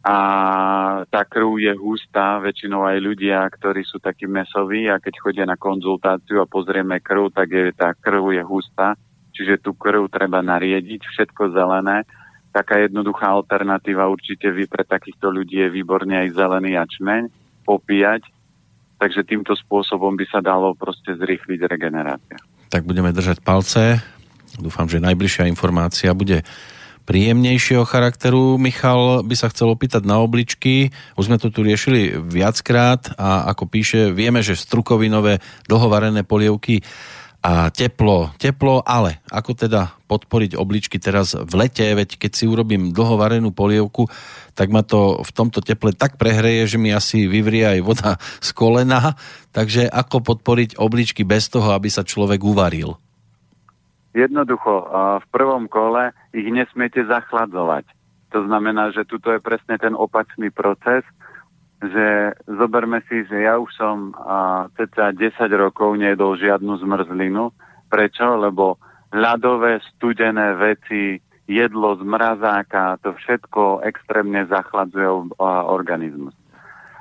a 0.00 0.16
tá 1.12 1.22
krv 1.28 1.60
je 1.60 1.72
hustá, 1.76 2.40
väčšinou 2.40 2.88
aj 2.88 2.98
ľudia, 3.04 3.44
ktorí 3.52 3.84
sú 3.84 4.00
takí 4.00 4.24
mesoví 4.24 4.88
a 4.88 4.96
keď 4.96 5.14
chodia 5.20 5.44
na 5.44 5.60
konzultáciu 5.60 6.40
a 6.40 6.48
pozrieme 6.48 7.04
krv, 7.04 7.28
tak 7.32 7.52
je, 7.52 7.68
tá 7.76 7.92
krv 7.92 8.32
je 8.32 8.40
hustá, 8.40 8.96
čiže 9.36 9.60
tú 9.60 9.76
krv 9.76 10.08
treba 10.08 10.40
nariediť, 10.40 11.00
všetko 11.04 11.52
zelené 11.52 12.08
taká 12.50 12.82
jednoduchá 12.82 13.30
alternatíva 13.30 14.10
určite 14.10 14.50
vy 14.50 14.66
pre 14.66 14.82
takýchto 14.82 15.30
ľudí 15.30 15.62
je 15.62 15.68
výborne 15.70 16.18
aj 16.26 16.34
zelený 16.34 16.76
jačmeň 16.76 17.30
popíjať, 17.62 18.26
takže 18.98 19.22
týmto 19.22 19.54
spôsobom 19.54 20.18
by 20.18 20.26
sa 20.26 20.42
dalo 20.42 20.74
proste 20.74 21.14
zrýchliť 21.14 21.60
regenerácia. 21.70 22.38
Tak 22.70 22.82
budeme 22.86 23.14
držať 23.14 23.42
palce. 23.42 24.02
Dúfam, 24.58 24.90
že 24.90 24.98
najbližšia 24.98 25.46
informácia 25.46 26.10
bude 26.10 26.42
príjemnejšieho 27.10 27.82
charakteru. 27.82 28.54
Michal 28.54 29.26
by 29.26 29.34
sa 29.34 29.50
chcel 29.50 29.74
opýtať 29.74 30.06
na 30.06 30.22
obličky. 30.22 30.94
Už 31.18 31.26
sme 31.26 31.42
to 31.42 31.50
tu 31.50 31.66
riešili 31.66 32.14
viackrát 32.14 33.18
a 33.18 33.50
ako 33.50 33.66
píše, 33.66 34.14
vieme, 34.14 34.46
že 34.46 34.54
strukovinové 34.54 35.42
dlhovarené 35.66 36.22
polievky 36.22 36.86
a 37.42 37.66
teplo, 37.74 38.30
teplo, 38.38 38.84
ale 38.86 39.18
ako 39.26 39.58
teda 39.58 39.98
podporiť 40.06 40.54
obličky 40.54 41.02
teraz 41.02 41.34
v 41.34 41.50
lete, 41.58 41.82
veď 41.82 42.14
keď 42.14 42.32
si 42.36 42.44
urobím 42.46 42.94
dlhovarenú 42.94 43.50
polievku, 43.50 44.06
tak 44.54 44.70
ma 44.70 44.86
to 44.86 45.24
v 45.26 45.30
tomto 45.34 45.64
teple 45.64 45.90
tak 45.96 46.14
prehreje, 46.14 46.76
že 46.76 46.78
mi 46.78 46.94
asi 46.94 47.26
vyvrie 47.26 47.64
aj 47.64 47.80
voda 47.82 48.10
z 48.38 48.54
kolena, 48.54 49.18
takže 49.50 49.90
ako 49.90 50.22
podporiť 50.22 50.78
obličky 50.78 51.26
bez 51.26 51.50
toho, 51.50 51.74
aby 51.74 51.90
sa 51.90 52.06
človek 52.06 52.38
uvaril? 52.44 53.00
Jednoducho, 54.12 54.86
v 55.18 55.26
prvom 55.32 55.64
kole 55.70 56.12
ich 56.30 56.48
nesmiete 56.50 57.02
zachladzovať. 57.06 57.86
To 58.30 58.46
znamená, 58.46 58.94
že 58.94 59.06
tuto 59.06 59.34
je 59.34 59.42
presne 59.42 59.74
ten 59.78 59.94
opačný 59.94 60.54
proces, 60.54 61.02
že 61.80 62.36
zoberme 62.46 63.00
si, 63.08 63.24
že 63.26 63.48
ja 63.48 63.56
už 63.56 63.72
som 63.74 64.12
a, 64.14 64.68
cca 64.76 65.16
10 65.16 65.34
rokov 65.56 65.96
nejedol 65.96 66.36
žiadnu 66.38 66.78
zmrzlinu. 66.78 67.50
Prečo? 67.90 68.36
Lebo 68.38 68.78
ľadové, 69.10 69.82
studené 69.96 70.54
veci, 70.54 71.18
jedlo 71.50 71.98
z 71.98 72.06
mrazáka, 72.06 73.02
to 73.02 73.16
všetko 73.16 73.82
extrémne 73.82 74.46
zachladzuje 74.46 75.34
organizmus. 75.42 76.36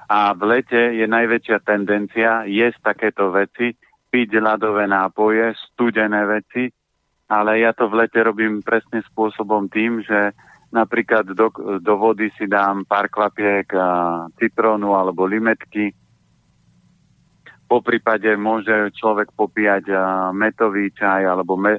A 0.09 0.33
v 0.33 0.57
lete 0.57 0.97
je 0.97 1.05
najväčšia 1.05 1.61
tendencia 1.61 2.49
jesť 2.49 2.97
takéto 2.97 3.29
veci, 3.29 3.77
piť 4.09 4.41
ľadové 4.41 4.89
nápoje, 4.89 5.53
studené 5.69 6.25
veci, 6.25 6.73
ale 7.29 7.61
ja 7.61 7.71
to 7.77 7.85
v 7.87 8.03
lete 8.03 8.19
robím 8.25 8.65
presne 8.65 9.05
spôsobom 9.05 9.69
tým, 9.69 10.01
že 10.01 10.33
Napríklad 10.69 11.33
do, 11.33 11.49
do 11.81 11.93
vody 11.97 12.29
si 12.37 12.45
dám 12.45 12.85
pár 12.85 13.09
klapiek 13.09 13.65
citrónu 14.37 14.93
alebo 14.93 15.25
limetky. 15.25 15.89
Po 17.65 17.81
prípade 17.81 18.29
môže 18.37 18.93
človek 18.93 19.33
popíjať 19.33 19.89
metový 20.33 20.93
čaj 20.93 21.25
alebo 21.25 21.57
me, 21.57 21.77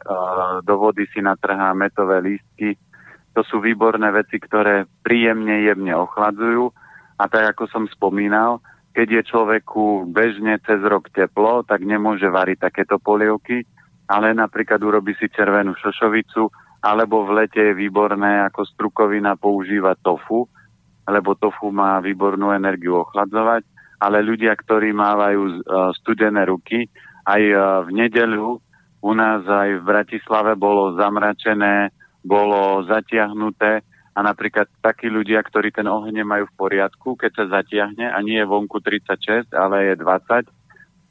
do 0.67 0.75
vody 0.75 1.07
si 1.15 1.23
natrhá 1.23 1.71
metové 1.75 2.19
lístky. 2.19 2.75
To 3.39 3.47
sú 3.47 3.63
výborné 3.63 4.11
veci, 4.11 4.43
ktoré 4.43 4.91
príjemne, 5.07 5.63
jemne 5.63 5.95
ochladzujú. 5.95 6.75
A 7.15 7.31
tak 7.31 7.55
ako 7.55 7.71
som 7.71 7.85
spomínal, 7.87 8.59
keď 8.91 9.23
je 9.23 9.29
človeku 9.31 10.11
bežne 10.11 10.59
cez 10.67 10.83
rok 10.83 11.15
teplo, 11.15 11.63
tak 11.63 11.87
nemôže 11.87 12.27
variť 12.27 12.67
takéto 12.67 12.99
polievky, 12.99 13.63
ale 14.11 14.35
napríklad 14.35 14.83
urobí 14.83 15.15
si 15.15 15.31
červenú 15.31 15.79
šošovicu, 15.79 16.51
alebo 16.83 17.23
v 17.23 17.45
lete 17.45 17.63
je 17.63 17.79
výborné 17.79 18.43
ako 18.51 18.67
strukovina 18.67 19.39
používať 19.39 20.03
tofu, 20.03 20.51
lebo 21.07 21.39
tofu 21.39 21.71
má 21.71 22.03
výbornú 22.03 22.51
energiu 22.51 23.07
ochladzovať, 23.07 23.63
ale 24.03 24.27
ľudia, 24.27 24.57
ktorí 24.57 24.91
mávajú 24.91 25.41
e, 25.47 25.55
studené 26.03 26.49
ruky, 26.49 26.91
aj 27.29 27.43
e, 27.43 27.55
v 27.87 27.89
nedeľu 27.95 28.59
u 29.01 29.13
nás 29.17 29.45
aj 29.47 29.81
v 29.81 29.87
Bratislave 29.87 30.57
bolo 30.57 30.93
zamračené, 30.97 31.93
bolo 32.21 32.85
zatiahnuté 32.85 33.81
a 34.13 34.19
napríklad 34.21 34.69
takí 34.85 35.09
ľudia, 35.09 35.41
ktorí 35.41 35.73
ten 35.73 35.89
oheň 35.89 36.21
majú 36.21 36.45
v 36.53 36.57
poriadku, 36.59 37.17
keď 37.17 37.31
sa 37.33 37.45
zatiahne 37.61 38.13
a 38.13 38.19
nie 38.21 38.37
je 38.37 38.49
vonku 38.49 38.83
36, 38.85 39.57
ale 39.57 39.93
je 39.93 39.95
20, 39.97 40.60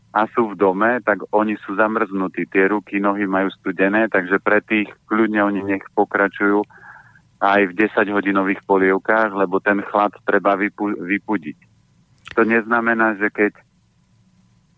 a 0.09 0.25
sú 0.33 0.53
v 0.53 0.57
dome, 0.57 0.97
tak 1.05 1.21
oni 1.29 1.53
sú 1.61 1.77
zamrznutí. 1.77 2.49
Tie 2.49 2.65
ruky, 2.65 2.97
nohy 2.97 3.29
majú 3.29 3.53
studené, 3.53 4.09
takže 4.09 4.41
pre 4.41 4.61
tých 4.65 4.89
kľudne 5.05 5.45
oni 5.45 5.61
nech 5.61 5.85
pokračujú 5.93 6.65
aj 7.39 7.71
v 7.71 7.75
10-hodinových 7.77 8.65
polievkách, 8.65 9.31
lebo 9.37 9.61
ten 9.61 9.79
chlad 9.85 10.11
treba 10.25 10.57
vypu- 10.57 10.97
vypudiť. 10.97 11.57
To 12.35 12.41
neznamená, 12.43 13.15
že 13.21 13.29
keď 13.31 13.53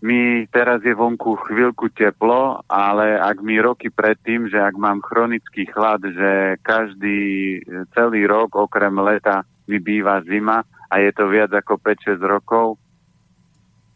mi 0.02 0.50
teraz 0.50 0.82
je 0.82 0.98
vonku 0.98 1.38
chvíľku 1.46 1.94
teplo, 1.94 2.62
ale 2.66 3.22
ak 3.22 3.38
mi 3.46 3.62
roky 3.62 3.94
predtým, 3.94 4.50
že 4.50 4.58
ak 4.58 4.74
mám 4.74 5.00
chronický 5.06 5.70
chlad, 5.70 6.02
že 6.02 6.58
každý 6.66 7.62
celý 7.94 8.26
rok 8.26 8.58
okrem 8.58 8.98
leta 8.98 9.46
mi 9.70 9.78
býva 9.78 10.26
zima 10.26 10.66
a 10.90 10.94
je 10.98 11.14
to 11.14 11.30
viac 11.30 11.54
ako 11.54 11.78
5-6 11.78 12.18
rokov, 12.26 12.82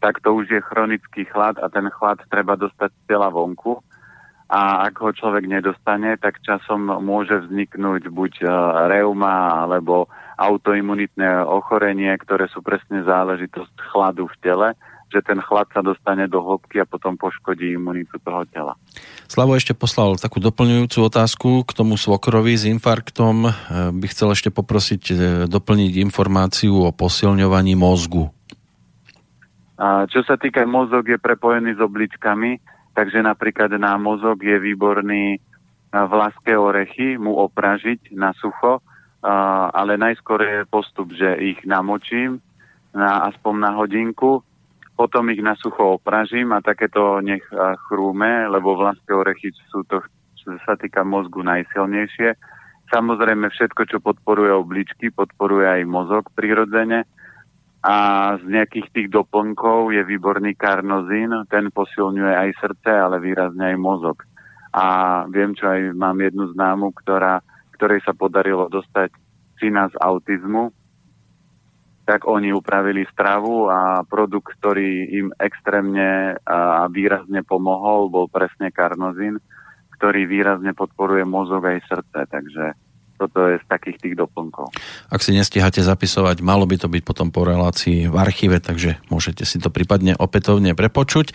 tak 0.06 0.22
to 0.22 0.38
už 0.38 0.46
je 0.46 0.62
chronický 0.62 1.26
chlad 1.26 1.58
a 1.58 1.66
ten 1.66 1.90
chlad 1.90 2.22
treba 2.30 2.54
dostať 2.54 2.94
z 2.94 3.02
tela 3.10 3.26
vonku. 3.26 3.82
A 4.46 4.86
ak 4.86 5.02
ho 5.02 5.10
človek 5.10 5.50
nedostane, 5.50 6.14
tak 6.22 6.38
časom 6.46 6.86
môže 7.02 7.34
vzniknúť 7.42 8.06
buď 8.14 8.32
e, 8.38 8.46
reuma 8.86 9.66
alebo 9.66 10.06
autoimunitné 10.38 11.42
ochorenie, 11.42 12.14
ktoré 12.22 12.46
sú 12.46 12.62
presne 12.62 13.02
záležitosť 13.02 13.74
chladu 13.90 14.30
v 14.30 14.36
tele 14.38 14.68
že 15.06 15.22
ten 15.22 15.38
chlad 15.38 15.70
sa 15.70 15.86
dostane 15.86 16.26
do 16.26 16.42
hĺbky 16.42 16.82
a 16.82 16.86
potom 16.88 17.14
poškodí 17.14 17.78
imunitu 17.78 18.18
toho 18.18 18.42
tela. 18.50 18.74
Slavo 19.30 19.54
ešte 19.54 19.70
poslal 19.70 20.18
takú 20.18 20.42
doplňujúcu 20.42 20.98
otázku 20.98 21.50
k 21.62 21.70
tomu 21.70 21.94
svokrovi 21.94 22.58
s 22.58 22.66
infarktom. 22.66 23.46
E, 23.46 23.50
by 23.94 24.06
chcel 24.10 24.34
ešte 24.34 24.50
poprosiť 24.50 25.02
e, 25.10 25.14
doplniť 25.46 25.92
informáciu 26.02 26.74
o 26.74 26.90
posilňovaní 26.90 27.78
mozgu. 27.78 28.35
A 29.76 30.08
čo 30.08 30.24
sa 30.24 30.40
týka 30.40 30.64
mozog 30.64 31.04
je 31.04 31.20
prepojený 31.20 31.76
s 31.76 31.80
obličkami, 31.84 32.56
takže 32.96 33.20
napríklad 33.20 33.76
na 33.76 34.00
mozog 34.00 34.40
je 34.40 34.56
výborný 34.56 35.36
vlaské 35.92 36.56
orechy, 36.56 37.20
mu 37.20 37.36
opražiť 37.44 38.16
na 38.16 38.32
sucho, 38.36 38.80
ale 39.76 40.00
najskôr 40.00 40.40
je 40.40 40.58
postup, 40.68 41.12
že 41.12 41.36
ich 41.40 41.60
namočím 41.68 42.40
na, 42.96 43.28
aspoň 43.28 43.54
na 43.60 43.70
hodinku, 43.76 44.40
potom 44.96 45.28
ich 45.28 45.44
na 45.44 45.52
sucho 45.60 46.00
opražím 46.00 46.56
a 46.56 46.64
takéto 46.64 47.20
nech 47.20 47.44
chrúme, 47.88 48.48
lebo 48.48 48.80
vlaské 48.80 49.12
orechy 49.12 49.52
sú 49.68 49.84
to, 49.84 50.00
čo 50.40 50.56
sa 50.64 50.72
týka 50.80 51.04
mozgu, 51.04 51.44
najsilnejšie. 51.44 52.32
Samozrejme 52.88 53.52
všetko, 53.52 53.82
čo 53.92 53.98
podporuje 54.00 54.56
obličky, 54.56 55.12
podporuje 55.12 55.68
aj 55.68 55.82
mozog 55.84 56.32
prirodzene 56.32 57.04
a 57.82 57.96
z 58.40 58.44
nejakých 58.48 58.88
tých 58.90 59.08
doplnkov 59.12 59.94
je 59.94 60.02
výborný 60.02 60.56
karnozín, 60.58 61.30
ten 61.52 61.70
posilňuje 61.70 62.34
aj 62.34 62.50
srdce, 62.58 62.90
ale 62.90 63.22
výrazne 63.22 63.74
aj 63.74 63.76
mozog. 63.78 64.24
A 64.74 65.22
viem, 65.30 65.56
čo 65.56 65.70
aj 65.70 65.94
mám 65.94 66.18
jednu 66.20 66.52
známu, 66.52 66.92
ktorá, 66.92 67.40
ktorej 67.78 68.02
sa 68.02 68.12
podarilo 68.12 68.68
dostať 68.68 69.14
syna 69.56 69.88
z 69.88 69.96
autizmu, 70.02 70.72
tak 72.06 72.22
oni 72.22 72.54
upravili 72.54 73.02
stravu 73.10 73.66
a 73.66 74.06
produkt, 74.06 74.54
ktorý 74.62 75.10
im 75.10 75.28
extrémne 75.42 76.38
a 76.46 76.86
výrazne 76.86 77.42
pomohol, 77.42 78.06
bol 78.06 78.30
presne 78.30 78.70
karnozín, 78.70 79.42
ktorý 79.98 80.28
výrazne 80.30 80.70
podporuje 80.70 81.26
mozog 81.26 81.66
aj 81.66 81.82
srdce. 81.90 82.20
Takže 82.30 82.64
toto 83.16 83.48
je 83.48 83.56
z 83.58 83.66
takých 83.66 83.98
tých 83.98 84.14
doplnkov. 84.14 84.70
Ak 85.08 85.24
si 85.24 85.32
nestíhate 85.32 85.80
zapisovať, 85.80 86.44
malo 86.44 86.68
by 86.68 86.76
to 86.76 86.88
byť 86.92 87.02
potom 87.02 87.32
po 87.32 87.48
relácii 87.48 88.12
v 88.12 88.16
archíve, 88.16 88.60
takže 88.60 89.00
môžete 89.08 89.48
si 89.48 89.56
to 89.56 89.72
prípadne 89.72 90.14
opätovne 90.14 90.76
prepočuť. 90.76 91.32
E, 91.32 91.34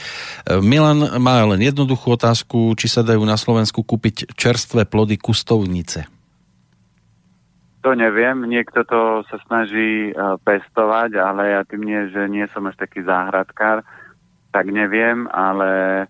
Milan 0.61 1.17
má 1.17 1.41
len 1.43 1.59
jednoduchú 1.59 2.15
otázku, 2.15 2.77
či 2.77 2.87
sa 2.87 3.01
dajú 3.01 3.25
na 3.25 3.35
Slovensku 3.35 3.81
kúpiť 3.81 4.37
čerstvé 4.37 4.85
plody 4.85 5.17
kustovnice. 5.17 6.05
To 7.81 7.97
neviem, 7.97 8.45
niekto 8.45 8.85
to 8.85 9.25
sa 9.25 9.41
snaží 9.49 10.13
uh, 10.13 10.37
pestovať, 10.45 11.17
ale 11.17 11.57
ja 11.57 11.61
tým 11.65 11.81
nie, 11.81 12.13
že 12.13 12.29
nie 12.29 12.45
som 12.53 12.69
až 12.69 12.77
taký 12.77 13.01
záhradkár, 13.01 13.81
tak 14.53 14.69
neviem, 14.69 15.25
ale 15.33 16.05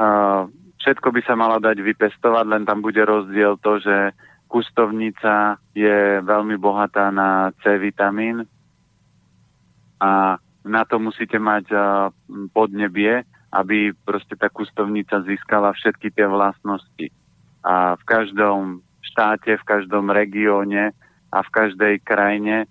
uh, 0.00 0.48
všetko 0.80 1.12
by 1.12 1.20
sa 1.28 1.36
malo 1.36 1.60
dať 1.60 1.84
vypestovať, 1.84 2.44
len 2.48 2.62
tam 2.64 2.80
bude 2.80 3.02
rozdiel 3.04 3.60
to, 3.60 3.76
že 3.76 4.16
Kustovnica 4.56 5.60
je 5.76 6.24
veľmi 6.24 6.56
bohatá 6.56 7.12
na 7.12 7.52
C 7.60 7.76
vitamín 7.76 8.48
a 10.00 10.40
na 10.64 10.82
to 10.88 10.96
musíte 10.96 11.36
mať 11.36 11.68
podnebie, 12.56 13.20
aby 13.52 13.92
proste 13.92 14.32
tá 14.32 14.48
kustovnica 14.48 15.20
získala 15.28 15.76
všetky 15.76 16.08
tie 16.08 16.24
vlastnosti. 16.24 17.12
A 17.68 18.00
v 18.00 18.04
každom 18.08 18.80
štáte, 19.04 19.60
v 19.60 19.68
každom 19.68 20.08
regióne 20.08 20.96
a 21.28 21.38
v 21.44 21.52
každej 21.52 22.00
krajine 22.00 22.64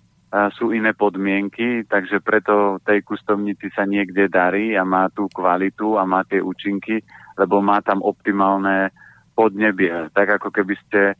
sú 0.58 0.74
iné 0.74 0.90
podmienky, 0.90 1.86
takže 1.86 2.18
preto 2.18 2.82
tej 2.82 3.06
kustovnici 3.06 3.70
sa 3.78 3.86
niekde 3.86 4.26
darí 4.26 4.74
a 4.74 4.82
má 4.82 5.06
tú 5.14 5.30
kvalitu 5.30 5.94
a 5.94 6.02
má 6.02 6.26
tie 6.26 6.42
účinky, 6.42 6.98
lebo 7.38 7.62
má 7.62 7.78
tam 7.78 8.02
optimálne 8.02 8.90
podnebie. 9.38 10.10
Tak 10.10 10.42
ako 10.42 10.50
keby 10.50 10.74
ste 10.82 11.14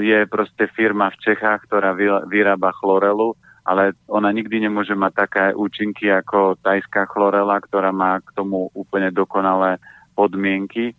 je 0.00 0.18
proste 0.26 0.64
firma 0.72 1.12
v 1.12 1.20
Čechách, 1.20 1.68
ktorá 1.68 1.92
vyrába 2.24 2.72
chlorelu, 2.80 3.36
ale 3.68 3.92
ona 4.08 4.32
nikdy 4.32 4.64
nemôže 4.64 4.96
mať 4.96 5.12
také 5.12 5.44
účinky 5.52 6.08
ako 6.08 6.56
tajská 6.64 7.04
chlorela, 7.12 7.60
ktorá 7.60 7.92
má 7.92 8.16
k 8.24 8.32
tomu 8.32 8.72
úplne 8.72 9.12
dokonalé 9.12 9.76
podmienky. 10.16 10.96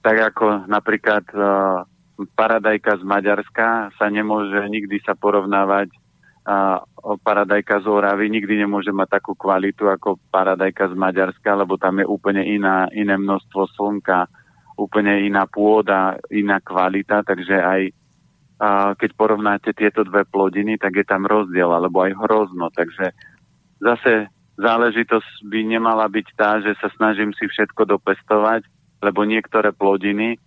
Tak 0.00 0.32
ako 0.32 0.72
napríklad 0.72 1.28
uh, 1.36 1.84
paradajka 2.32 2.96
z 2.96 3.04
Maďarska 3.04 3.92
sa 4.00 4.06
nemôže 4.08 4.56
nikdy 4.72 5.04
sa 5.04 5.12
porovnávať 5.12 5.92
uh, 6.48 6.80
paradajka 7.20 7.84
z 7.84 7.86
Oravy, 7.92 8.32
nikdy 8.32 8.64
nemôže 8.64 8.88
mať 8.88 9.20
takú 9.20 9.36
kvalitu 9.36 9.92
ako 9.92 10.16
paradajka 10.32 10.90
z 10.90 10.94
Maďarska, 10.96 11.60
lebo 11.60 11.76
tam 11.76 12.00
je 12.00 12.08
úplne 12.08 12.40
iná, 12.40 12.88
iné 12.96 13.20
množstvo 13.20 13.68
slnka, 13.76 14.32
úplne 14.76 15.26
iná 15.26 15.44
pôda, 15.48 16.16
iná 16.32 16.60
kvalita, 16.60 17.22
takže 17.24 17.56
aj 17.58 17.82
a 18.62 18.94
keď 18.94 19.10
porovnáte 19.18 19.74
tieto 19.74 20.06
dve 20.06 20.22
plodiny, 20.22 20.78
tak 20.78 20.94
je 20.94 21.02
tam 21.02 21.26
rozdiel, 21.26 21.66
alebo 21.66 22.06
aj 22.06 22.14
hrozno. 22.14 22.70
Takže 22.70 23.10
zase 23.82 24.30
záležitosť 24.54 25.50
by 25.50 25.60
nemala 25.66 26.06
byť 26.06 26.26
tá, 26.38 26.62
že 26.62 26.78
sa 26.78 26.86
snažím 26.94 27.34
si 27.34 27.50
všetko 27.50 27.82
dopestovať, 27.90 28.62
lebo 29.02 29.26
niektoré 29.26 29.74
plodiny 29.74 30.38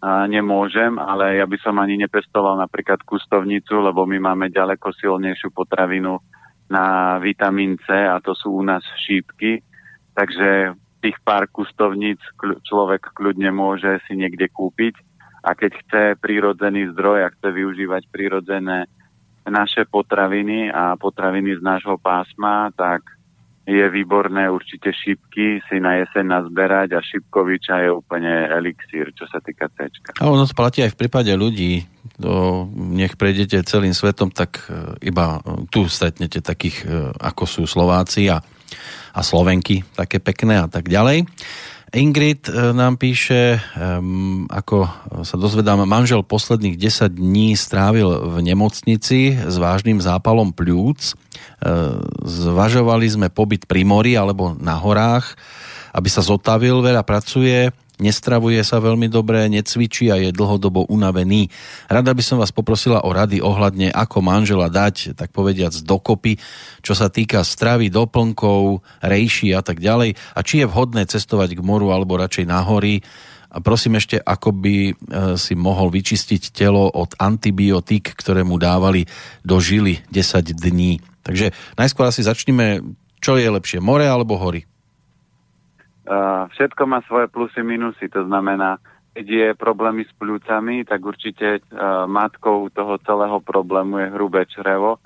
a 0.00 0.24
nemôžem, 0.30 0.96
ale 0.96 1.36
ja 1.36 1.44
by 1.44 1.58
som 1.60 1.76
ani 1.76 2.00
nepestoval 2.00 2.56
napríklad 2.56 3.04
kustovnicu, 3.04 3.84
lebo 3.84 4.08
my 4.08 4.16
máme 4.32 4.48
ďaleko 4.48 4.88
silnejšiu 4.96 5.52
potravinu 5.52 6.16
na 6.72 7.18
vitamín 7.20 7.76
C 7.84 7.92
a 7.92 8.16
to 8.24 8.32
sú 8.32 8.56
u 8.56 8.64
nás 8.64 8.80
šípky. 9.04 9.60
Takže 10.16 10.72
tých 10.98 11.18
pár 11.22 11.46
kustovníc 11.50 12.18
človek 12.66 13.14
kľudne 13.14 13.50
môže 13.54 14.02
si 14.06 14.18
niekde 14.18 14.50
kúpiť 14.50 14.98
a 15.46 15.54
keď 15.54 15.72
chce 15.84 16.02
prírodzený 16.18 16.90
zdroj 16.92 17.24
a 17.24 17.32
chce 17.32 17.48
využívať 17.54 18.02
prírodzené 18.10 18.90
naše 19.48 19.88
potraviny 19.88 20.68
a 20.68 20.98
potraviny 21.00 21.56
z 21.56 21.62
nášho 21.64 21.96
pásma, 21.96 22.68
tak 22.76 23.00
je 23.68 23.84
výborné 23.92 24.48
určite 24.48 24.96
šipky 24.96 25.60
si 25.68 25.76
na 25.76 26.00
jeseň 26.00 26.24
nazberať 26.24 26.96
a 26.96 27.04
šipkoviča 27.04 27.84
je 27.84 27.90
úplne 27.92 28.48
elixír, 28.48 29.12
čo 29.12 29.28
sa 29.28 29.44
týka 29.44 29.68
C. 29.76 29.92
A 30.16 30.24
ono 30.24 30.48
platí 30.48 30.80
aj 30.80 30.96
v 30.96 31.00
prípade 31.04 31.28
ľudí. 31.36 31.84
To, 32.24 32.64
nech 32.72 33.20
prejdete 33.20 33.60
celým 33.68 33.92
svetom, 33.92 34.32
tak 34.32 34.64
e, 34.72 34.96
iba 35.04 35.44
e, 35.44 35.68
tu 35.68 35.84
stretnete 35.84 36.40
takých, 36.40 36.88
e, 36.88 37.12
ako 37.20 37.44
sú 37.44 37.62
Slováci 37.68 38.32
a, 38.32 38.40
a 39.14 39.20
Slovenky, 39.20 39.82
také 39.96 40.22
pekné 40.22 40.62
a 40.62 40.68
tak 40.70 40.86
ďalej. 40.86 41.26
Ingrid 41.88 42.44
e, 42.52 42.76
nám 42.76 43.00
píše, 43.00 43.56
ako 44.52 44.76
sa 45.24 45.36
dozvedám, 45.40 45.88
manžel 45.88 46.20
posledných 46.20 46.76
10 46.76 47.16
dní 47.16 47.56
strávil 47.56 48.28
v 48.28 48.44
nemocnici 48.44 49.32
s 49.32 49.56
vážnym 49.56 49.96
zápalom 49.96 50.52
pľúc. 50.52 51.00
E, 51.00 51.12
zvažovali 52.28 53.08
sme 53.08 53.28
pobyt 53.32 53.64
pri 53.64 53.88
mori 53.88 54.20
alebo 54.20 54.52
na 54.60 54.76
horách, 54.76 55.32
aby 55.96 56.08
sa 56.12 56.20
zotavil, 56.20 56.84
veľa 56.84 57.00
pracuje, 57.08 57.72
nestravuje 57.98 58.62
sa 58.62 58.78
veľmi 58.78 59.10
dobre, 59.10 59.46
necvičí 59.50 60.10
a 60.10 60.16
je 60.18 60.30
dlhodobo 60.34 60.86
unavený. 60.88 61.50
Rada 61.90 62.14
by 62.14 62.22
som 62.22 62.38
vás 62.38 62.54
poprosila 62.54 63.02
o 63.02 63.10
rady 63.10 63.42
ohľadne, 63.42 63.90
ako 63.90 64.22
manžela 64.22 64.70
dať, 64.70 65.18
tak 65.18 65.34
povediac, 65.34 65.74
dokopy, 65.82 66.38
čo 66.82 66.94
sa 66.94 67.10
týka 67.10 67.42
stravy, 67.42 67.90
doplnkov, 67.90 68.82
rejší 69.02 69.52
a 69.52 69.62
tak 69.62 69.82
ďalej. 69.82 70.14
A 70.34 70.40
či 70.46 70.62
je 70.62 70.70
vhodné 70.70 71.06
cestovať 71.06 71.58
k 71.58 71.64
moru 71.66 71.90
alebo 71.90 72.18
radšej 72.18 72.46
na 72.46 72.62
hory. 72.62 73.02
A 73.48 73.64
prosím 73.64 73.96
ešte, 73.96 74.20
ako 74.20 74.52
by 74.52 74.76
e, 74.76 74.92
si 75.40 75.56
mohol 75.56 75.88
vyčistiť 75.88 76.52
telo 76.52 76.84
od 76.92 77.16
antibiotík, 77.16 78.12
ktoré 78.12 78.44
mu 78.44 78.60
dávali 78.60 79.08
do 79.40 79.56
žily 79.56 80.04
10 80.12 80.52
dní. 80.52 81.00
Takže 81.24 81.56
najskôr 81.80 82.12
asi 82.12 82.20
začneme, 82.24 82.84
čo 83.24 83.40
je 83.40 83.48
lepšie, 83.48 83.80
more 83.80 84.04
alebo 84.04 84.36
hory? 84.36 84.68
Všetko 86.48 86.82
má 86.88 87.04
svoje 87.04 87.28
plusy, 87.28 87.60
minusy. 87.60 88.08
To 88.12 88.24
znamená, 88.24 88.80
keď 89.12 89.26
je 89.26 89.48
problémy 89.58 90.06
s 90.06 90.12
pľúcami, 90.14 90.86
tak 90.86 91.02
určite 91.02 91.58
uh, 91.58 92.06
matkou 92.06 92.70
toho 92.70 93.02
celého 93.02 93.42
problému 93.42 93.98
je 93.98 94.14
hrubé 94.14 94.46
črevo. 94.46 95.02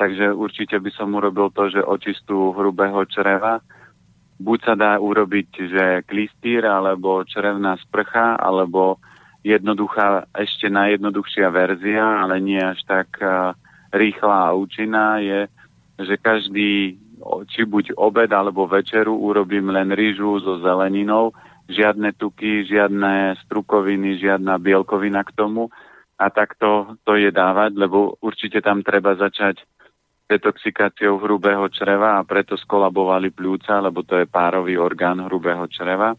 Takže 0.00 0.32
určite 0.32 0.80
by 0.80 0.90
som 0.96 1.12
urobil 1.12 1.52
to, 1.52 1.68
že 1.68 1.84
očistú 1.84 2.56
hrubého 2.56 3.04
čreva. 3.04 3.60
Buď 4.40 4.58
sa 4.64 4.74
dá 4.74 4.96
urobiť, 4.96 5.48
že 5.68 5.84
klistýr, 6.08 6.64
alebo 6.64 7.20
črevná 7.28 7.76
sprcha, 7.84 8.40
alebo 8.40 8.96
jednoduchá, 9.44 10.24
ešte 10.32 10.72
najjednoduchšia 10.72 11.48
verzia, 11.52 12.24
ale 12.24 12.40
nie 12.40 12.60
až 12.60 12.80
tak 12.88 13.12
uh, 13.20 13.52
rýchla 13.92 14.50
a 14.50 14.56
účinná, 14.56 15.20
je, 15.20 15.52
že 16.00 16.16
každý 16.16 16.96
či 17.48 17.68
buď 17.68 17.96
obed 17.96 18.30
alebo 18.32 18.66
večeru 18.66 19.12
urobím 19.12 19.70
len 19.70 19.92
rýžu 19.92 20.40
so 20.40 20.58
zeleninou, 20.60 21.32
žiadne 21.70 22.16
tuky, 22.16 22.66
žiadne 22.66 23.38
strukoviny, 23.46 24.18
žiadna 24.18 24.58
bielkovina 24.58 25.22
k 25.22 25.34
tomu 25.36 25.70
a 26.20 26.26
takto 26.28 27.00
to 27.06 27.16
je 27.16 27.32
dávať, 27.32 27.76
lebo 27.80 28.20
určite 28.20 28.60
tam 28.60 28.84
treba 28.84 29.16
začať 29.16 29.64
detoxikáciou 30.30 31.18
hrubého 31.18 31.66
čreva 31.74 32.20
a 32.20 32.26
preto 32.28 32.54
skolabovali 32.54 33.34
pľúca, 33.34 33.82
lebo 33.82 34.06
to 34.06 34.20
je 34.20 34.30
párový 34.30 34.78
orgán 34.78 35.18
hrubého 35.26 35.66
čreva. 35.66 36.14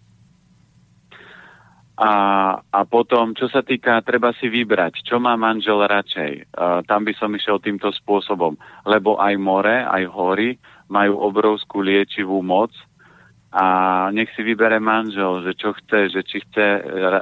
A, 2.02 2.14
a 2.58 2.80
potom, 2.90 3.38
čo 3.38 3.46
sa 3.46 3.62
týka, 3.62 4.02
treba 4.02 4.34
si 4.34 4.50
vybrať, 4.50 5.06
čo 5.06 5.22
má 5.22 5.38
manžel 5.38 5.86
radšej. 5.86 6.32
Uh, 6.50 6.82
tam 6.90 7.06
by 7.06 7.14
som 7.14 7.30
išiel 7.30 7.62
týmto 7.62 7.94
spôsobom, 7.94 8.58
lebo 8.90 9.22
aj 9.22 9.38
more, 9.38 9.86
aj 9.86 10.10
hory 10.10 10.58
majú 10.92 11.24
obrovskú 11.24 11.80
liečivú 11.80 12.44
moc 12.44 12.76
a 13.52 13.66
nech 14.12 14.32
si 14.36 14.44
vybere 14.44 14.80
manžel, 14.80 15.44
že 15.48 15.56
čo 15.56 15.72
chce, 15.76 16.12
že 16.12 16.22
či 16.28 16.44
chce 16.44 16.68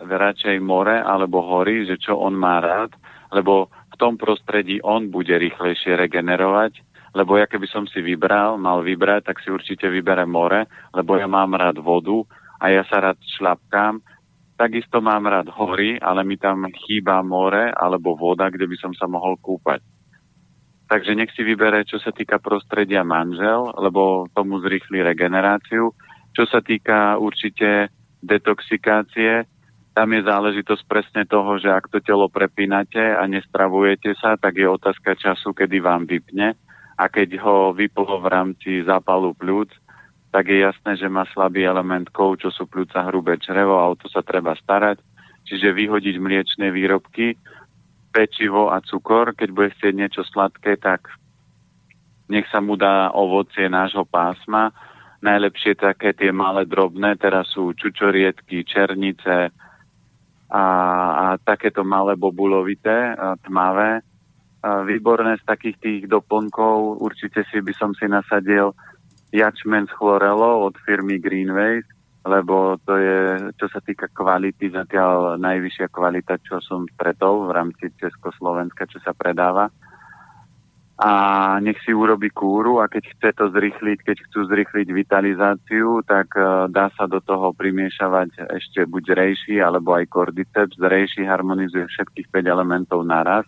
radšej 0.05 0.57
more 0.61 1.01
alebo 1.01 1.45
hory, 1.45 1.85
že 1.85 2.01
čo 2.01 2.17
on 2.17 2.33
má 2.33 2.57
rád, 2.61 2.93
lebo 3.29 3.69
v 3.93 3.95
tom 3.97 4.17
prostredí 4.17 4.81
on 4.81 5.13
bude 5.13 5.33
rýchlejšie 5.33 5.97
regenerovať, 5.97 6.81
lebo 7.13 7.37
ja 7.37 7.49
keby 7.49 7.65
som 7.69 7.89
si 7.89 8.01
vybral, 8.01 8.61
mal 8.61 8.85
vybrať, 8.85 9.29
tak 9.29 9.41
si 9.41 9.49
určite 9.49 9.89
vyberem 9.89 10.29
more, 10.29 10.69
lebo 10.93 11.17
ja 11.17 11.25
mám 11.25 11.57
rád 11.57 11.81
vodu 11.81 12.25
a 12.61 12.69
ja 12.69 12.85
sa 12.85 13.01
rád 13.01 13.17
šlapkám. 13.37 14.01
Takisto 14.53 15.01
mám 15.01 15.25
rád 15.25 15.49
hory, 15.49 15.97
ale 15.97 16.21
mi 16.27 16.37
tam 16.37 16.67
chýba 16.85 17.25
more 17.25 17.73
alebo 17.73 18.13
voda, 18.13 18.51
kde 18.53 18.69
by 18.69 18.77
som 18.77 18.93
sa 18.93 19.09
mohol 19.09 19.39
kúpať. 19.41 19.81
Takže 20.89 21.13
nech 21.13 21.29
si 21.37 21.45
vybere, 21.45 21.85
čo 21.85 22.01
sa 22.01 22.09
týka 22.09 22.41
prostredia 22.41 23.05
manžel, 23.05 23.77
lebo 23.77 24.25
tomu 24.33 24.57
zrýchli 24.57 25.05
regeneráciu. 25.05 25.93
Čo 26.33 26.43
sa 26.49 26.65
týka 26.65 27.21
určite 27.21 27.93
detoxikácie, 28.25 29.45
tam 29.93 30.15
je 30.17 30.21
záležitosť 30.25 30.83
presne 30.89 31.23
toho, 31.29 31.61
že 31.61 31.69
ak 31.69 31.93
to 31.93 32.01
telo 32.01 32.25
prepínate 32.25 33.01
a 33.01 33.21
nestravujete 33.29 34.17
sa, 34.17 34.33
tak 34.33 34.57
je 34.57 34.65
otázka 34.65 35.13
času, 35.13 35.53
kedy 35.53 35.77
vám 35.77 36.09
vypne. 36.09 36.57
A 36.97 37.05
keď 37.05 37.37
ho 37.43 37.69
vyplo 37.71 38.17
v 38.23 38.27
rámci 38.27 38.81
zápalu 38.81 39.37
pľúc, 39.37 39.69
tak 40.33 40.49
je 40.49 40.65
jasné, 40.65 40.97
že 40.97 41.05
má 41.09 41.25
slabý 41.35 41.69
element 41.69 42.09
kov, 42.15 42.41
čo 42.41 42.49
sú 42.49 42.65
pľúca 42.65 43.05
hrubé 43.09 43.37
črevo 43.37 43.77
a 43.77 43.89
o 43.89 43.97
to 43.97 44.09
sa 44.09 44.25
treba 44.25 44.57
starať. 44.57 45.01
Čiže 45.45 45.73
vyhodiť 45.73 46.15
mliečne 46.15 46.69
výrobky, 46.69 47.33
pečivo 48.09 48.73
a 48.73 48.81
cukor. 48.81 49.37
Keď 49.37 49.49
bude 49.53 49.69
chcieť 49.77 49.93
niečo 49.93 50.21
sladké, 50.25 50.75
tak 50.81 51.07
nech 52.29 52.45
sa 52.49 52.61
mu 52.61 52.77
dá 52.77 53.09
ovocie 53.13 53.65
nášho 53.69 54.05
pásma. 54.05 54.73
Najlepšie 55.19 55.75
také 55.75 56.15
tie 56.15 56.31
malé 56.31 56.63
drobné, 56.63 57.19
teraz 57.19 57.51
sú 57.51 57.75
čučorietky, 57.75 58.63
černice 58.63 59.51
a, 60.49 60.65
a 61.11 61.25
takéto 61.41 61.83
malé 61.83 62.15
bobulovité, 62.15 63.13
tmavé. 63.43 64.01
Výborné 64.63 65.39
z 65.39 65.43
takých 65.47 65.77
tých 65.79 66.01
doplnkov, 66.07 66.99
určite 66.99 67.47
si 67.47 67.63
by 67.63 67.73
som 67.75 67.91
si 67.95 68.07
nasadil 68.07 68.75
jačmen 69.31 69.87
s 69.87 69.93
chlorelou 69.95 70.67
od 70.67 70.75
firmy 70.83 71.21
Greenways 71.21 71.87
lebo 72.27 72.75
to 72.83 72.99
je, 72.99 73.19
čo 73.55 73.71
sa 73.71 73.79
týka 73.79 74.11
kvality, 74.11 74.71
zatiaľ 74.75 75.39
najvyššia 75.39 75.87
kvalita, 75.87 76.35
čo 76.43 76.59
som 76.59 76.83
stretol 76.91 77.47
v 77.47 77.51
rámci 77.55 77.85
Československa, 77.95 78.91
čo 78.91 78.99
sa 78.99 79.15
predáva. 79.15 79.71
A 80.99 81.11
nech 81.63 81.79
si 81.87 81.95
urobi 81.95 82.27
kúru 82.27 82.83
a 82.83 82.91
keď 82.91 83.03
chce 83.15 83.29
to 83.31 83.45
zrychliť, 83.55 84.03
keď 84.03 84.17
chcú 84.27 84.51
zrychliť 84.51 84.87
vitalizáciu, 84.91 86.03
tak 86.03 86.35
uh, 86.35 86.67
dá 86.67 86.91
sa 86.99 87.07
do 87.07 87.23
toho 87.23 87.55
primiešavať 87.55 88.51
ešte 88.51 88.83
buď 88.83 89.15
rejší 89.15 89.63
alebo 89.63 89.95
aj 89.95 90.11
kordyceps. 90.11 90.75
Rejší 90.75 91.23
harmonizuje 91.23 91.87
všetkých 91.87 92.27
5 92.35 92.51
elementov 92.51 93.07
naraz 93.07 93.47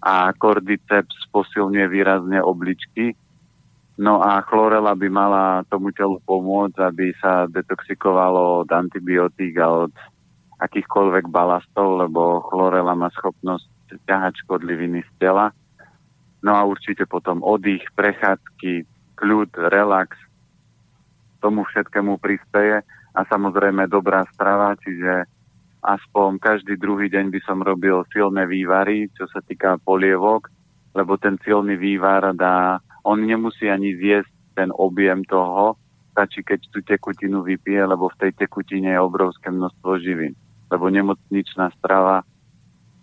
a 0.00 0.32
kordyceps 0.32 1.28
posilňuje 1.28 1.86
výrazne 1.92 2.40
obličky, 2.40 3.12
No 3.96 4.20
a 4.20 4.44
chlorela 4.44 4.92
by 4.92 5.08
mala 5.08 5.64
tomu 5.72 5.88
telu 5.88 6.20
pomôcť, 6.28 6.76
aby 6.84 7.16
sa 7.16 7.48
detoxikovalo 7.48 8.64
od 8.64 8.68
antibiotík 8.68 9.56
a 9.56 9.88
od 9.88 9.92
akýchkoľvek 10.60 11.32
balastov, 11.32 12.04
lebo 12.04 12.44
chlorela 12.52 12.92
má 12.92 13.08
schopnosť 13.16 13.64
ťahať 14.04 14.44
škodliviny 14.44 15.00
z 15.00 15.10
tela. 15.16 15.48
No 16.44 16.52
a 16.52 16.68
určite 16.68 17.08
potom 17.08 17.40
oddych, 17.40 17.88
prechádzky, 17.96 18.84
kľud, 19.16 19.50
relax, 19.72 20.12
tomu 21.40 21.64
všetkému 21.64 22.20
prispieje 22.20 22.84
a 23.16 23.20
samozrejme 23.24 23.88
dobrá 23.88 24.28
strava, 24.36 24.76
čiže 24.80 25.24
aspoň 25.80 26.36
každý 26.36 26.76
druhý 26.76 27.08
deň 27.08 27.32
by 27.32 27.40
som 27.48 27.64
robil 27.64 28.04
silné 28.12 28.44
vývary, 28.44 29.08
čo 29.16 29.24
sa 29.30 29.40
týka 29.40 29.80
polievok, 29.80 30.52
lebo 30.92 31.16
ten 31.16 31.40
silný 31.44 31.80
vývar 31.80 32.32
dá, 32.36 32.80
on 33.06 33.22
nemusí 33.22 33.70
ani 33.70 33.94
zjesť 33.94 34.32
ten 34.58 34.74
objem 34.74 35.22
toho, 35.22 35.78
stačí, 36.10 36.42
keď 36.42 36.60
tú 36.72 36.82
tekutinu 36.82 37.46
vypije, 37.46 37.86
lebo 37.86 38.10
v 38.10 38.18
tej 38.18 38.32
tekutine 38.34 38.90
je 38.96 39.04
obrovské 39.04 39.52
množstvo 39.52 40.00
živín. 40.02 40.34
Lebo 40.72 40.90
nemocničná 40.90 41.70
strava 41.78 42.26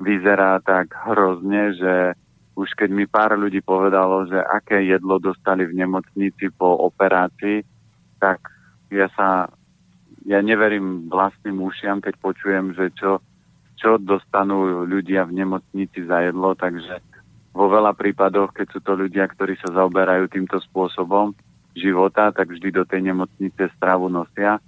vyzerá 0.04 0.60
tak 0.60 0.91
hrozne, 1.08 1.78
že 1.78 1.93
už 2.60 2.74
keď 2.76 2.89
mi 2.91 3.06
pár 3.08 3.38
ľudí 3.39 3.64
povedalo, 3.64 4.28
že 4.28 4.38
aké 4.38 4.84
jedlo 4.84 5.22
dostali 5.22 5.64
v 5.66 5.78
nemocnici 5.78 6.51
po 6.54 6.89
operácii, 6.89 7.64
tak 8.20 8.43
ja 8.89 9.10
sa, 9.14 9.49
ja 10.26 10.41
neverím 10.41 11.08
vlastným 11.10 11.64
ušiam, 11.64 12.01
keď 12.01 12.14
počujem, 12.22 12.74
že 12.78 12.93
čo, 12.93 13.22
čo 13.78 13.97
dostanú 13.97 14.86
ľudia 14.86 15.26
v 15.26 15.41
nemocnici 15.41 16.06
za 16.06 16.30
jedlo, 16.30 16.54
takže 16.54 17.12
vo 17.54 17.70
veľa 17.70 17.93
prípadoch, 17.93 18.51
keď 18.51 18.68
sú 18.74 18.80
to 18.82 18.97
ľudia, 18.97 19.30
ktorí 19.30 19.54
sa 19.62 19.70
zaoberajú 19.72 20.26
týmto 20.28 20.58
spôsobom, 20.58 21.38
života, 21.78 22.34
tak 22.34 22.49
vždy 22.49 22.70
do 22.70 22.84
tej 22.86 23.14
nemocnice 23.14 23.70
stravu 23.78 24.10
nosia. 24.10 24.62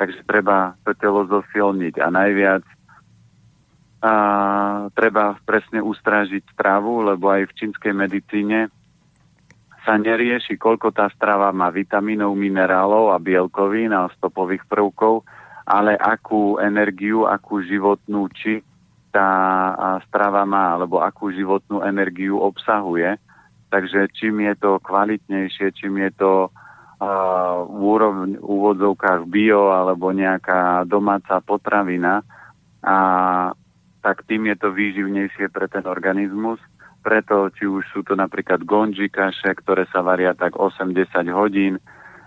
Takže 0.00 0.24
treba 0.24 0.74
to 0.84 0.96
telo 0.96 1.24
zosilniť 1.28 2.00
a 2.00 2.08
najviac 2.08 2.64
a 4.02 4.14
treba 4.98 5.38
presne 5.46 5.78
ustrážiť 5.78 6.42
stravu, 6.50 7.06
lebo 7.06 7.30
aj 7.30 7.46
v 7.46 7.56
čínskej 7.56 7.94
medicíne 7.94 8.66
sa 9.86 9.94
nerieši, 9.94 10.58
koľko 10.58 10.90
tá 10.90 11.06
strava 11.14 11.54
má 11.54 11.70
vitamínov, 11.70 12.34
minerálov 12.34 13.14
a 13.14 13.22
bielkovín 13.22 13.94
a 13.94 14.10
stopových 14.18 14.66
prvkov, 14.66 15.22
ale 15.66 15.94
akú 15.94 16.58
energiu, 16.58 17.30
akú 17.30 17.62
životnú 17.62 18.26
či 18.34 18.62
tá 19.12 19.30
strava 20.08 20.48
má, 20.48 20.74
alebo 20.74 21.04
akú 21.04 21.28
životnú 21.28 21.84
energiu 21.84 22.40
obsahuje. 22.40 23.20
Takže 23.68 24.08
čím 24.16 24.48
je 24.48 24.54
to 24.56 24.80
kvalitnejšie, 24.80 25.76
čím 25.76 26.00
je 26.08 26.10
to 26.16 26.32
uh, 26.48 27.64
v 27.68 27.82
úvodzovkách 28.40 29.28
bio 29.28 29.72
alebo 29.72 30.12
nejaká 30.12 30.88
domáca 30.88 31.40
potravina, 31.44 32.24
a, 32.82 32.96
tak 34.02 34.26
tým 34.26 34.50
je 34.50 34.56
to 34.58 34.74
výživnejšie 34.74 35.46
pre 35.54 35.70
ten 35.70 35.86
organizmus. 35.86 36.58
Preto, 37.02 37.50
či 37.54 37.66
už 37.66 37.86
sú 37.94 38.00
to 38.02 38.14
napríklad 38.14 38.66
gonji 38.66 39.10
kaše, 39.10 39.54
ktoré 39.62 39.86
sa 39.90 40.02
varia 40.02 40.34
tak 40.34 40.58
8-10 40.58 41.30
hodín, 41.30 41.78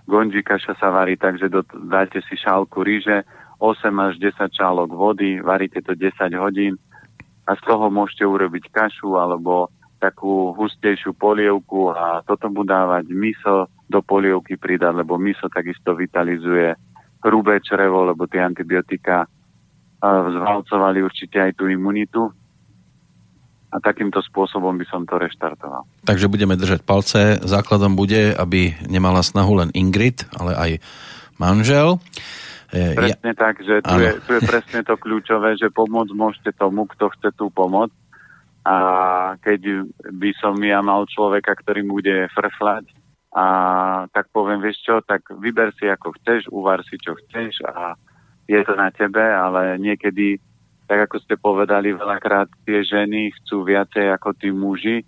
gonji 0.08 0.40
kaša 0.40 0.76
sa 0.76 0.88
varí 0.92 1.16
tak, 1.16 1.40
že 1.40 1.48
do, 1.48 1.64
dáte 1.88 2.20
si 2.24 2.36
šálku 2.36 2.84
ríže, 2.84 3.24
8 3.58 3.88
až 4.06 4.14
10 4.20 4.52
čálok 4.52 4.92
vody, 4.92 5.40
varíte 5.40 5.80
to 5.80 5.96
10 5.96 6.12
hodín 6.36 6.76
a 7.48 7.54
z 7.56 7.62
toho 7.64 7.88
môžete 7.88 8.26
urobiť 8.26 8.68
kašu 8.68 9.16
alebo 9.16 9.72
takú 9.96 10.52
hustejšiu 10.52 11.16
polievku 11.16 11.88
a 11.94 12.20
toto 12.26 12.52
mu 12.52 12.68
dávať 12.68 13.08
miso 13.10 13.72
do 13.88 14.04
polievky 14.04 14.60
pridať, 14.60 14.92
lebo 14.92 15.16
miso 15.16 15.48
takisto 15.48 15.96
vitalizuje 15.96 16.76
hrubé 17.24 17.58
črevo, 17.64 18.04
lebo 18.04 18.28
tie 18.28 18.44
antibiotika 18.44 19.24
zvalcovali 20.04 21.00
určite 21.00 21.40
aj 21.40 21.52
tú 21.56 21.66
imunitu 21.72 22.28
a 23.72 23.76
takýmto 23.82 24.22
spôsobom 24.22 24.76
by 24.78 24.86
som 24.86 25.02
to 25.08 25.18
reštartoval. 25.18 25.88
Takže 26.06 26.30
budeme 26.30 26.54
držať 26.54 26.80
palce. 26.86 27.40
Základom 27.42 27.98
bude, 27.98 28.36
aby 28.36 28.78
nemala 28.86 29.24
snahu 29.24 29.58
len 29.58 29.70
Ingrid, 29.74 30.28
ale 30.36 30.52
aj 30.54 30.70
manžel. 31.40 31.98
E, 32.74 32.94
presne 32.98 33.30
ja... 33.32 33.38
tak, 33.38 33.62
že 33.62 33.84
tu 33.84 33.94
je, 33.98 34.10
tu 34.26 34.30
je 34.34 34.42
presne 34.42 34.80
to 34.82 34.94
kľúčové, 34.98 35.54
že 35.54 35.70
pomôcť 35.70 36.12
môžete 36.14 36.50
tomu, 36.58 36.86
kto 36.90 37.12
chce 37.14 37.30
tú 37.36 37.50
pomoc 37.50 37.94
a 38.66 38.76
keď 39.38 39.86
by 40.10 40.30
som 40.42 40.58
ja 40.58 40.82
mal 40.82 41.06
človeka, 41.06 41.54
ktorý 41.54 41.86
bude 41.86 42.26
frflať, 42.34 42.90
a 43.36 43.46
tak 44.16 44.32
poviem, 44.32 44.64
vieš 44.64 44.80
čo, 44.80 45.04
tak 45.04 45.28
vyber 45.28 45.68
si 45.76 45.84
ako 45.84 46.16
chceš, 46.18 46.48
uvar 46.48 46.80
si 46.88 46.96
čo 46.96 47.12
chceš 47.14 47.60
a 47.68 47.92
je 48.48 48.56
to 48.64 48.72
na 48.72 48.88
tebe, 48.88 49.20
ale 49.20 49.76
niekedy, 49.76 50.40
tak 50.88 51.10
ako 51.10 51.20
ste 51.20 51.36
povedali, 51.36 51.92
veľakrát 51.92 52.48
tie 52.64 52.80
ženy 52.80 53.36
chcú 53.42 53.68
viacej 53.68 54.08
ako 54.16 54.30
tí 54.40 54.48
muži. 54.48 55.04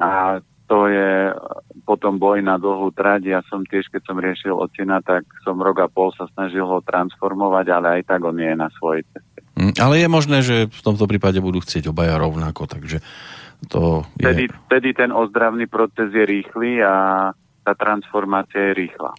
A 0.00 0.40
to 0.70 0.86
je 0.86 1.34
potom 1.82 2.22
boj 2.22 2.46
na 2.46 2.54
dlhú 2.54 2.94
trať. 2.94 3.26
Ja 3.26 3.42
som 3.50 3.66
tiež, 3.66 3.90
keď 3.90 4.06
som 4.06 4.22
riešil 4.22 4.54
ocina, 4.54 5.02
tak 5.02 5.26
som 5.42 5.58
rok 5.58 5.82
a 5.82 5.90
pol 5.90 6.14
sa 6.14 6.30
snažil 6.30 6.62
ho 6.62 6.78
transformovať, 6.86 7.66
ale 7.74 7.86
aj 7.98 8.02
tak 8.06 8.22
on 8.22 8.38
je 8.38 8.54
na 8.54 8.70
svojej 8.78 9.02
ceste. 9.10 9.42
Mm, 9.58 9.74
ale 9.82 9.98
je 9.98 10.06
možné, 10.06 10.38
že 10.46 10.56
v 10.70 10.82
tomto 10.86 11.10
prípade 11.10 11.42
budú 11.42 11.58
chcieť 11.58 11.90
obaja 11.90 12.14
rovnako, 12.22 12.70
takže 12.70 13.02
to 13.66 14.06
je... 14.22 14.30
Tedy, 14.30 14.46
tedy 14.70 14.94
ten 14.94 15.10
ozdravný 15.10 15.66
proces 15.66 16.14
je 16.14 16.22
rýchly 16.22 16.78
a 16.86 17.28
tá 17.66 17.72
transformácia 17.74 18.70
je 18.70 18.86
rýchla. 18.86 19.10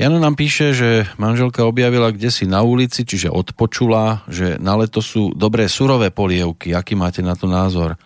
Jano 0.00 0.16
nám 0.16 0.32
píše, 0.32 0.72
že 0.72 1.04
manželka 1.20 1.68
objavila 1.68 2.08
kde 2.08 2.32
si 2.32 2.48
na 2.48 2.64
ulici, 2.64 3.04
čiže 3.04 3.28
odpočula, 3.28 4.24
že 4.32 4.56
na 4.56 4.80
leto 4.80 5.04
sú 5.04 5.36
dobré 5.36 5.68
surové 5.68 6.08
polievky. 6.08 6.72
Aký 6.72 6.96
máte 6.96 7.20
na 7.20 7.36
to 7.36 7.44
názor? 7.44 8.00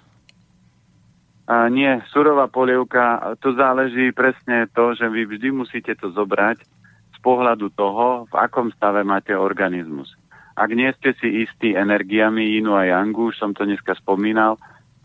A 1.45 1.69
nie, 1.69 2.01
surová 2.09 2.49
polievka, 2.49 3.37
to 3.45 3.53
záleží 3.53 4.17
presne 4.17 4.65
to, 4.73 4.97
že 4.97 5.05
vy 5.13 5.29
vždy 5.29 5.53
musíte 5.53 5.93
to 5.93 6.09
zobrať 6.09 6.65
z 7.13 7.19
pohľadu 7.21 7.69
toho, 7.77 8.25
v 8.33 8.35
akom 8.41 8.73
stave 8.73 9.05
máte 9.05 9.37
organizmus. 9.37 10.09
Ak 10.57 10.73
nie 10.73 10.89
ste 10.97 11.13
si 11.21 11.45
istí 11.45 11.77
energiami 11.77 12.57
Inu 12.57 12.73
a 12.73 12.89
Yangu, 12.89 13.29
už 13.29 13.37
som 13.37 13.53
to 13.53 13.69
dneska 13.69 13.93
spomínal, 14.01 14.57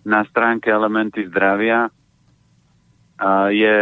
na 0.07 0.23
stránke 0.31 0.71
Elementy 0.71 1.27
zdravia 1.27 1.91
je, 3.51 3.79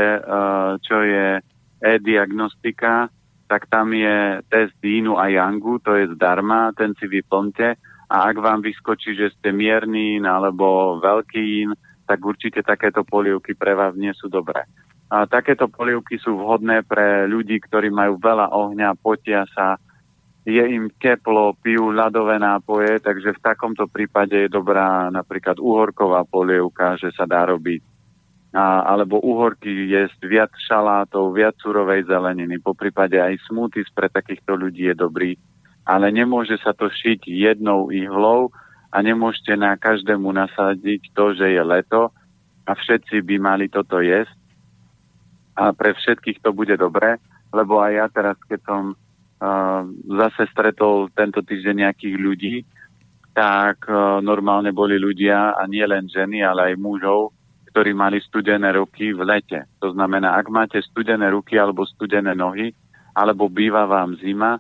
čo 0.82 0.98
je 1.06 1.38
e-diagnostika, 1.78 3.14
tak 3.46 3.70
tam 3.70 3.94
je 3.94 4.42
test 4.50 4.82
Inu 4.82 5.14
a 5.22 5.30
Yangu, 5.30 5.78
to 5.78 5.94
je 5.94 6.10
zdarma, 6.18 6.74
ten 6.74 6.98
si 6.98 7.06
vyplňte 7.06 7.78
a 8.10 8.16
ak 8.34 8.42
vám 8.42 8.66
vyskočí, 8.66 9.14
že 9.14 9.30
ste 9.38 9.54
mierný 9.54 10.18
alebo 10.26 10.98
veľký 11.04 11.44
in, 11.62 11.78
tak 12.08 12.24
určite 12.24 12.64
takéto 12.64 13.04
polievky 13.04 13.52
pre 13.54 13.76
vás 13.76 13.92
nie 14.00 14.16
sú 14.16 14.32
dobré. 14.32 14.64
A 15.12 15.28
takéto 15.28 15.68
polievky 15.68 16.20
sú 16.20 16.40
vhodné 16.40 16.84
pre 16.88 17.28
ľudí, 17.28 17.60
ktorí 17.64 17.92
majú 17.92 18.20
veľa 18.20 18.52
ohňa, 18.52 19.00
potia 19.00 19.44
sa, 19.52 19.80
je 20.48 20.64
im 20.64 20.88
teplo, 21.00 21.56
pijú 21.60 21.92
ľadové 21.92 22.40
nápoje, 22.40 23.04
takže 23.04 23.36
v 23.36 23.44
takomto 23.44 23.88
prípade 23.92 24.48
je 24.48 24.50
dobrá 24.52 25.12
napríklad 25.12 25.60
uhorková 25.60 26.24
polievka, 26.24 26.96
že 26.96 27.12
sa 27.12 27.28
dá 27.28 27.44
robiť. 27.44 27.84
A, 28.56 28.88
alebo 28.88 29.20
uhorky 29.20 29.92
jesť 29.92 30.24
viac 30.24 30.52
šalátov, 30.56 31.36
viac 31.36 31.60
surovej 31.60 32.08
zeleniny, 32.08 32.64
po 32.64 32.72
prípade 32.72 33.20
aj 33.20 33.44
smoothies 33.52 33.92
pre 33.92 34.08
takýchto 34.08 34.56
ľudí 34.56 34.88
je 34.88 34.96
dobrý. 34.96 35.36
Ale 35.84 36.12
nemôže 36.12 36.56
sa 36.64 36.72
to 36.72 36.88
šiť 36.88 37.28
jednou 37.28 37.92
ihlou 37.92 38.52
a 38.98 39.06
nemôžete 39.06 39.54
na 39.54 39.78
každému 39.78 40.26
nasadiť 40.34 41.14
to, 41.14 41.38
že 41.38 41.54
je 41.54 41.62
leto 41.62 42.10
a 42.66 42.72
všetci 42.74 43.22
by 43.22 43.36
mali 43.38 43.70
toto 43.70 44.02
jesť. 44.02 44.34
A 45.54 45.70
pre 45.70 45.94
všetkých 45.94 46.42
to 46.42 46.50
bude 46.50 46.74
dobré, 46.74 47.22
lebo 47.54 47.78
aj 47.78 47.92
ja 47.94 48.06
teraz, 48.10 48.38
keď 48.50 48.60
som 48.66 48.98
zase 50.10 50.50
stretol 50.50 51.14
tento 51.14 51.46
týždeň 51.46 51.86
nejakých 51.86 52.16
ľudí, 52.18 52.56
tak 53.38 53.86
uh, 53.86 54.18
normálne 54.18 54.74
boli 54.74 54.98
ľudia, 54.98 55.54
a 55.54 55.62
nie 55.70 55.86
len 55.86 56.10
ženy, 56.10 56.42
ale 56.42 56.74
aj 56.74 56.82
mužov, 56.82 57.38
ktorí 57.70 57.94
mali 57.94 58.18
studené 58.18 58.74
ruky 58.74 59.14
v 59.14 59.22
lete. 59.22 59.70
To 59.78 59.94
znamená, 59.94 60.34
ak 60.42 60.50
máte 60.50 60.82
studené 60.82 61.30
ruky 61.30 61.54
alebo 61.54 61.86
studené 61.86 62.34
nohy, 62.34 62.74
alebo 63.14 63.46
býva 63.46 63.86
vám 63.86 64.18
zima, 64.18 64.58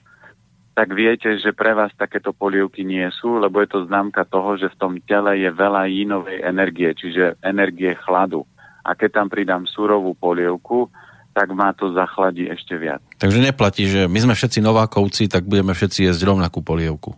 tak 0.77 0.93
viete, 0.93 1.41
že 1.41 1.57
pre 1.57 1.73
vás 1.73 1.89
takéto 1.97 2.37
polievky 2.37 2.85
nie 2.85 3.09
sú, 3.17 3.41
lebo 3.41 3.65
je 3.65 3.73
to 3.73 3.89
známka 3.89 4.29
toho, 4.29 4.61
že 4.61 4.69
v 4.69 4.77
tom 4.77 4.93
tele 5.01 5.41
je 5.41 5.49
veľa 5.49 5.89
inovej 5.89 6.45
energie, 6.45 6.93
čiže 6.93 7.41
energie 7.41 7.97
chladu. 8.05 8.45
A 8.85 8.93
keď 8.93 9.09
tam 9.17 9.27
pridám 9.33 9.65
surovú 9.65 10.13
polievku, 10.13 10.85
tak 11.33 11.49
má 11.49 11.73
to 11.73 11.89
zachladí 11.97 12.45
ešte 12.45 12.77
viac. 12.77 13.01
Takže 13.17 13.41
neplatí, 13.41 13.89
že 13.89 14.05
my 14.05 14.29
sme 14.29 14.37
všetci 14.37 14.61
Novákovci, 14.61 15.25
tak 15.25 15.49
budeme 15.49 15.73
všetci 15.73 16.13
jesť 16.13 16.29
rovnakú 16.29 16.61
polievku. 16.61 17.17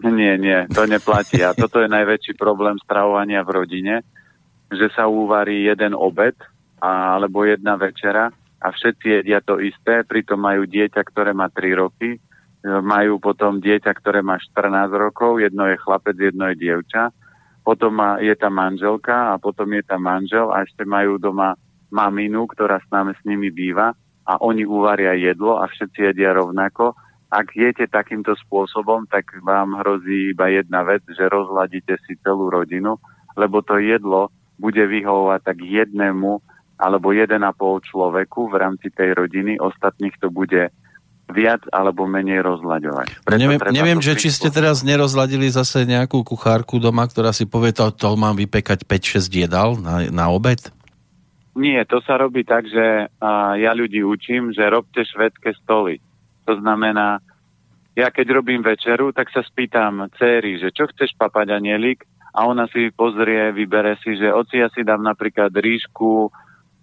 Nie, 0.00 0.40
nie, 0.40 0.64
to 0.72 0.88
neplatí. 0.88 1.44
A 1.44 1.52
toto 1.52 1.84
je 1.84 1.92
najväčší 1.92 2.32
problém 2.40 2.80
stravovania 2.80 3.44
v 3.44 3.60
rodine, 3.60 3.94
že 4.72 4.88
sa 4.96 5.04
uvarí 5.04 5.68
jeden 5.68 5.92
obed 5.92 6.36
a, 6.80 7.20
alebo 7.20 7.44
jedna 7.44 7.76
večera 7.76 8.32
a 8.56 8.66
všetci 8.72 9.20
jedia 9.20 9.44
to 9.44 9.60
isté, 9.60 10.00
pritom 10.00 10.40
majú 10.40 10.64
dieťa, 10.64 11.00
ktoré 11.04 11.36
má 11.36 11.52
3 11.52 11.76
roky, 11.76 12.16
majú 12.66 13.22
potom 13.22 13.62
dieťa, 13.62 13.92
ktoré 14.02 14.26
má 14.26 14.36
14 14.42 14.90
rokov, 14.90 15.38
jedno 15.38 15.70
je 15.70 15.78
chlapec, 15.78 16.18
jedno 16.18 16.50
je 16.50 16.58
dievča, 16.58 17.14
potom 17.62 17.98
má, 17.98 18.18
je 18.18 18.34
tá 18.34 18.50
manželka 18.50 19.34
a 19.34 19.38
potom 19.38 19.70
je 19.74 19.82
tá 19.86 19.98
manžel 19.98 20.50
a 20.50 20.66
ešte 20.66 20.82
majú 20.82 21.18
doma 21.18 21.54
maminu, 21.90 22.46
ktorá 22.50 22.82
s 22.82 22.88
nami 22.90 23.14
s 23.14 23.22
nimi 23.22 23.50
býva 23.54 23.94
a 24.26 24.32
oni 24.42 24.66
uvaria 24.66 25.14
jedlo 25.14 25.62
a 25.62 25.70
všetci 25.70 26.10
jedia 26.10 26.34
rovnako. 26.34 26.98
Ak 27.30 27.54
jete 27.54 27.90
takýmto 27.90 28.38
spôsobom, 28.38 29.06
tak 29.10 29.34
vám 29.42 29.82
hrozí 29.82 30.34
iba 30.34 30.46
jedna 30.50 30.86
vec, 30.86 31.02
že 31.10 31.26
rozhľadíte 31.26 31.98
si 32.06 32.18
celú 32.22 32.50
rodinu, 32.50 32.98
lebo 33.34 33.62
to 33.62 33.78
jedlo 33.82 34.30
bude 34.56 34.82
vyhovovať 34.82 35.40
tak 35.42 35.58
jednému 35.60 36.32
alebo 36.76 37.08
jeden 37.12 37.42
a 37.44 37.52
pol 37.56 37.80
človeku 37.80 38.52
v 38.52 38.54
rámci 38.60 38.92
tej 38.92 39.16
rodiny, 39.16 39.56
ostatných 39.56 40.12
to 40.20 40.28
bude 40.28 40.68
viac 41.26 41.66
alebo 41.74 42.06
menej 42.06 42.38
rozlaďovať. 42.42 43.26
Preto 43.26 43.40
neviem, 43.40 43.60
neviem 43.74 43.98
že 43.98 44.14
či 44.14 44.30
ste 44.30 44.46
teraz 44.46 44.86
nerozladili 44.86 45.50
zase 45.50 45.82
nejakú 45.82 46.22
kuchárku 46.22 46.78
doma, 46.78 47.02
ktorá 47.06 47.34
si 47.34 47.50
povie, 47.50 47.74
to, 47.74 47.90
to 47.90 48.14
mám 48.14 48.38
vypekať 48.38 48.86
5-6 48.86 49.26
jedal 49.34 49.74
na, 49.78 50.06
na 50.10 50.30
obed? 50.30 50.70
Nie, 51.56 51.88
to 51.88 52.04
sa 52.04 52.20
robí 52.20 52.46
tak, 52.46 52.68
že 52.70 53.10
a, 53.18 53.56
ja 53.58 53.72
ľudí 53.74 54.04
učím, 54.06 54.54
že 54.54 54.70
robte 54.70 55.02
švedské 55.02 55.56
stoly. 55.64 55.98
To 56.46 56.54
znamená, 56.62 57.18
ja 57.98 58.12
keď 58.12 58.38
robím 58.38 58.62
večeru, 58.62 59.10
tak 59.10 59.32
sa 59.34 59.42
spýtam 59.42 60.06
céry, 60.20 60.62
že 60.62 60.70
čo 60.70 60.86
chceš 60.86 61.16
papať 61.18 61.58
anielik 61.58 62.06
a 62.36 62.46
ona 62.46 62.70
si 62.70 62.92
pozrie, 62.94 63.50
vybere 63.50 63.98
si, 64.04 64.14
že 64.14 64.30
oci 64.30 64.62
ja 64.62 64.68
si 64.70 64.86
dám 64.86 65.02
napríklad 65.02 65.50
ríšku, 65.50 66.30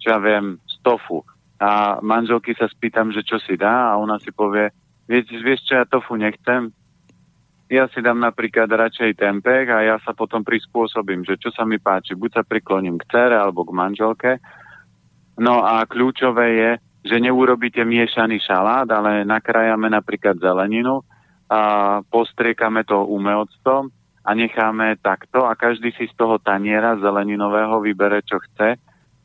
čo 0.04 0.08
ja 0.10 0.20
viem, 0.20 0.60
stofu 0.68 1.24
a 1.64 2.03
manželky 2.03 2.51
sa 2.59 2.68
spýtam, 2.68 3.16
že 3.16 3.24
čo 3.24 3.39
si 3.39 3.55
dá 3.55 3.95
a 3.95 3.99
ona 3.99 4.20
si 4.20 4.36
povie, 4.36 4.68
vieš, 5.07 5.32
vieš 5.39 5.64
čo, 5.64 5.80
ja 5.80 5.88
tofu 5.88 6.20
nechcem, 6.20 6.76
ja 7.72 7.88
si 7.88 8.03
dám 8.03 8.20
napríklad 8.20 8.68
radšej 8.68 9.16
tempeh 9.16 9.72
a 9.72 9.80
ja 9.80 9.95
sa 10.03 10.11
potom 10.11 10.43
prispôsobím, 10.43 11.24
že 11.24 11.39
čo 11.39 11.55
sa 11.55 11.64
mi 11.64 11.80
páči, 11.80 12.20
buď 12.20 12.30
sa 12.36 12.43
prikloním 12.43 12.99
k 12.99 13.07
cere 13.07 13.39
alebo 13.39 13.64
k 13.64 13.72
manželke. 13.72 14.32
No 15.39 15.64
a 15.64 15.88
kľúčové 15.88 16.47
je, 16.59 16.72
že 17.07 17.24
neurobíte 17.24 17.82
miešaný 17.88 18.43
šalát, 18.43 18.86
ale 18.91 19.24
nakrájame 19.24 19.88
napríklad 19.88 20.43
zeleninu 20.43 20.99
a 21.47 21.99
postriekame 22.03 22.84
to 22.84 23.07
umelcom 23.07 23.88
a 24.24 24.30
necháme 24.36 24.99
takto 24.99 25.47
a 25.47 25.55
každý 25.55 25.95
si 25.95 26.11
z 26.11 26.16
toho 26.20 26.43
taniera 26.43 26.99
zeleninového 26.99 27.80
vybere, 27.80 28.20
čo 28.28 28.39
chce. 28.39 28.76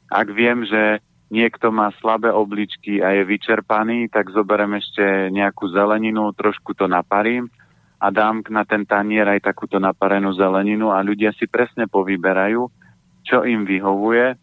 Ak 0.09 0.26
viem, 0.32 0.62
že 0.64 1.03
niekto 1.29 1.68
má 1.68 1.93
slabé 2.01 2.33
obličky 2.33 3.05
a 3.05 3.12
je 3.12 3.22
vyčerpaný, 3.24 4.09
tak 4.09 4.33
zoberiem 4.33 4.81
ešte 4.81 5.29
nejakú 5.29 5.68
zeleninu, 5.68 6.33
trošku 6.33 6.72
to 6.72 6.89
naparím 6.89 7.53
a 8.01 8.09
dám 8.09 8.47
na 8.49 8.64
ten 8.64 8.87
tanier 8.89 9.29
aj 9.29 9.45
takúto 9.45 9.76
naparenú 9.76 10.33
zeleninu 10.33 10.95
a 10.95 11.05
ľudia 11.05 11.35
si 11.37 11.51
presne 11.51 11.91
povyberajú, 11.91 12.62
čo 13.26 13.45
im 13.45 13.68
vyhovuje 13.68 14.39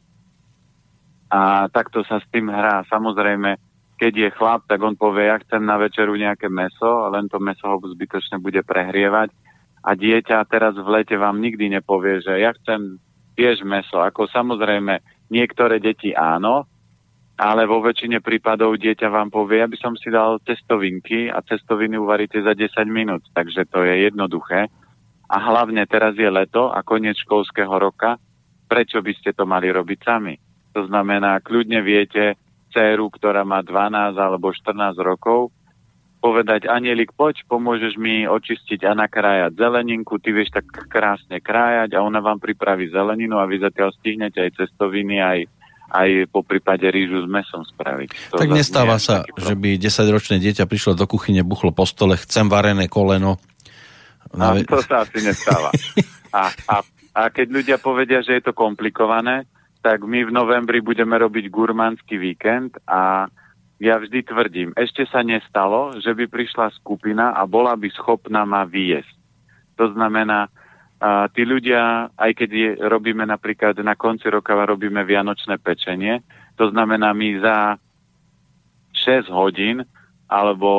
a 1.31 1.65
takto 1.73 2.05
sa 2.05 2.21
s 2.21 2.25
tým 2.29 2.53
hrá. 2.53 2.85
Samozrejme, 2.85 3.57
keď 3.97 4.13
je 4.13 4.35
chlap, 4.35 4.67
tak 4.67 4.83
on 4.83 4.93
povie, 4.93 5.31
ja 5.31 5.41
chcem 5.41 5.63
na 5.63 5.79
večeru 5.79 6.13
nejaké 6.13 6.51
meso, 6.51 7.09
len 7.09 7.25
to 7.31 7.41
meso 7.41 7.65
ho 7.65 7.77
zbytočne 7.79 8.37
bude 8.43 8.61
prehrievať 8.61 9.33
a 9.81 9.89
dieťa 9.95 10.45
teraz 10.51 10.75
v 10.75 11.01
lete 11.01 11.15
vám 11.15 11.39
nikdy 11.39 11.79
nepovie, 11.79 12.21
že 12.21 12.41
ja 12.41 12.51
chcem 12.57 12.99
tiež 13.39 13.63
meso. 13.63 14.03
Ako 14.03 14.27
samozrejme, 14.27 14.99
niektoré 15.31 15.79
deti 15.79 16.11
áno, 16.11 16.67
ale 17.35 17.67
vo 17.67 17.83
väčšine 17.83 18.23
prípadov 18.23 18.79
dieťa 18.79 19.11
vám 19.11 19.27
povie, 19.27 19.59
aby 19.59 19.75
som 19.75 19.91
si 19.99 20.07
dal 20.07 20.39
cestovinky 20.47 21.27
a 21.27 21.43
cestoviny 21.43 21.99
uvaríte 21.99 22.39
za 22.39 22.55
10 22.55 22.87
minút, 22.87 23.27
takže 23.35 23.67
to 23.67 23.83
je 23.83 24.07
jednoduché. 24.07 24.71
A 25.27 25.37
hlavne 25.51 25.83
teraz 25.83 26.15
je 26.15 26.29
leto 26.31 26.71
a 26.71 26.79
koniec 26.79 27.19
školského 27.19 27.75
roka, 27.75 28.15
prečo 28.71 29.03
by 29.03 29.11
ste 29.19 29.35
to 29.35 29.43
mali 29.43 29.67
robiť 29.67 29.99
sami? 29.99 30.35
To 30.71 30.87
znamená, 30.87 31.43
kľudne 31.43 31.83
viete 31.83 32.39
dceru, 32.71 33.11
ktorá 33.11 33.43
má 33.43 33.59
12 33.63 34.15
alebo 34.15 34.55
14 34.55 34.95
rokov, 35.03 35.51
povedať, 36.23 36.65
Anielik, 36.65 37.13
poď, 37.13 37.45
pomôžeš 37.45 38.01
mi 38.01 38.25
očistiť 38.25 38.81
a 38.87 38.97
nakrájať 38.97 39.59
zeleninku, 39.61 40.17
ty 40.17 40.33
vieš 40.33 40.55
tak 40.55 40.65
krásne 40.89 41.37
krájať 41.37 41.93
a 41.93 42.01
ona 42.01 42.17
vám 42.17 42.41
pripraví 42.41 42.89
zeleninu 42.89 43.37
a 43.37 43.45
vy 43.45 43.61
zatiaľ 43.61 43.93
stihnete 43.93 44.41
aj 44.41 44.57
cestoviny, 44.57 45.21
aj 45.21 45.39
aj 45.95 46.27
po 46.27 46.43
prípade 46.43 46.83
rýžu 46.91 47.23
s 47.23 47.27
mesom 47.31 47.63
spraviť. 47.63 48.35
To 48.35 48.39
tak 48.43 48.51
nestáva 48.51 48.99
sa, 48.99 49.23
že 49.39 49.55
by 49.55 49.79
10-ročné 49.79 50.43
dieťa 50.43 50.67
prišlo 50.67 50.99
do 50.99 51.07
kuchyne, 51.07 51.39
buchlo 51.47 51.71
po 51.71 51.87
stole, 51.87 52.19
chcem 52.19 52.51
varené 52.51 52.91
koleno. 52.91 53.39
A 54.35 54.59
to 54.67 54.83
sa 54.83 55.07
asi 55.07 55.23
nestáva. 55.23 55.71
A, 56.35 56.51
a, 56.67 56.75
a 57.15 57.21
keď 57.31 57.47
ľudia 57.47 57.77
povedia, 57.79 58.19
že 58.19 58.35
je 58.35 58.43
to 58.43 58.51
komplikované, 58.51 59.47
tak 59.79 60.03
my 60.03 60.27
v 60.27 60.35
novembri 60.35 60.83
budeme 60.83 61.15
robiť 61.15 61.47
gurmánsky 61.47 62.19
víkend 62.19 62.75
a 62.83 63.31
ja 63.79 63.99
vždy 63.99 64.19
tvrdím, 64.27 64.69
ešte 64.75 65.07
sa 65.07 65.23
nestalo, 65.23 65.95
že 65.99 66.11
by 66.11 66.27
prišla 66.27 66.75
skupina 66.79 67.35
a 67.35 67.47
bola 67.47 67.75
by 67.75 67.87
schopná 67.91 68.43
ma 68.43 68.67
vyjesť. 68.67 69.15
To 69.79 69.91
znamená, 69.91 70.47
a 70.95 71.27
tí 71.27 71.43
ľudia, 71.43 72.07
aj 72.15 72.31
keď 72.39 72.49
je, 72.49 72.69
robíme 72.87 73.27
napríklad 73.27 73.75
na 73.83 73.99
konci 73.99 74.31
roka 74.31 74.55
robíme 74.55 75.03
vianočné 75.03 75.59
pečenie, 75.59 76.23
to 76.55 76.71
znamená 76.71 77.11
my 77.11 77.29
za 77.43 77.75
6 78.95 79.27
hodín 79.27 79.83
alebo 80.31 80.71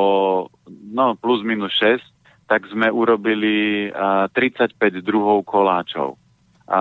no 0.67 1.15
plus 1.15 1.45
minus 1.45 1.71
6, 1.79 2.01
tak 2.49 2.65
sme 2.71 2.89
urobili 2.89 3.87
uh, 3.91 4.25
35 4.33 5.03
druhov 5.03 5.45
koláčov. 5.45 6.17
A 6.67 6.79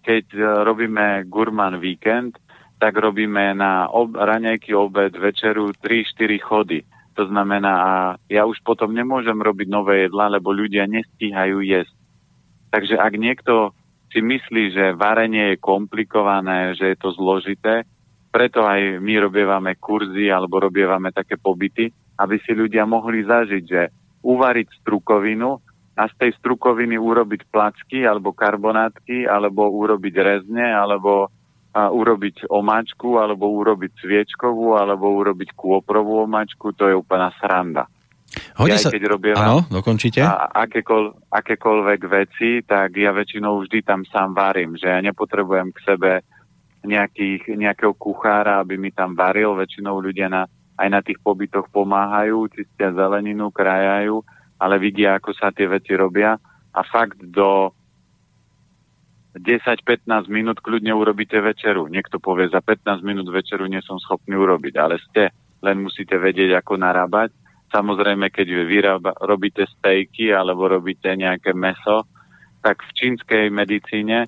keď 0.00 0.24
uh, 0.34 0.42
robíme 0.64 1.28
Gurman 1.28 1.78
víkend, 1.78 2.40
tak 2.80 2.96
robíme 2.96 3.52
na 3.52 3.92
ob- 3.92 4.16
raňajky, 4.16 4.72
obed, 4.72 5.12
večeru 5.12 5.76
3-4 5.84 6.40
chody. 6.40 6.80
To 7.20 7.28
znamená, 7.28 7.72
a 7.76 7.92
ja 8.32 8.48
už 8.48 8.64
potom 8.64 8.96
nemôžem 8.96 9.36
robiť 9.36 9.68
nové 9.68 10.08
jedla, 10.08 10.32
lebo 10.32 10.54
ľudia 10.54 10.88
nestíhajú 10.88 11.60
jesť. 11.60 11.99
Takže 12.70 12.96
ak 12.98 13.14
niekto 13.18 13.74
si 14.10 14.22
myslí, 14.22 14.74
že 14.74 14.84
varenie 14.98 15.54
je 15.54 15.62
komplikované, 15.62 16.74
že 16.74 16.94
je 16.94 16.96
to 16.98 17.14
zložité, 17.14 17.86
preto 18.30 18.62
aj 18.62 19.02
my 19.02 19.14
robievame 19.26 19.74
kurzy 19.78 20.30
alebo 20.30 20.62
robievame 20.62 21.10
také 21.10 21.34
pobyty, 21.34 21.90
aby 22.18 22.36
si 22.42 22.54
ľudia 22.54 22.86
mohli 22.86 23.26
zažiť, 23.26 23.64
že 23.66 23.82
uvariť 24.22 24.82
strukovinu 24.82 25.58
a 25.98 26.02
z 26.06 26.14
tej 26.16 26.30
strukoviny 26.38 26.94
urobiť 26.94 27.50
placky 27.50 28.06
alebo 28.06 28.30
karbonátky, 28.30 29.26
alebo 29.26 29.66
urobiť 29.68 30.14
rezne, 30.22 30.70
alebo 30.70 31.28
a 31.70 31.86
urobiť 31.86 32.50
omáčku, 32.50 33.22
alebo 33.22 33.46
urobiť 33.46 34.02
sviečkovú, 34.02 34.74
alebo 34.74 35.14
urobiť 35.22 35.54
kôprovú 35.54 36.26
omáčku, 36.26 36.74
to 36.74 36.90
je 36.90 36.98
úplná 36.98 37.30
sranda. 37.38 37.86
Hodí 38.30 38.78
ja, 38.78 38.78
sa... 38.78 38.94
keď 38.94 39.02
robím 39.10 39.34
Áno, 39.34 39.66
dokončite. 39.66 40.22
A 40.22 40.46
akékoľ, 40.54 41.32
akékoľvek 41.34 42.00
veci, 42.06 42.62
tak 42.62 42.94
ja 42.94 43.10
väčšinou 43.10 43.66
vždy 43.66 43.82
tam 43.82 44.06
sám 44.06 44.38
varím, 44.38 44.78
že 44.78 44.86
ja 44.86 45.02
nepotrebujem 45.02 45.74
k 45.74 45.78
sebe 45.82 46.12
nejakých, 46.86 47.58
nejakého 47.58 47.92
kuchára, 47.98 48.62
aby 48.62 48.78
mi 48.78 48.94
tam 48.94 49.18
varil. 49.18 49.58
Väčšinou 49.58 49.98
ľudia 49.98 50.30
na, 50.30 50.46
aj 50.78 50.88
na 50.88 51.00
tých 51.02 51.18
pobytoch 51.18 51.66
pomáhajú, 51.74 52.46
čistia 52.54 52.94
zeleninu, 52.94 53.50
krajajú, 53.50 54.22
ale 54.62 54.74
vidia, 54.78 55.18
ako 55.18 55.34
sa 55.34 55.50
tie 55.50 55.66
veci 55.66 55.98
robia. 55.98 56.38
A 56.70 56.80
fakt 56.86 57.18
do 57.18 57.74
10-15 59.34 60.06
minút 60.30 60.62
kľudne 60.62 60.94
urobíte 60.94 61.42
večeru. 61.42 61.90
Niekto 61.90 62.22
povie, 62.22 62.46
za 62.46 62.62
15 62.62 63.02
minút 63.02 63.26
večeru 63.26 63.66
nie 63.66 63.82
som 63.82 63.98
schopný 63.98 64.38
urobiť, 64.38 64.74
ale 64.78 65.02
ste, 65.02 65.34
len 65.66 65.82
musíte 65.82 66.14
vedieť, 66.14 66.62
ako 66.62 66.78
narábať 66.78 67.39
Samozrejme, 67.70 68.34
keď 68.34 68.66
vyrába, 68.66 69.14
robíte 69.22 69.62
stejky 69.78 70.34
alebo 70.34 70.66
robíte 70.66 71.14
nejaké 71.14 71.54
meso, 71.54 72.02
tak 72.60 72.82
v 72.82 72.90
čínskej 72.98 73.46
medicíne 73.54 74.26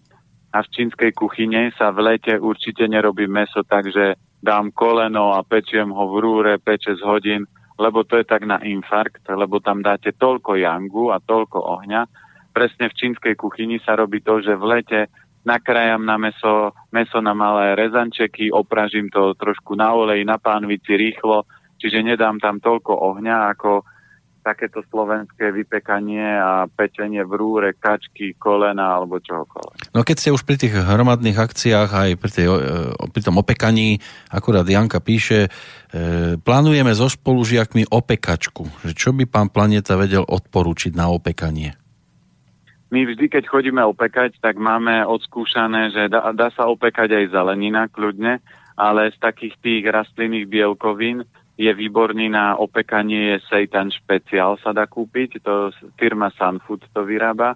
a 0.55 0.59
v 0.63 0.69
čínskej 0.71 1.11
kuchyne 1.13 1.75
sa 1.75 1.91
v 1.91 2.15
lete 2.15 2.39
určite 2.39 2.87
nerobí 2.87 3.27
meso 3.27 3.67
tak, 3.67 3.91
že 3.91 4.15
dám 4.39 4.71
koleno 4.71 5.35
a 5.35 5.43
pečiem 5.43 5.91
ho 5.91 6.05
v 6.13 6.17
rúre 6.23 6.53
5-6 6.63 7.03
hodín, 7.03 7.43
lebo 7.79 8.07
to 8.07 8.21
je 8.21 8.27
tak 8.27 8.47
na 8.47 8.63
infarkt, 8.63 9.27
lebo 9.27 9.59
tam 9.59 9.83
dáte 9.83 10.15
toľko 10.15 10.61
jangu 10.61 11.11
a 11.11 11.19
toľko 11.19 11.59
ohňa. 11.59 12.03
Presne 12.53 12.93
v 12.93 12.99
čínskej 12.99 13.35
kuchyni 13.35 13.81
sa 13.81 13.97
robí 13.97 14.21
to, 14.21 14.39
že 14.45 14.55
v 14.55 14.65
lete 14.77 15.01
nakrájam 15.43 16.05
na 16.05 16.21
meso, 16.21 16.77
meso 16.95 17.19
na 17.19 17.35
malé 17.35 17.75
rezančeky, 17.75 18.53
opražím 18.53 19.11
to 19.11 19.35
trošku 19.35 19.75
na 19.75 19.91
oleji, 19.91 20.23
na 20.23 20.39
pánvici 20.39 20.95
rýchlo, 20.95 21.43
čiže 21.83 22.07
nedám 22.07 22.39
tam 22.39 22.63
toľko 22.63 22.95
ohňa, 22.95 23.59
ako 23.59 23.83
takéto 24.43 24.83
slovenské 24.91 25.55
vypekanie 25.55 26.35
a 26.35 26.67
pečenie 26.67 27.23
v 27.23 27.33
rúre, 27.39 27.71
kačky, 27.79 28.35
kolena 28.35 28.99
alebo 28.99 29.23
čohokoľvek. 29.23 29.95
No 29.95 30.03
keď 30.03 30.17
ste 30.19 30.35
už 30.35 30.43
pri 30.43 30.59
tých 30.59 30.75
hromadných 30.75 31.39
akciách 31.39 31.91
aj 31.95 32.11
pri, 32.19 32.31
tej, 32.31 32.47
e, 32.51 32.59
pri 33.15 33.23
tom 33.23 33.39
opekaní, 33.39 34.03
akurát 34.35 34.67
Janka 34.67 34.99
píše, 34.99 35.47
e, 35.47 35.51
plánujeme 36.43 36.91
so 36.91 37.07
spolužiakmi 37.07 37.87
opekačku. 37.87 38.67
Že 38.83 38.93
čo 38.99 39.11
by 39.15 39.25
pán 39.31 39.49
Planeta 39.55 39.95
vedel 39.95 40.27
odporúčiť 40.27 40.93
na 40.99 41.07
opekanie? 41.15 41.79
My 42.93 43.09
vždy, 43.09 43.25
keď 43.33 43.49
chodíme 43.49 43.81
opekať, 43.89 44.37
tak 44.43 44.61
máme 44.61 45.07
odskúšané, 45.09 45.97
že 45.97 46.13
dá, 46.13 46.29
dá 46.37 46.53
sa 46.53 46.69
opekať 46.69 47.15
aj 47.15 47.33
zelenina 47.33 47.89
kľudne, 47.89 48.43
ale 48.77 49.09
z 49.15 49.17
takých 49.17 49.57
tých 49.65 49.83
rastlinných 49.89 50.45
bielkovín 50.45 51.25
je 51.63 51.71
výborný 51.71 52.27
na 52.27 52.59
opekanie, 52.59 53.39
je 53.39 53.47
seitan 53.47 53.87
špeciál 53.95 54.59
sa 54.59 54.75
dá 54.75 54.91
kúpiť, 54.91 55.39
to 55.39 55.71
firma 55.95 56.35
Sunfood 56.35 56.83
to 56.91 57.07
vyrába. 57.07 57.55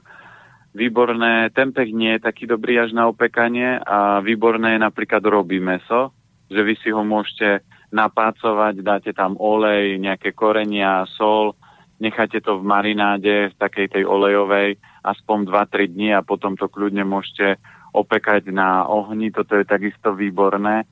Výborné, 0.77 1.51
tempeh 1.51 1.91
nie 1.91 2.15
je 2.15 2.27
taký 2.31 2.47
dobrý 2.47 2.79
až 2.79 2.95
na 2.95 3.11
opekanie 3.11 3.83
a 3.83 4.23
výborné 4.23 4.79
je 4.79 4.85
napríklad 4.87 5.25
robí 5.27 5.59
meso, 5.59 6.15
že 6.47 6.63
vy 6.63 6.79
si 6.79 6.95
ho 6.95 7.03
môžete 7.03 7.67
napácovať, 7.91 8.85
dáte 8.85 9.11
tam 9.11 9.35
olej, 9.41 9.99
nejaké 9.99 10.37
korenia, 10.37 11.09
sol, 11.19 11.59
necháte 11.99 12.45
to 12.45 12.61
v 12.61 12.69
marináde, 12.69 13.51
v 13.51 13.59
takej 13.59 13.99
tej 13.99 14.05
olejovej, 14.05 14.77
aspoň 15.03 15.51
2-3 15.51 15.95
dní 15.97 16.09
a 16.15 16.23
potom 16.23 16.55
to 16.55 16.69
kľudne 16.69 17.03
môžete 17.09 17.57
opekať 17.97 18.53
na 18.53 18.85
ohni, 18.85 19.33
toto 19.33 19.57
je 19.57 19.65
takisto 19.65 20.13
výborné. 20.13 20.85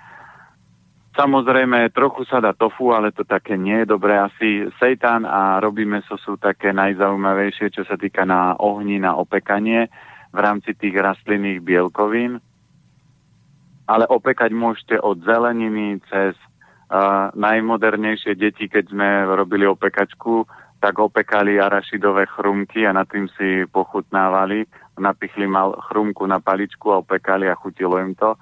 Samozrejme, 1.14 1.94
trochu 1.94 2.26
sa 2.26 2.42
dá 2.42 2.50
tofu, 2.50 2.90
ale 2.90 3.14
to 3.14 3.22
také 3.22 3.54
nie 3.54 3.86
je 3.86 3.94
dobré. 3.94 4.18
Asi 4.18 4.66
seitan 4.82 5.22
a 5.22 5.62
robí 5.62 5.86
meso 5.86 6.18
sú 6.18 6.34
také 6.34 6.74
najzaujímavejšie, 6.74 7.70
čo 7.70 7.86
sa 7.86 7.94
týka 7.94 8.26
na 8.26 8.58
ohni, 8.58 8.98
na 8.98 9.14
opekanie 9.14 9.86
v 10.34 10.38
rámci 10.42 10.74
tých 10.74 10.98
rastlinných 10.98 11.62
bielkovín. 11.62 12.42
Ale 13.86 14.10
opekať 14.10 14.50
môžete 14.50 14.98
od 14.98 15.22
zeleniny 15.22 16.02
cez 16.10 16.34
uh, 16.34 17.30
najmodernejšie 17.38 18.34
deti, 18.34 18.66
keď 18.66 18.90
sme 18.90 19.08
robili 19.38 19.70
opekačku, 19.70 20.50
tak 20.82 20.98
opekali 20.98 21.62
arašidové 21.62 22.26
chrumky 22.26 22.90
a 22.90 22.92
nad 22.92 23.06
tým 23.06 23.30
si 23.38 23.62
pochutnávali. 23.70 24.66
Napichli 24.98 25.46
mal 25.46 25.78
chrumku 25.78 26.26
na 26.26 26.42
paličku 26.42 26.90
a 26.90 27.06
opekali 27.06 27.46
a 27.46 27.54
chutilo 27.54 28.02
im 28.02 28.18
to. 28.18 28.34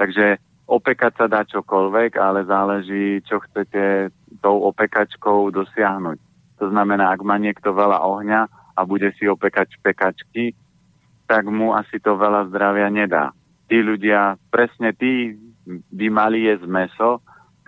Takže 0.00 0.45
opekať 0.66 1.12
sa 1.14 1.26
dá 1.30 1.46
čokoľvek, 1.46 2.18
ale 2.18 2.46
záleží, 2.46 3.22
čo 3.22 3.38
chcete 3.38 4.10
tou 4.42 4.66
opekačkou 4.66 5.54
dosiahnuť. 5.54 6.18
To 6.58 6.66
znamená, 6.70 7.14
ak 7.14 7.22
má 7.22 7.38
niekto 7.38 7.70
veľa 7.70 8.02
ohňa 8.02 8.40
a 8.76 8.80
bude 8.82 9.14
si 9.16 9.30
opekať 9.30 9.78
špekačky, 9.78 10.52
tak 11.26 11.46
mu 11.46 11.74
asi 11.74 11.98
to 12.02 12.18
veľa 12.18 12.50
zdravia 12.50 12.90
nedá. 12.90 13.30
Tí 13.66 13.82
ľudia, 13.82 14.38
presne 14.50 14.94
tí 14.94 15.34
by 15.66 16.06
mali 16.10 16.46
jesť 16.46 16.66
meso, 16.70 17.10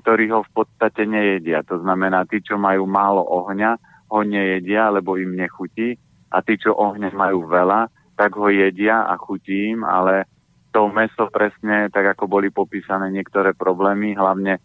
ktorí 0.03 0.31
ho 0.31 0.47
v 0.47 0.51
podstate 0.63 1.03
nejedia. 1.07 1.67
To 1.67 1.83
znamená, 1.83 2.23
tí, 2.31 2.39
čo 2.39 2.55
majú 2.55 2.87
málo 2.87 3.27
ohňa, 3.27 3.77
ho 4.09 4.21
nejedia, 4.25 4.89
lebo 4.95 5.19
im 5.19 5.37
nechutí 5.37 5.99
a 6.31 6.41
tí, 6.41 6.57
čo 6.57 6.73
ohňa 6.73 7.13
majú 7.13 7.45
veľa, 7.45 7.91
tak 8.15 8.35
ho 8.39 8.49
jedia 8.49 9.05
a 9.05 9.15
chutí 9.21 9.75
im, 9.75 9.85
ale 9.85 10.27
to 10.73 10.89
meso 10.93 11.29
presne, 11.33 11.89
tak 11.89 12.17
ako 12.17 12.29
boli 12.29 12.53
popísané 12.53 13.09
niektoré 13.09 13.57
problémy, 13.57 14.15
hlavne 14.15 14.61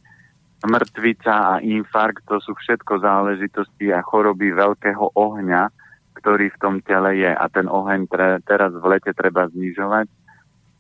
mŕtvica 0.64 1.34
a 1.34 1.54
infarkt, 1.60 2.24
to 2.28 2.40
sú 2.40 2.56
všetko 2.56 3.04
záležitosti 3.04 3.92
a 3.92 4.00
choroby 4.00 4.56
veľkého 4.56 5.12
ohňa, 5.16 5.68
ktorý 6.16 6.52
v 6.56 6.62
tom 6.62 6.76
tele 6.80 7.20
je. 7.20 7.32
A 7.32 7.46
ten 7.52 7.68
oheň 7.68 8.08
tre, 8.08 8.40
teraz 8.48 8.72
v 8.72 8.86
lete 8.96 9.12
treba 9.12 9.52
znižovať 9.52 10.08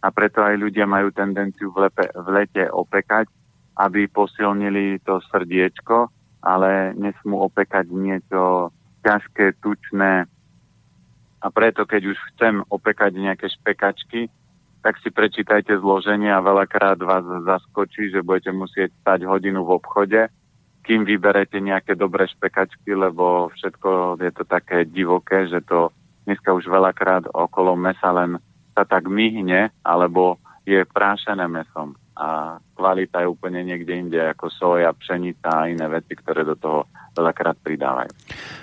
a 0.03 0.07
preto 0.11 0.43
aj 0.43 0.59
ľudia 0.59 0.83
majú 0.83 1.15
tendenciu 1.15 1.71
v, 1.71 1.87
lepe, 1.87 2.11
v 2.11 2.27
lete 2.31 2.63
opekať, 2.67 3.31
aby 3.79 4.11
posilnili 4.11 4.99
to 5.03 5.23
srdiečko, 5.31 6.11
ale 6.43 6.91
nesmú 6.99 7.39
opekať 7.47 7.87
niečo 7.87 8.75
ťažké, 9.07 9.63
tučné. 9.63 10.27
A 11.43 11.47
preto, 11.51 11.87
keď 11.87 12.15
už 12.15 12.17
chcem 12.35 12.63
opekať 12.67 13.15
nejaké 13.15 13.47
špekačky, 13.47 14.27
tak 14.83 14.99
si 14.99 15.09
prečítajte 15.09 15.79
zloženie 15.79 16.27
a 16.27 16.43
veľakrát 16.43 16.99
vás 16.99 17.23
zaskočí, 17.47 18.11
že 18.11 18.19
budete 18.19 18.51
musieť 18.51 18.91
stať 18.99 19.23
hodinu 19.23 19.63
v 19.63 19.79
obchode, 19.79 20.21
kým 20.83 21.07
vyberete 21.07 21.63
nejaké 21.63 21.95
dobré 21.95 22.27
špekačky, 22.27 22.91
lebo 22.91 23.47
všetko 23.55 24.19
je 24.19 24.31
to 24.35 24.43
také 24.43 24.83
divoké, 24.83 25.47
že 25.47 25.63
to 25.63 25.95
dneska 26.27 26.51
už 26.51 26.67
veľakrát 26.67 27.31
okolo 27.31 27.79
mesa 27.79 28.11
len 28.11 28.35
sa 28.75 28.83
tak 28.83 29.07
myhne, 29.07 29.71
alebo 29.87 30.35
je 30.67 30.83
prášené 30.83 31.47
mesom 31.47 31.95
a 32.13 32.61
kvalita 32.77 33.25
je 33.25 33.27
úplne 33.29 33.65
niekde 33.65 33.93
inde 33.93 34.21
ako 34.21 34.49
soja, 34.53 34.93
pšenica 34.93 35.49
a 35.49 35.69
iné 35.69 35.85
veci, 35.89 36.13
ktoré 36.13 36.45
do 36.45 36.53
toho 36.53 36.85
veľakrát 37.13 37.57
pridávajú. 37.61 38.09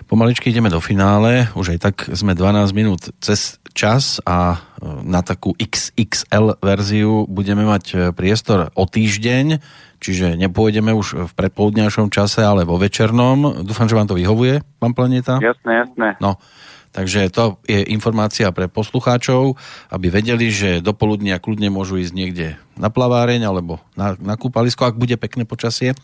Pomaličky 0.07 0.51
ideme 0.51 0.71
do 0.71 0.83
finále, 0.83 1.51
už 1.55 1.75
aj 1.75 1.79
tak 1.79 1.97
sme 2.11 2.35
12 2.35 2.71
minút 2.75 3.11
cez 3.23 3.63
čas 3.75 4.19
a 4.27 4.59
e, 4.59 4.59
na 5.07 5.23
takú 5.23 5.55
XXL 5.55 6.59
verziu 6.59 7.27
budeme 7.31 7.63
mať 7.63 7.85
e, 7.91 7.97
priestor 8.11 8.75
o 8.75 8.85
týždeň, 8.87 9.63
čiže 10.03 10.35
nepôjdeme 10.35 10.91
už 10.91 11.31
v 11.31 11.33
predpoludňajšom 11.39 12.11
čase, 12.11 12.43
ale 12.43 12.67
vo 12.67 12.79
večernom. 12.79 13.63
Dúfam, 13.63 13.87
že 13.87 13.95
vám 13.95 14.11
to 14.11 14.19
vyhovuje, 14.19 14.63
pán 14.83 14.95
Planeta. 14.95 15.39
Jasné, 15.39 15.87
jasné. 15.87 16.19
No, 16.19 16.43
Takže 16.91 17.31
to 17.31 17.63
je 17.71 17.87
informácia 17.95 18.51
pre 18.51 18.67
poslucháčov, 18.67 19.55
aby 19.95 20.11
vedeli, 20.11 20.51
že 20.51 20.83
do 20.83 20.91
poludnia 20.91 21.39
kľudne 21.39 21.71
môžu 21.71 22.03
ísť 22.03 22.15
niekde 22.15 22.47
na 22.75 22.91
plaváreň 22.91 23.47
alebo 23.47 23.79
na, 23.95 24.19
na 24.19 24.35
kúpalisko, 24.35 24.91
ak 24.91 24.99
bude 24.99 25.15
pekné 25.15 25.47
počasie 25.47 25.95
e, 25.95 25.97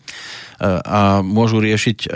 a 0.63 1.19
môžu 1.19 1.59
riešiť 1.59 1.97
e, 2.07 2.09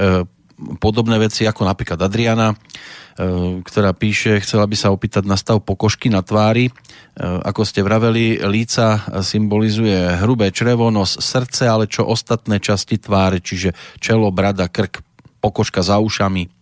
podobné 0.79 1.19
veci 1.19 1.43
ako 1.43 1.67
napríklad 1.67 1.99
Adriana, 1.99 2.55
e, 2.55 3.59
ktorá 3.59 3.91
píše, 3.91 4.39
chcela 4.39 4.63
by 4.63 4.75
sa 4.79 4.95
opýtať 4.95 5.27
na 5.27 5.35
stav 5.35 5.59
pokožky 5.67 6.07
na 6.07 6.23
tvári. 6.23 6.71
Ako 7.19 7.67
ste 7.67 7.83
vraveli, 7.83 8.39
líca 8.39 9.03
symbolizuje 9.19 10.23
hrubé 10.23 10.47
črevo, 10.55 10.87
nos, 10.87 11.19
srdce, 11.19 11.67
ale 11.67 11.91
čo 11.91 12.07
ostatné 12.07 12.63
časti 12.63 13.03
tváre, 13.03 13.43
čiže 13.43 13.75
čelo, 13.99 14.31
brada, 14.31 14.71
krk, 14.71 15.03
pokožka 15.43 15.83
za 15.83 15.99
ušami, 15.99 16.60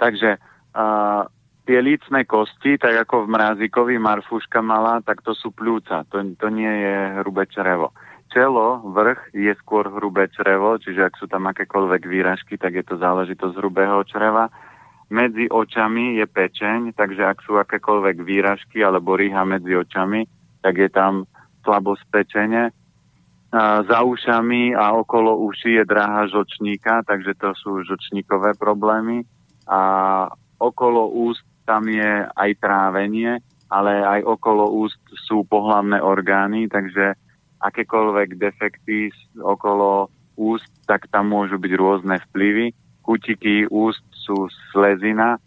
Takže 0.00 0.40
uh, 0.40 1.28
tie 1.68 1.78
lícne 1.78 2.24
kosti, 2.24 2.80
tak 2.80 3.06
ako 3.06 3.28
v 3.28 3.32
mrázikovi 3.36 3.94
Marfuška 4.00 4.64
mala, 4.64 5.04
tak 5.04 5.20
to 5.20 5.36
sú 5.36 5.52
pľúca, 5.52 6.08
to, 6.08 6.18
to 6.34 6.48
nie 6.48 6.66
je 6.66 6.96
hrubé 7.22 7.46
črevo. 7.46 7.92
Čelo, 8.32 8.82
vrch 8.90 9.30
je 9.34 9.54
skôr 9.62 9.86
hrubé 9.86 10.26
črevo, 10.34 10.78
čiže 10.82 11.06
ak 11.06 11.14
sú 11.14 11.30
tam 11.30 11.46
akékoľvek 11.46 12.02
výražky, 12.10 12.58
tak 12.58 12.74
je 12.74 12.84
to 12.86 12.98
záležitosť 12.98 13.54
hrubého 13.58 14.02
čreva. 14.06 14.50
Medzi 15.10 15.50
očami 15.50 16.18
je 16.18 16.26
pečeň, 16.26 16.94
takže 16.94 17.26
ak 17.26 17.42
sú 17.42 17.58
akékoľvek 17.58 18.22
výražky 18.22 18.82
alebo 18.82 19.18
rýha 19.18 19.42
medzi 19.42 19.74
očami, 19.74 20.26
tak 20.62 20.74
je 20.74 20.90
tam 20.90 21.26
slabosť 21.66 22.02
pečene. 22.10 22.70
A 23.50 23.82
za 23.82 24.06
ušami 24.06 24.78
a 24.78 24.94
okolo 24.94 25.42
uší 25.50 25.82
je 25.82 25.84
dráha 25.86 26.30
žočníka, 26.30 27.02
takže 27.06 27.34
to 27.34 27.50
sú 27.58 27.82
žočníkové 27.82 28.54
problémy 28.54 29.26
a 29.66 29.80
okolo 30.60 31.08
úst 31.12 31.44
tam 31.64 31.86
je 31.86 32.26
aj 32.26 32.50
trávenie, 32.58 33.38
ale 33.70 34.02
aj 34.02 34.20
okolo 34.26 34.74
úst 34.74 34.98
sú 35.28 35.46
pohlavné 35.46 36.02
orgány, 36.02 36.66
takže 36.66 37.14
akékoľvek 37.62 38.40
defekty 38.40 39.14
okolo 39.38 40.10
úst, 40.34 40.66
tak 40.88 41.06
tam 41.12 41.30
môžu 41.30 41.60
byť 41.60 41.72
rôzne 41.76 42.16
vplyvy. 42.30 42.72
Kutiky 43.04 43.68
úst 43.70 44.02
sú 44.10 44.48
slezina, 44.72 45.38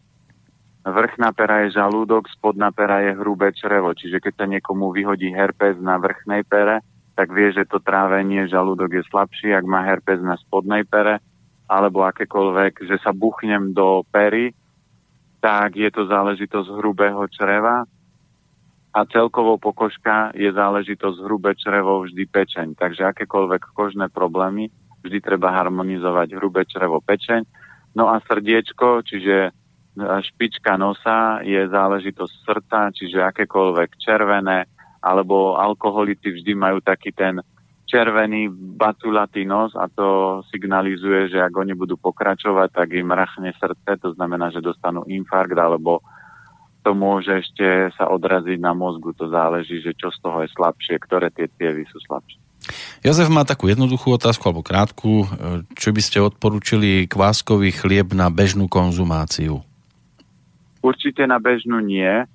vrchná 0.86 1.32
pera 1.32 1.66
je 1.66 1.76
žalúdok, 1.80 2.28
spodná 2.30 2.70
pera 2.76 3.00
je 3.04 3.16
hrubé 3.16 3.56
črevo. 3.56 3.96
Čiže 3.96 4.20
keď 4.20 4.34
sa 4.36 4.46
niekomu 4.46 4.92
vyhodí 4.92 5.32
herpes 5.32 5.80
na 5.80 5.96
vrchnej 5.96 6.44
pere, 6.44 6.84
tak 7.14 7.32
vie, 7.32 7.54
že 7.54 7.70
to 7.70 7.80
trávenie 7.80 8.50
žalúdok 8.50 9.00
je 9.00 9.04
slabší. 9.08 9.54
Ak 9.54 9.66
má 9.66 9.86
herpes 9.86 10.20
na 10.20 10.36
spodnej 10.38 10.84
pere, 10.84 11.22
alebo 11.68 12.04
akékoľvek, 12.06 12.86
že 12.86 12.98
sa 13.00 13.16
buchnem 13.16 13.72
do 13.72 14.04
pery, 14.12 14.52
tak 15.44 15.76
je 15.76 15.90
to 15.92 16.08
záležitosť 16.08 16.70
hrubého 16.80 17.28
čreva 17.28 17.84
a 18.94 19.00
celkovo 19.10 19.58
pokožka 19.58 20.32
je 20.38 20.48
záležitosť 20.54 21.18
hrubé 21.26 21.58
črevo 21.58 22.06
vždy 22.06 22.24
pečeň. 22.30 22.68
Takže 22.78 23.10
akékoľvek 23.10 23.74
kožné 23.74 24.08
problémy 24.14 24.70
vždy 25.04 25.20
treba 25.20 25.52
harmonizovať 25.52 26.38
hrubé 26.38 26.64
črevo 26.70 27.02
pečeň. 27.02 27.44
No 27.98 28.08
a 28.08 28.22
srdiečko, 28.24 29.04
čiže 29.04 29.52
špička 29.98 30.78
nosa 30.78 31.42
je 31.46 31.60
záležitosť 31.70 32.34
srdca, 32.46 32.80
čiže 32.94 33.20
akékoľvek 33.22 33.90
červené 33.98 34.66
alebo 35.04 35.60
alkoholity 35.60 36.40
vždy 36.40 36.54
majú 36.56 36.80
taký 36.80 37.12
ten 37.12 37.44
červený 37.94 38.50
baculatý 38.74 39.46
nos 39.46 39.78
a 39.78 39.86
to 39.86 40.42
signalizuje, 40.50 41.30
že 41.30 41.38
ak 41.38 41.54
oni 41.54 41.78
budú 41.78 41.94
pokračovať, 42.02 42.74
tak 42.74 42.98
im 42.98 43.14
rachne 43.14 43.54
srdce, 43.54 44.02
to 44.02 44.18
znamená, 44.18 44.50
že 44.50 44.66
dostanú 44.66 45.06
infarkt 45.06 45.54
alebo 45.54 46.02
to 46.82 46.98
môže 46.98 47.30
ešte 47.30 47.94
sa 47.94 48.10
odraziť 48.10 48.58
na 48.58 48.74
mozgu, 48.74 49.14
to 49.14 49.30
záleží, 49.30 49.80
že 49.80 49.94
čo 49.94 50.10
z 50.10 50.18
toho 50.20 50.42
je 50.42 50.50
slabšie, 50.52 50.98
ktoré 51.06 51.30
tie 51.30 51.46
cievy 51.56 51.86
sú 51.88 52.02
slabšie. 52.10 52.42
Jozef 53.04 53.28
má 53.32 53.44
takú 53.44 53.68
jednoduchú 53.68 54.16
otázku, 54.16 54.44
alebo 54.48 54.64
krátku. 54.64 55.28
Čo 55.76 55.90
by 55.92 56.02
ste 56.04 56.24
odporúčili 56.24 57.08
kváskový 57.08 57.76
chlieb 57.76 58.16
na 58.16 58.32
bežnú 58.32 58.72
konzumáciu? 58.72 59.64
Určite 60.84 61.28
na 61.28 61.40
bežnú 61.40 61.80
nie. 61.80 62.28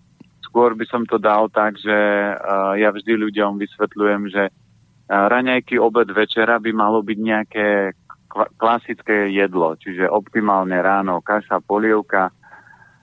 Skôr 0.44 0.72
by 0.76 0.85
som 0.89 1.05
to 1.05 1.20
dal 1.20 1.52
tak, 1.52 1.76
že 1.80 1.93
uh, 1.93 2.72
ja 2.76 2.89
vždy 2.89 3.20
ľuďom 3.20 3.60
vysvetľujem, 3.60 4.22
že 4.32 4.48
raňajky, 5.09 5.80
obed, 5.80 6.12
večera 6.12 6.60
by 6.60 6.70
malo 6.72 7.01
byť 7.01 7.18
nejaké 7.18 7.66
klasické 8.60 9.32
jedlo, 9.32 9.74
čiže 9.80 10.05
optimálne 10.05 10.76
ráno 10.78 11.24
kaša, 11.24 11.64
polievka, 11.64 12.28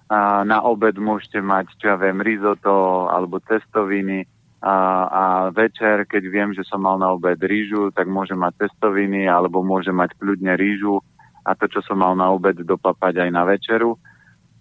a 0.06 0.46
na 0.46 0.62
obed 0.62 0.94
môžete 1.02 1.42
mať, 1.42 1.66
čo 1.82 1.86
ja 1.90 1.98
viem, 1.98 2.22
risotto 2.22 3.10
alebo 3.10 3.42
cestoviny 3.42 4.30
a, 4.62 4.78
a 5.10 5.24
večer, 5.50 6.06
keď 6.06 6.24
viem, 6.30 6.50
že 6.54 6.62
som 6.62 6.86
mal 6.86 7.02
na 7.02 7.10
obed 7.10 7.42
rýžu, 7.42 7.90
tak 7.90 8.06
môžem 8.06 8.38
mať 8.38 8.70
cestoviny 8.70 9.26
alebo 9.26 9.66
môžem 9.66 9.98
mať 9.98 10.14
kľudne 10.22 10.54
rýžu 10.62 11.02
a 11.42 11.58
to, 11.58 11.66
čo 11.66 11.82
som 11.86 12.06
mal 12.06 12.14
na 12.14 12.30
obed, 12.30 12.54
dopapať 12.54 13.26
aj 13.26 13.30
na 13.34 13.44
večeru. 13.50 13.98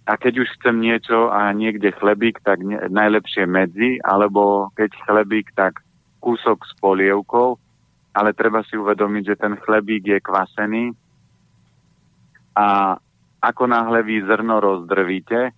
A 0.04 0.20
keď 0.20 0.44
už 0.44 0.48
chcem 0.60 0.80
niečo 0.80 1.32
a 1.32 1.48
niekde 1.52 1.92
chlebík, 1.96 2.40
tak 2.44 2.60
ne, 2.60 2.76
najlepšie 2.92 3.48
medzi, 3.48 3.96
alebo 4.04 4.68
keď 4.76 4.92
chlebík, 5.08 5.52
tak 5.56 5.80
kúsok 6.24 6.64
s 6.64 6.72
polievkou, 6.80 7.60
ale 8.16 8.32
treba 8.32 8.64
si 8.64 8.80
uvedomiť, 8.80 9.22
že 9.28 9.36
ten 9.36 9.60
chlebík 9.60 10.08
je 10.08 10.18
kvasený 10.24 10.84
a 12.56 12.96
ako 13.44 13.68
náhle 13.68 14.00
vy 14.00 14.24
zrno 14.24 14.56
rozdrvíte, 14.62 15.52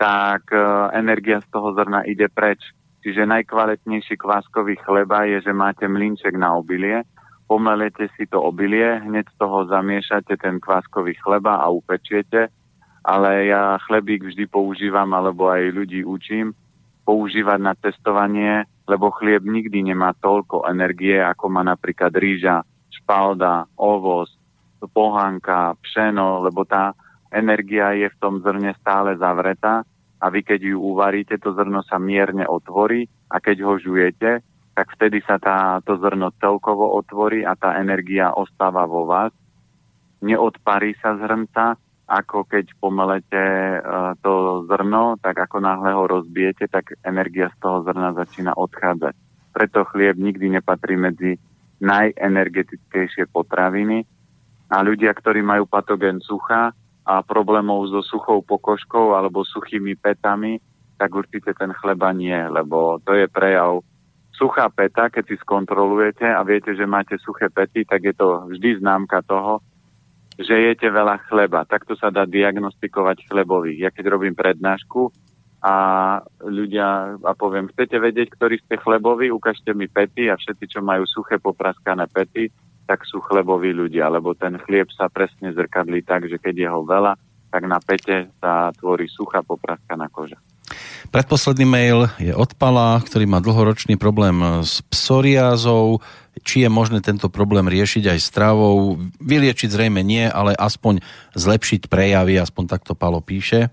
tak 0.00 0.48
e, 0.48 0.60
energia 0.96 1.44
z 1.44 1.48
toho 1.52 1.76
zrna 1.76 2.08
ide 2.08 2.32
preč. 2.32 2.72
Čiže 3.04 3.28
najkvalitnejší 3.28 4.16
kváskový 4.16 4.80
chleba 4.80 5.28
je, 5.28 5.44
že 5.44 5.52
máte 5.52 5.84
mlinček 5.84 6.32
na 6.32 6.56
obilie, 6.56 7.04
pomelete 7.44 8.08
si 8.16 8.24
to 8.26 8.40
obilie, 8.40 8.98
hneď 9.04 9.28
z 9.30 9.36
toho 9.36 9.68
zamiešate 9.68 10.40
ten 10.40 10.58
kváskový 10.58 11.14
chleba 11.20 11.60
a 11.60 11.68
upečiete, 11.68 12.48
ale 13.06 13.52
ja 13.52 13.78
chlebík 13.86 14.26
vždy 14.26 14.50
používam, 14.50 15.06
alebo 15.14 15.46
aj 15.46 15.70
ľudí 15.70 16.02
učím, 16.02 16.50
používať 17.06 17.58
na 17.62 17.78
testovanie, 17.78 18.66
lebo 18.90 19.14
chlieb 19.14 19.46
nikdy 19.46 19.94
nemá 19.94 20.12
toľko 20.18 20.66
energie, 20.66 21.22
ako 21.22 21.46
má 21.46 21.62
napríklad 21.62 22.10
rýža, 22.10 22.66
špalda, 22.90 23.70
ovoz, 23.78 24.34
pohánka, 24.90 25.78
pšeno, 25.80 26.42
lebo 26.42 26.66
tá 26.66 26.92
energia 27.30 27.94
je 27.94 28.10
v 28.10 28.18
tom 28.18 28.42
zrne 28.42 28.74
stále 28.82 29.14
zavretá 29.14 29.86
a 30.18 30.26
vy 30.26 30.42
keď 30.42 30.74
ju 30.74 30.76
uvaríte, 30.82 31.38
to 31.38 31.54
zrno 31.54 31.86
sa 31.86 32.02
mierne 32.02 32.42
otvorí 32.48 33.06
a 33.30 33.38
keď 33.38 33.56
ho 33.62 33.74
žujete, 33.78 34.42
tak 34.76 34.86
vtedy 34.92 35.24
sa 35.24 35.40
tá, 35.40 35.80
to 35.86 35.96
zrno 35.96 36.34
celkovo 36.36 36.92
otvorí 37.00 37.46
a 37.46 37.56
tá 37.56 37.80
energia 37.80 38.34
ostáva 38.34 38.84
vo 38.84 39.08
vás. 39.08 39.32
Neodparí 40.20 40.96
sa 41.00 41.16
z 41.16 41.24
hrnca, 41.24 41.80
ako 42.06 42.46
keď 42.46 42.70
pomelete 42.78 43.42
uh, 43.82 44.14
to 44.22 44.62
zrno, 44.70 45.18
tak 45.18 45.38
ako 45.42 45.58
náhle 45.58 45.90
ho 45.90 46.06
rozbijete, 46.06 46.70
tak 46.70 46.94
energia 47.02 47.50
z 47.50 47.56
toho 47.58 47.82
zrna 47.82 48.14
začína 48.14 48.54
odchádzať. 48.54 49.14
Preto 49.50 49.82
chlieb 49.90 50.14
nikdy 50.14 50.58
nepatrí 50.58 50.94
medzi 50.94 51.34
najenergetickejšie 51.82 53.26
potraviny 53.34 54.06
a 54.70 54.76
ľudia, 54.86 55.10
ktorí 55.12 55.42
majú 55.42 55.66
patogen 55.66 56.22
sucha, 56.22 56.72
a 57.06 57.22
problémov 57.22 57.86
so 57.86 58.02
suchou 58.02 58.42
pokožkou 58.42 59.14
alebo 59.14 59.46
suchými 59.46 59.94
petami, 59.94 60.58
tak 60.98 61.14
určite 61.14 61.54
ten 61.54 61.70
chleba 61.70 62.10
nie, 62.10 62.34
lebo 62.34 62.98
to 63.06 63.14
je 63.14 63.30
prejav 63.30 63.78
suchá 64.34 64.66
peta, 64.68 65.06
keď 65.06 65.24
si 65.30 65.36
skontrolujete 65.38 66.26
a 66.26 66.42
viete, 66.42 66.74
že 66.74 66.82
máte 66.82 67.14
suché 67.22 67.46
pety, 67.46 67.86
tak 67.86 68.02
je 68.02 68.14
to 68.18 68.50
vždy 68.50 68.82
známka 68.82 69.22
toho, 69.22 69.62
že 70.36 70.54
jete 70.72 70.92
veľa 70.92 71.16
chleba. 71.28 71.64
Takto 71.64 71.96
sa 71.96 72.12
dá 72.12 72.28
diagnostikovať 72.28 73.24
chlebových. 73.28 73.88
Ja 73.88 73.90
keď 73.92 74.04
robím 74.12 74.36
prednášku 74.36 75.08
a 75.64 75.74
ľudia, 76.44 77.16
a 77.24 77.32
poviem, 77.32 77.72
chcete 77.72 77.96
vedieť, 77.96 78.28
ktorí 78.36 78.60
ste 78.60 78.76
chleboví, 78.76 79.32
ukážte 79.32 79.72
mi 79.72 79.88
pety 79.88 80.28
a 80.28 80.36
všetci, 80.36 80.76
čo 80.76 80.80
majú 80.84 81.08
suché 81.08 81.40
popraskané 81.40 82.04
pety, 82.12 82.52
tak 82.86 83.02
sú 83.02 83.18
chleboví 83.24 83.74
ľudia, 83.74 84.12
lebo 84.12 84.36
ten 84.36 84.60
chlieb 84.62 84.86
sa 84.94 85.10
presne 85.10 85.50
zrkadlí 85.50 86.06
tak, 86.06 86.30
že 86.30 86.38
keď 86.38 86.54
je 86.54 86.68
ho 86.70 86.80
veľa, 86.86 87.18
tak 87.50 87.62
na 87.66 87.80
pete 87.82 88.30
sa 88.38 88.70
tvorí 88.76 89.08
suchá 89.10 89.42
popraskaná 89.42 90.06
koža. 90.12 90.38
Predposledný 91.14 91.66
mail 91.66 91.98
je 92.18 92.34
od 92.34 92.50
Pala, 92.58 92.98
ktorý 93.00 93.24
má 93.30 93.38
dlhoročný 93.38 93.94
problém 93.94 94.62
s 94.66 94.82
psoriázou. 94.90 96.02
Či 96.42 96.66
je 96.66 96.70
možné 96.70 97.00
tento 97.00 97.32
problém 97.32 97.64
riešiť 97.70 98.12
aj 98.12 98.18
stravou? 98.20 99.00
Vyliečiť 99.22 99.70
zrejme 99.72 100.02
nie, 100.04 100.26
ale 100.26 100.52
aspoň 100.52 101.00
zlepšiť 101.38 101.88
prejavy, 101.88 102.36
aspoň 102.36 102.64
takto 102.66 102.92
Palo 102.92 103.22
píše. 103.24 103.72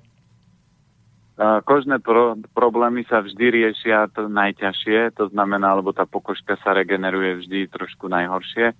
Kožné 1.65 1.97
pro- 1.97 2.37
problémy 2.53 3.03
sa 3.09 3.19
vždy 3.19 3.45
riešia 3.49 4.07
to 4.13 4.29
najťažšie, 4.29 5.17
to 5.17 5.33
znamená, 5.33 5.73
lebo 5.75 5.91
tá 5.91 6.05
pokožka 6.05 6.55
sa 6.61 6.77
regeneruje 6.77 7.43
vždy 7.43 7.59
trošku 7.73 8.05
najhoršie 8.07 8.77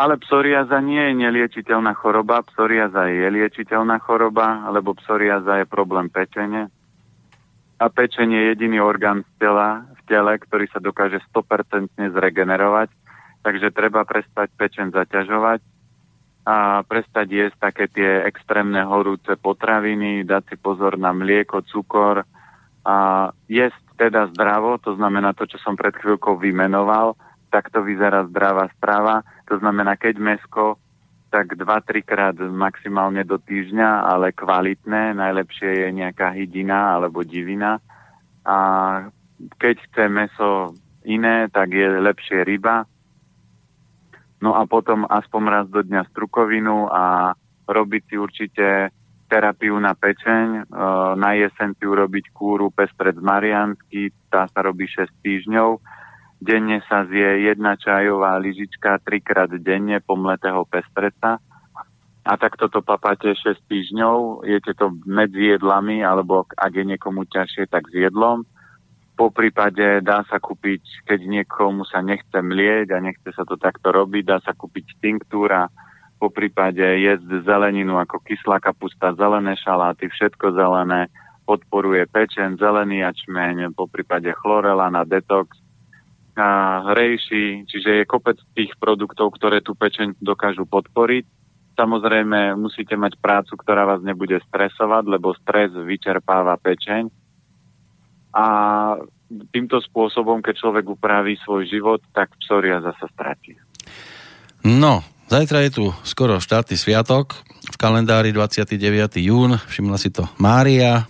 ale 0.00 0.16
psoriaza 0.16 0.78
nie 0.80 1.02
je 1.02 1.14
neliečiteľná 1.18 1.92
choroba, 1.98 2.46
psoriaza 2.46 3.10
je 3.10 3.26
liečiteľná 3.26 3.98
choroba, 4.00 4.70
lebo 4.70 4.94
psoriaza 4.94 5.60
je 5.60 5.66
problém 5.66 6.06
pečene. 6.08 6.70
A 7.80 7.88
pečenie 7.88 8.36
je 8.44 8.48
jediný 8.52 8.84
orgán 8.84 9.24
v, 9.24 9.30
tela, 9.40 9.88
v 9.96 10.00
tele, 10.04 10.36
ktorý 10.36 10.68
sa 10.68 10.84
dokáže 10.84 11.24
100% 11.32 11.96
zregenerovať, 11.96 12.92
takže 13.40 13.72
treba 13.72 14.04
prestať 14.04 14.52
pečen 14.52 14.92
zaťažovať 14.92 15.64
a 16.44 16.84
prestať 16.84 17.26
jesť 17.32 17.56
také 17.56 17.84
tie 17.88 18.28
extrémne 18.28 18.84
horúce 18.84 19.32
potraviny, 19.40 20.28
dať 20.28 20.52
si 20.52 20.56
pozor 20.60 21.00
na 21.00 21.16
mlieko, 21.16 21.64
cukor 21.64 22.28
a 22.84 23.28
jesť 23.48 23.80
teda 23.96 24.32
zdravo, 24.32 24.80
to 24.80 24.96
znamená 24.96 25.36
to, 25.36 25.44
čo 25.44 25.60
som 25.60 25.76
pred 25.76 25.92
chvíľkou 25.96 26.40
vymenoval, 26.40 27.16
takto 27.52 27.84
vyzerá 27.84 28.24
zdravá 28.32 28.72
strava. 28.80 29.20
To 29.52 29.60
znamená, 29.60 30.00
keď 30.00 30.16
mesko, 30.16 30.80
tak 31.30 31.54
2-3 31.54 32.02
krát 32.02 32.36
maximálne 32.36 33.22
do 33.22 33.38
týždňa, 33.38 34.10
ale 34.10 34.34
kvalitné. 34.34 35.14
Najlepšie 35.14 35.86
je 35.86 35.88
nejaká 35.94 36.34
hydina 36.34 36.98
alebo 36.98 37.22
divina. 37.22 37.78
A 38.42 38.58
keď 39.56 39.74
chce 39.86 40.04
meso 40.10 40.50
iné, 41.06 41.46
tak 41.48 41.70
je 41.70 41.86
lepšie 41.86 42.42
ryba. 42.42 42.84
No 44.42 44.58
a 44.58 44.66
potom 44.66 45.06
aspoň 45.06 45.42
raz 45.46 45.66
do 45.70 45.86
dňa 45.86 46.10
strukovinu 46.10 46.90
a 46.90 47.32
robiť 47.70 48.02
si 48.10 48.16
určite 48.18 48.66
terapiu 49.30 49.78
na 49.78 49.94
pečeň. 49.94 50.46
E, 50.58 50.62
na 51.14 51.30
jeseň 51.38 51.78
si 51.78 51.84
urobiť 51.86 52.34
kúru 52.34 52.74
pestred 52.74 53.14
mariansky, 53.22 54.10
tá 54.26 54.50
sa 54.50 54.66
robí 54.66 54.90
6 54.90 55.06
týždňov 55.22 55.78
Denne 56.40 56.80
sa 56.88 57.04
zje 57.04 57.52
jedna 57.52 57.76
čajová 57.76 58.40
lyžička 58.40 59.04
trikrát 59.04 59.52
denne 59.60 60.00
pomletého 60.00 60.64
pestreca 60.64 61.36
a 62.24 62.32
tak 62.36 62.56
toto 62.60 62.84
papáte 62.84 63.32
6 63.32 63.60
týždňov, 63.68 64.44
jete 64.48 64.76
to 64.76 64.92
medzi 65.08 65.56
jedlami, 65.56 66.04
alebo 66.04 66.44
ak 66.52 66.72
je 66.72 66.84
niekomu 66.84 67.24
ťažšie, 67.28 67.68
tak 67.68 67.88
s 67.88 67.94
jedlom. 67.96 68.44
Po 69.16 69.28
prípade 69.28 70.00
dá 70.00 70.24
sa 70.28 70.40
kúpiť, 70.40 71.04
keď 71.04 71.20
niekomu 71.28 71.84
sa 71.84 72.00
nechce 72.00 72.40
mlieť 72.40 72.92
a 72.96 73.04
nechce 73.04 73.36
sa 73.36 73.44
to 73.44 73.60
takto 73.60 73.92
robiť, 73.92 74.24
dá 74.24 74.38
sa 74.40 74.56
kúpiť 74.56 75.00
tinktúra, 75.00 75.68
po 76.20 76.28
prípade 76.28 76.84
jesť 76.84 77.40
zeleninu 77.48 77.96
ako 77.96 78.20
kyslá 78.20 78.60
kapusta, 78.60 79.16
zelené 79.16 79.56
šaláty, 79.56 80.08
všetko 80.12 80.52
zelené, 80.52 81.08
podporuje 81.48 82.04
pečen, 82.12 82.60
zelený 82.60 83.00
jačmeň, 83.00 83.72
po 83.72 83.88
prípade 83.88 84.28
chlorela 84.36 84.92
na 84.92 85.08
detox, 85.08 85.56
hrejší, 86.94 87.66
čiže 87.66 88.02
je 88.02 88.10
kopec 88.10 88.38
tých 88.54 88.74
produktov, 88.78 89.34
ktoré 89.34 89.60
tú 89.60 89.74
pečeň 89.74 90.18
dokážu 90.22 90.64
podporiť. 90.64 91.24
Samozrejme, 91.74 92.58
musíte 92.60 92.94
mať 92.94 93.16
prácu, 93.16 93.56
ktorá 93.56 93.88
vás 93.88 94.04
nebude 94.04 94.36
stresovať, 94.50 95.04
lebo 95.08 95.32
stres 95.38 95.72
vyčerpáva 95.72 96.60
pečeň. 96.60 97.08
A 98.36 98.46
týmto 99.50 99.80
spôsobom, 99.80 100.42
keď 100.44 100.54
človek 100.60 100.86
upraví 100.86 101.38
svoj 101.40 101.66
život, 101.66 102.00
tak 102.12 102.34
psoriaza 102.42 102.92
sa 102.98 103.06
stratí. 103.10 103.56
No, 104.60 105.00
zajtra 105.32 105.64
je 105.66 105.70
tu 105.72 105.84
skoro 106.04 106.36
štátny 106.36 106.76
sviatok, 106.76 107.40
v 107.70 107.76
kalendári 107.78 108.34
29. 108.34 108.76
jún, 109.22 109.56
všimla 109.56 109.96
si 109.96 110.10
to 110.10 110.26
Mária, 110.36 111.06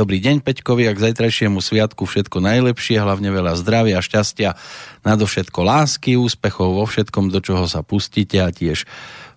Dobrý 0.00 0.16
deň 0.16 0.40
Peťkovi 0.40 0.88
a 0.88 0.96
k 0.96 1.12
zajtrajšiemu 1.12 1.60
sviatku 1.60 2.08
všetko 2.08 2.40
najlepšie, 2.40 3.04
hlavne 3.04 3.28
veľa 3.36 3.52
zdravia, 3.60 4.00
šťastia, 4.00 4.56
nadovšetko 5.04 5.60
lásky, 5.60 6.16
úspechov 6.16 6.72
vo 6.72 6.88
všetkom, 6.88 7.28
do 7.28 7.36
čoho 7.44 7.68
sa 7.68 7.84
pustíte 7.84 8.40
a 8.40 8.48
tiež 8.48 8.88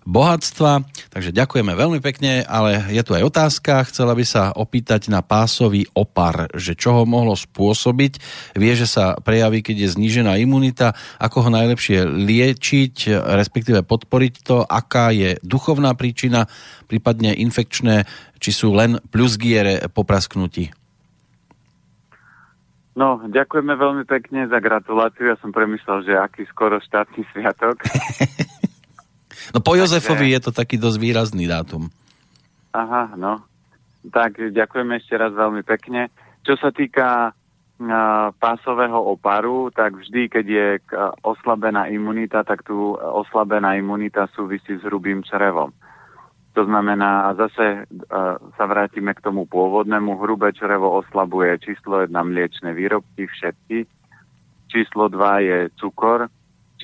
bohatstva. 0.04 0.84
Takže 1.10 1.32
ďakujeme 1.32 1.72
veľmi 1.72 2.00
pekne, 2.04 2.44
ale 2.44 2.92
je 2.92 3.02
tu 3.02 3.16
aj 3.16 3.24
otázka. 3.24 3.88
Chcela 3.88 4.12
by 4.12 4.24
sa 4.24 4.52
opýtať 4.52 5.08
na 5.08 5.24
pásový 5.24 5.88
opar, 5.96 6.48
že 6.54 6.76
čo 6.76 6.96
ho 6.96 7.02
mohlo 7.08 7.34
spôsobiť. 7.34 8.12
Vie, 8.56 8.72
že 8.76 8.84
sa 8.84 9.16
prejaví, 9.18 9.64
keď 9.64 9.88
je 9.88 9.94
znížená 9.96 10.36
imunita, 10.38 10.92
ako 11.18 11.48
ho 11.48 11.50
najlepšie 11.50 12.04
liečiť, 12.04 13.10
respektíve 13.16 13.82
podporiť 13.82 14.34
to, 14.44 14.62
aká 14.62 15.10
je 15.10 15.40
duchovná 15.40 15.96
príčina, 15.96 16.46
prípadne 16.86 17.32
infekčné, 17.34 18.04
či 18.38 18.50
sú 18.52 18.76
len 18.76 19.00
plusgiere 19.08 19.88
po 19.90 20.04
prasknutí. 20.04 20.70
No, 22.94 23.18
ďakujeme 23.26 23.74
veľmi 23.74 24.04
pekne 24.06 24.46
za 24.46 24.62
gratuláciu. 24.62 25.26
Ja 25.26 25.36
som 25.42 25.50
premyslel, 25.50 26.06
že 26.06 26.14
aký 26.14 26.46
skoro 26.46 26.78
štátny 26.78 27.26
sviatok. 27.34 27.82
No 29.54 29.58
po 29.62 29.74
Jozefovi 29.74 30.34
je 30.34 30.40
to 30.48 30.50
taký 30.54 30.78
dosť 30.78 30.98
výrazný 30.98 31.44
dátum. 31.48 31.90
Aha, 32.74 33.14
no. 33.14 33.42
Tak 34.04 34.36
ďakujeme 34.52 35.00
ešte 35.00 35.14
raz 35.16 35.32
veľmi 35.32 35.62
pekne. 35.64 36.12
Čo 36.44 36.60
sa 36.60 36.68
týka 36.74 37.32
pásového 38.38 39.02
oparu, 39.02 39.66
tak 39.74 39.98
vždy, 39.98 40.30
keď 40.30 40.46
je 40.46 40.66
oslabená 41.26 41.90
imunita, 41.90 42.46
tak 42.46 42.62
tu 42.62 42.94
oslabená 42.94 43.74
imunita 43.74 44.30
súvisí 44.30 44.78
s 44.78 44.86
hrubým 44.86 45.26
črevom. 45.26 45.74
To 46.54 46.62
znamená, 46.62 47.26
a 47.26 47.34
zase 47.34 47.90
sa 48.54 48.64
vrátime 48.70 49.10
k 49.10 49.24
tomu 49.26 49.42
pôvodnému, 49.50 50.22
hrubé 50.22 50.54
črevo 50.54 51.02
oslabuje 51.02 51.58
číslo 51.58 52.06
1 52.06 52.14
mliečne 52.14 52.70
výrobky, 52.70 53.26
všetky. 53.26 53.90
Číslo 54.70 55.10
2 55.10 55.42
je 55.42 55.58
cukor, 55.74 56.30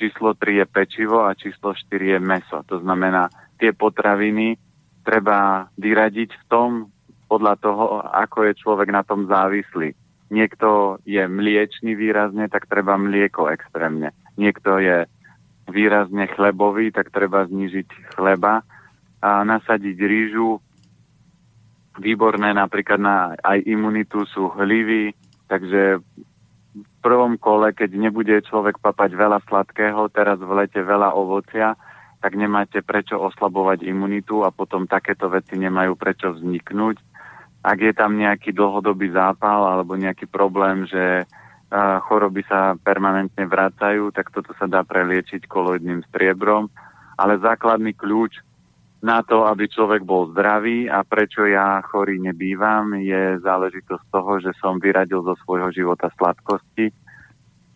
číslo 0.01 0.33
3 0.33 0.65
je 0.65 0.65
pečivo 0.65 1.21
a 1.21 1.37
číslo 1.37 1.77
4 1.77 2.17
je 2.17 2.19
meso. 2.19 2.57
To 2.65 2.81
znamená, 2.81 3.29
tie 3.61 3.69
potraviny 3.69 4.57
treba 5.05 5.69
vyradiť 5.77 6.29
v 6.33 6.43
tom, 6.49 6.89
podľa 7.29 7.55
toho, 7.63 8.01
ako 8.11 8.49
je 8.49 8.59
človek 8.59 8.89
na 8.89 9.05
tom 9.05 9.29
závislý. 9.29 9.93
Niekto 10.33 10.99
je 11.07 11.23
mliečný 11.29 11.95
výrazne, 11.95 12.51
tak 12.51 12.67
treba 12.67 12.99
mlieko 12.99 13.47
extrémne. 13.47 14.11
Niekto 14.35 14.81
je 14.83 15.07
výrazne 15.71 16.27
chlebový, 16.35 16.91
tak 16.91 17.13
treba 17.13 17.47
znižiť 17.47 18.17
chleba 18.19 18.67
a 19.23 19.29
nasadiť 19.47 19.95
rýžu. 19.95 20.59
Výborné 21.99 22.51
napríklad 22.51 22.99
na 22.99 23.17
aj 23.39 23.63
imunitu 23.63 24.27
sú 24.27 24.51
hlivy, 24.51 25.15
takže 25.47 26.03
prvom 27.03 27.35
kole, 27.35 27.75
keď 27.75 27.91
nebude 27.95 28.35
človek 28.47 28.79
papať 28.79 29.11
veľa 29.15 29.39
sladkého, 29.47 30.07
teraz 30.13 30.39
v 30.39 30.51
lete 30.55 30.79
veľa 30.79 31.11
ovocia, 31.11 31.75
tak 32.21 32.37
nemáte 32.37 32.85
prečo 32.85 33.17
oslabovať 33.17 33.81
imunitu 33.83 34.45
a 34.45 34.53
potom 34.53 34.85
takéto 34.85 35.27
veci 35.27 35.57
nemajú 35.57 35.97
prečo 35.97 36.37
vzniknúť. 36.37 37.01
Ak 37.61 37.77
je 37.81 37.93
tam 37.93 38.17
nejaký 38.17 38.53
dlhodobý 38.53 39.13
zápal 39.13 39.67
alebo 39.67 39.97
nejaký 39.97 40.29
problém, 40.29 40.85
že 40.85 41.25
choroby 42.07 42.43
sa 42.45 42.75
permanentne 42.77 43.47
vracajú, 43.47 44.11
tak 44.11 44.29
toto 44.29 44.51
sa 44.59 44.67
dá 44.67 44.83
preliečiť 44.83 45.47
koloidným 45.47 46.03
striebrom. 46.11 46.67
Ale 47.15 47.39
základný 47.39 47.95
kľúč 47.95 48.43
na 49.01 49.25
to, 49.25 49.49
aby 49.49 49.65
človek 49.65 50.05
bol 50.05 50.29
zdravý 50.29 50.85
a 50.85 51.01
prečo 51.01 51.49
ja 51.49 51.81
chorý 51.81 52.21
nebývam, 52.21 53.01
je 53.01 53.41
záležitosť 53.41 54.05
toho, 54.13 54.37
že 54.37 54.53
som 54.61 54.77
vyradil 54.77 55.25
zo 55.25 55.33
svojho 55.41 55.73
života 55.73 56.13
sladkosti. 56.13 56.93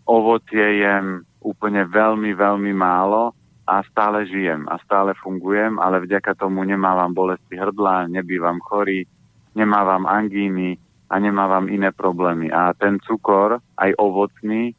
Ovocie 0.05 0.85
jem 0.85 1.25
úplne 1.41 1.89
veľmi, 1.89 2.29
veľmi 2.37 2.73
málo 2.77 3.33
a 3.65 3.81
stále 3.89 4.29
žijem 4.29 4.69
a 4.69 4.77
stále 4.85 5.17
fungujem, 5.17 5.81
ale 5.81 6.05
vďaka 6.05 6.37
tomu 6.37 6.61
nemávam 6.61 7.09
bolesti 7.09 7.57
hrdla, 7.57 8.05
nebývam 8.05 8.61
chorý, 8.61 9.09
nemávam 9.57 10.05
angíny 10.05 10.77
a 11.09 11.17
nemávam 11.17 11.65
iné 11.73 11.89
problémy. 11.89 12.53
A 12.53 12.69
ten 12.77 13.01
cukor, 13.01 13.57
aj 13.81 13.91
ovocný, 13.97 14.77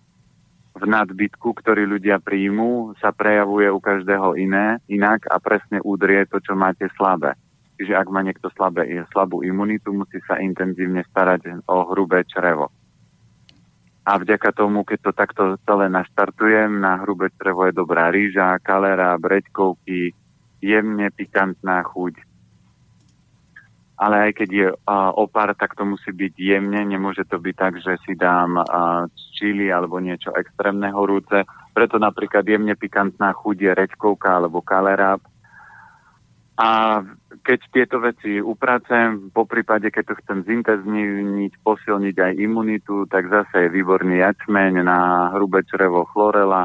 v 0.77 0.85
nadbytku, 0.85 1.57
ktorý 1.57 1.89
ľudia 1.89 2.21
príjmú, 2.21 2.93
sa 3.01 3.09
prejavuje 3.09 3.73
u 3.73 3.81
každého 3.81 4.37
iné, 4.37 4.77
inak 4.93 5.25
a 5.33 5.41
presne 5.41 5.81
udrie 5.81 6.29
to, 6.29 6.37
čo 6.45 6.53
máte 6.53 6.85
slabé. 7.01 7.33
Čiže 7.81 7.97
ak 7.97 8.09
má 8.13 8.21
niekto 8.21 8.53
slabé, 8.53 8.89
slabú 9.13 9.41
imunitu, 9.41 9.93
musí 9.93 10.21
sa 10.29 10.37
intenzívne 10.41 11.05
starať 11.09 11.65
o 11.69 11.89
hrubé 11.93 12.25
črevo. 12.29 12.69
A 14.07 14.23
vďaka 14.23 14.55
tomu, 14.55 14.87
keď 14.87 14.99
to 15.03 15.13
takto 15.13 15.43
celé 15.67 15.91
naštartujem, 15.91 16.79
na 16.79 17.01
hrubé 17.03 17.33
črevo 17.35 17.67
je 17.67 17.75
dobrá 17.75 18.13
rýža, 18.13 18.61
kalera, 18.63 19.19
breďkovky, 19.19 20.15
jemne 20.63 21.09
pikantná 21.11 21.83
chuť, 21.85 22.15
ale 23.97 24.29
aj 24.29 24.33
keď 24.37 24.49
je 24.53 24.69
uh, 24.69 25.11
opar, 25.17 25.57
tak 25.57 25.73
to 25.73 25.89
musí 25.89 26.13
byť 26.13 26.35
jemne, 26.37 26.85
nemôže 26.85 27.25
to 27.25 27.41
byť 27.41 27.55
tak, 27.57 27.75
že 27.81 27.97
si 28.05 28.13
dám 28.13 28.61
uh, 28.61 29.09
čili 29.33 29.73
alebo 29.73 29.97
niečo 29.97 30.37
extrémne 30.37 30.93
horúce. 30.93 31.49
Preto 31.73 31.97
napríklad 31.97 32.45
jemne 32.45 32.77
pikantná 32.77 33.33
chuť 33.33 33.57
je 33.57 33.73
rečkovka 33.73 34.37
alebo 34.37 34.61
kaleráb. 34.61 35.25
A 36.57 37.01
keď 37.45 37.61
tieto 37.69 37.97
veci 38.01 38.41
upracem, 38.41 39.29
po 39.29 39.45
prípade, 39.45 39.93
keď 39.93 40.13
to 40.13 40.19
chcem 40.25 40.39
zintenzívniť, 40.45 41.61
posilniť 41.61 42.17
aj 42.17 42.33
imunitu, 42.41 43.05
tak 43.09 43.29
zase 43.29 43.69
je 43.69 43.75
výborný 43.77 44.25
jačmeň 44.25 44.81
na 44.81 45.33
hrubé 45.37 45.65
črevo 45.69 46.09
chlorela 46.09 46.65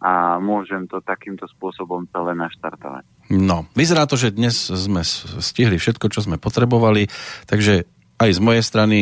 a 0.00 0.40
môžem 0.40 0.88
to 0.88 1.00
takýmto 1.04 1.48
spôsobom 1.56 2.08
celé 2.12 2.32
naštartovať. 2.36 3.04
No, 3.30 3.70
vyzerá 3.78 4.10
to, 4.10 4.18
že 4.18 4.34
dnes 4.34 4.58
sme 4.66 5.06
stihli 5.38 5.78
všetko, 5.78 6.10
čo 6.10 6.26
sme 6.26 6.34
potrebovali, 6.34 7.06
takže 7.46 7.86
aj 8.20 8.30
z 8.36 8.40
mojej 8.42 8.60
strany 8.60 8.98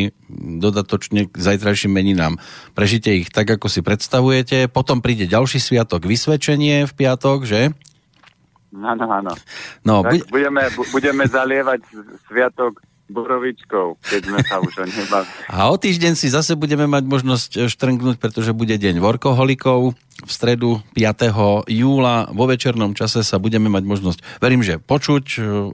dodatočne 0.62 1.26
k 1.26 1.34
zajtrajším 1.34 1.90
meninám. 1.90 2.38
Prežite 2.76 3.10
ich 3.10 3.34
tak, 3.34 3.50
ako 3.50 3.66
si 3.66 3.82
predstavujete. 3.82 4.70
Potom 4.70 5.02
príde 5.02 5.26
ďalší 5.26 5.58
sviatok, 5.58 6.06
vysvedčenie 6.06 6.86
v 6.86 6.92
piatok, 6.94 7.42
že? 7.42 7.74
Áno, 8.70 9.04
áno. 9.10 9.32
No, 9.82 10.04
tak 10.06 10.22
bu- 10.22 10.38
budeme, 10.38 10.62
bu- 10.76 10.86
budeme 10.92 11.24
zalievať 11.26 11.82
sviatok 12.30 12.78
borovičkou, 13.08 13.96
keď 14.04 14.20
sme 14.20 14.40
sa 14.44 14.60
už 14.60 14.84
o 14.84 14.86
A 15.56 15.72
o 15.72 15.76
týždeň 15.80 16.12
si 16.14 16.28
zase 16.28 16.54
budeme 16.54 16.84
mať 16.84 17.08
možnosť 17.08 17.50
štrngnúť, 17.72 18.20
pretože 18.20 18.52
bude 18.52 18.76
deň 18.76 19.00
workoholikov. 19.00 19.96
V 20.18 20.30
stredu 20.30 20.82
5. 20.92 21.70
júla 21.70 22.28
vo 22.34 22.44
večernom 22.50 22.92
čase 22.92 23.24
sa 23.24 23.40
budeme 23.40 23.70
mať 23.70 23.84
možnosť, 23.86 24.18
verím, 24.42 24.66
že 24.66 24.82
počuť 24.82 25.24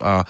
a, 0.05 0.28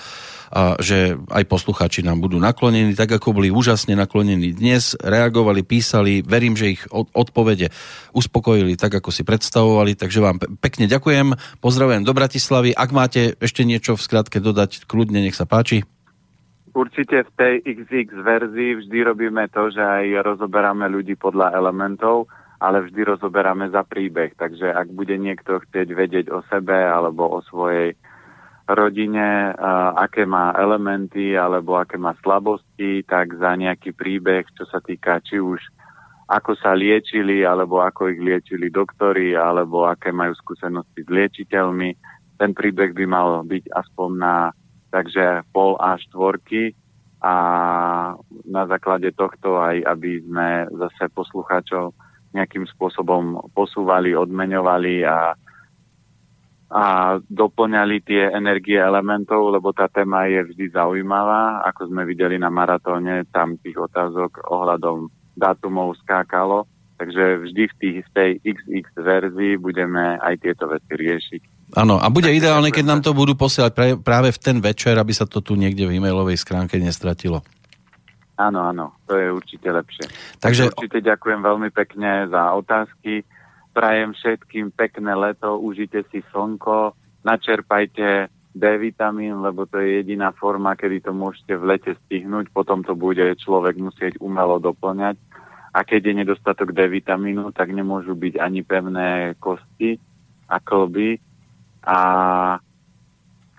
a 0.54 0.62
že 0.78 1.18
aj 1.34 1.44
poslucháči 1.50 2.06
nám 2.06 2.22
budú 2.22 2.38
naklonení, 2.38 2.94
tak 2.94 3.10
ako 3.10 3.42
boli 3.42 3.50
úžasne 3.50 3.98
naklonení 3.98 4.54
dnes, 4.54 4.94
reagovali, 5.02 5.66
písali, 5.66 6.22
verím, 6.22 6.54
že 6.54 6.78
ich 6.78 6.82
odpovede 6.94 7.74
uspokojili 8.14 8.78
tak, 8.78 9.02
ako 9.02 9.10
si 9.10 9.26
predstavovali, 9.26 9.98
takže 9.98 10.22
vám 10.22 10.38
pekne 10.62 10.86
ďakujem, 10.86 11.34
pozdravujem 11.58 12.06
do 12.06 12.14
Bratislavy, 12.14 12.70
ak 12.70 12.90
máte 12.94 13.34
ešte 13.42 13.66
niečo 13.66 13.98
v 13.98 14.04
skratke 14.06 14.38
dodať, 14.38 14.86
kľudne, 14.86 15.26
nech 15.26 15.34
sa 15.34 15.42
páči. 15.42 15.82
Určite 16.74 17.22
v 17.22 17.30
tej 17.38 17.54
XX 17.62 18.10
verzii 18.10 18.82
vždy 18.82 18.98
robíme 19.06 19.46
to, 19.54 19.70
že 19.70 19.78
aj 19.78 20.26
rozoberáme 20.26 20.90
ľudí 20.90 21.14
podľa 21.14 21.54
elementov, 21.54 22.26
ale 22.58 22.82
vždy 22.82 23.14
rozoberáme 23.14 23.70
za 23.70 23.86
príbeh. 23.86 24.34
Takže 24.34 24.74
ak 24.74 24.90
bude 24.90 25.14
niekto 25.14 25.62
chcieť 25.62 25.88
vedieť 25.94 26.26
o 26.34 26.42
sebe 26.50 26.74
alebo 26.74 27.30
o 27.30 27.38
svojej 27.46 27.94
rodine, 28.66 29.54
aké 29.94 30.26
má 30.26 30.50
elementy 30.58 31.38
alebo 31.38 31.78
aké 31.78 31.94
má 31.94 32.18
slabosti, 32.24 33.06
tak 33.06 33.38
za 33.38 33.54
nejaký 33.54 33.94
príbeh, 33.94 34.42
čo 34.58 34.66
sa 34.66 34.82
týka 34.82 35.22
či 35.22 35.38
už 35.38 35.62
ako 36.24 36.56
sa 36.56 36.72
liečili, 36.72 37.44
alebo 37.44 37.84
ako 37.84 38.08
ich 38.08 38.16
liečili 38.16 38.72
doktori, 38.72 39.36
alebo 39.36 39.84
aké 39.84 40.08
majú 40.08 40.32
skúsenosti 40.32 41.04
s 41.04 41.10
liečiteľmi. 41.12 41.92
Ten 42.40 42.56
príbeh 42.56 42.96
by 42.96 43.04
mal 43.04 43.44
byť 43.44 43.68
aspoň 43.68 44.10
na 44.16 44.48
takže 44.94 45.42
pol 45.50 45.74
a 45.82 45.98
štvorky 45.98 46.70
a 47.18 47.34
na 48.46 48.62
základe 48.70 49.10
tohto 49.10 49.58
aj, 49.58 49.82
aby 49.82 50.22
sme 50.22 50.70
zase 50.70 51.10
poslucháčov 51.10 51.90
nejakým 52.30 52.62
spôsobom 52.70 53.50
posúvali, 53.50 54.14
odmeňovali 54.14 55.02
a, 55.02 55.34
a 56.70 56.84
doplňali 57.26 57.96
tie 58.06 58.30
energie 58.30 58.78
elementov, 58.78 59.50
lebo 59.50 59.74
tá 59.74 59.90
téma 59.90 60.30
je 60.30 60.46
vždy 60.52 60.74
zaujímavá. 60.74 61.66
Ako 61.74 61.90
sme 61.90 62.06
videli 62.06 62.38
na 62.38 62.50
maratóne, 62.50 63.26
tam 63.34 63.58
tých 63.58 63.78
otázok 63.78 64.46
ohľadom 64.50 65.10
dátumov 65.34 65.98
skákalo. 66.06 66.70
Takže 66.94 67.42
vždy 67.50 67.62
v, 67.66 67.74
tých, 67.82 67.98
v 68.06 68.10
tej 68.14 68.30
XX 68.42 68.86
verzii 68.94 69.54
budeme 69.58 70.18
aj 70.22 70.34
tieto 70.42 70.70
veci 70.70 70.94
riešiť. 70.94 71.42
Áno, 71.74 71.98
a 71.98 72.06
bude 72.06 72.30
ideálne, 72.30 72.70
keď 72.70 72.84
nám 72.86 73.00
to 73.02 73.10
budú 73.10 73.34
posielať 73.34 73.98
práve 73.98 74.30
v 74.30 74.38
ten 74.38 74.62
večer, 74.62 74.94
aby 74.94 75.10
sa 75.10 75.26
to 75.26 75.42
tu 75.42 75.58
niekde 75.58 75.90
v 75.90 75.98
e-mailovej 75.98 76.38
schránke 76.38 76.78
nestratilo. 76.78 77.42
Áno, 78.34 78.66
áno, 78.66 78.94
to 79.06 79.14
je 79.14 79.30
určite 79.30 79.70
lepšie. 79.70 80.06
Takže 80.42 80.74
určite 80.74 81.02
ďakujem 81.02 81.42
veľmi 81.42 81.70
pekne 81.70 82.30
za 82.30 82.54
otázky. 82.54 83.22
Prajem 83.74 84.14
všetkým 84.14 84.70
pekné 84.74 85.18
leto, 85.18 85.58
užite 85.58 86.06
si 86.10 86.22
slnko, 86.30 86.94
načerpajte 87.26 88.30
D 88.54 88.64
vitamín, 88.78 89.42
lebo 89.42 89.66
to 89.66 89.82
je 89.82 89.98
jediná 90.02 90.30
forma, 90.30 90.78
kedy 90.78 91.02
to 91.02 91.10
môžete 91.10 91.58
v 91.58 91.74
lete 91.74 91.92
stihnúť, 92.06 92.54
potom 92.54 92.86
to 92.86 92.94
bude 92.94 93.22
človek 93.42 93.74
musieť 93.78 94.14
umelo 94.22 94.62
doplňať. 94.62 95.18
A 95.74 95.82
keď 95.82 96.00
je 96.06 96.14
nedostatok 96.22 96.70
D 96.70 96.86
vitamínu, 96.86 97.50
tak 97.50 97.74
nemôžu 97.74 98.14
byť 98.14 98.38
ani 98.38 98.62
pevné 98.62 99.34
kosti 99.42 99.98
a 100.46 100.62
klby. 100.62 101.18
A 101.84 101.98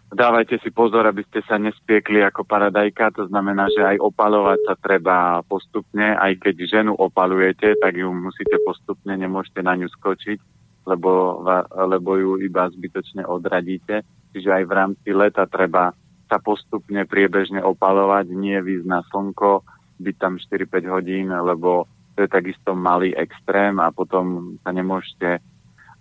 dávajte 0.09 0.57
si 0.63 0.73
pozor, 0.73 1.05
aby 1.05 1.21
ste 1.29 1.45
sa 1.45 1.61
nespiekli 1.61 2.25
ako 2.25 2.41
paradajka, 2.47 3.13
to 3.13 3.29
znamená, 3.29 3.69
že 3.69 3.85
aj 3.85 4.01
opalovať 4.01 4.59
sa 4.65 4.75
treba 4.79 5.45
postupne, 5.45 6.17
aj 6.17 6.41
keď 6.41 6.55
ženu 6.65 6.93
opalujete, 6.97 7.77
tak 7.77 7.99
ju 7.99 8.09
musíte 8.09 8.57
postupne, 8.65 9.13
nemôžete 9.13 9.61
na 9.61 9.77
ňu 9.77 9.91
skočiť, 9.91 10.39
lebo, 10.89 11.41
lebo 11.69 12.09
ju 12.17 12.31
iba 12.41 12.69
zbytočne 12.69 13.25
odradíte. 13.25 14.01
Čiže 14.33 14.49
aj 14.51 14.63
v 14.67 14.75
rámci 14.75 15.09
leta 15.13 15.45
treba 15.45 15.93
sa 16.25 16.41
postupne 16.41 17.05
priebežne 17.05 17.61
opalovať, 17.61 18.25
nie 18.33 18.57
výsť 18.57 18.87
na 18.89 19.05
slnko, 19.13 19.61
byť 20.01 20.15
tam 20.17 20.41
4-5 20.41 20.89
hodín, 20.91 21.29
lebo 21.31 21.87
to 22.15 22.25
je 22.25 22.29
takisto 22.31 22.73
malý 22.75 23.11
extrém 23.15 23.77
a 23.79 23.91
potom 23.91 24.55
sa 24.63 24.71
nemôžete 24.71 25.43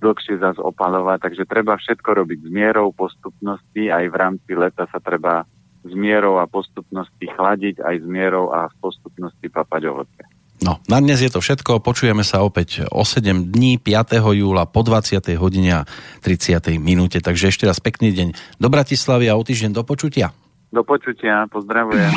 dlhšie 0.05 0.37
zase 0.37 0.61
opalovať, 0.61 1.25
takže 1.25 1.49
treba 1.49 1.81
všetko 1.81 2.11
robiť 2.21 2.39
s 2.45 2.49
mierou 2.53 2.93
postupnosti, 2.93 3.89
aj 3.89 4.05
v 4.13 4.17
rámci 4.17 4.53
leta 4.53 4.85
sa 4.93 5.01
treba 5.01 5.49
s 5.85 5.93
mierou 5.93 6.41
a 6.41 6.45
postupnosti 6.45 7.25
chladiť, 7.25 7.81
aj 7.81 8.05
s 8.05 8.07
mierou 8.09 8.53
a 8.53 8.69
postupnosti 8.81 9.49
papať 9.49 9.83
ovoce. 9.89 10.23
No, 10.65 10.81
na 10.89 10.97
dnes 11.03 11.21
je 11.21 11.29
to 11.29 11.45
všetko. 11.45 11.85
Počujeme 11.85 12.25
sa 12.25 12.41
opäť 12.41 12.89
o 12.89 13.05
7 13.05 13.53
dní, 13.53 13.77
5. 13.77 14.17
júla 14.33 14.65
po 14.65 14.81
20. 14.81 15.21
hodine 15.37 15.85
a 15.85 15.89
30. 16.25 16.81
minúte. 16.81 17.21
Takže 17.21 17.53
ešte 17.53 17.69
raz 17.69 17.85
pekný 17.85 18.15
deň 18.17 18.29
do 18.63 18.69
Bratislavy 18.73 19.29
a 19.29 19.37
o 19.37 19.43
týždeň 19.45 19.77
do 19.77 19.83
počutia. 19.85 20.33
Do 20.73 20.81
počutia, 20.87 21.45
pozdravujem. 21.53 22.17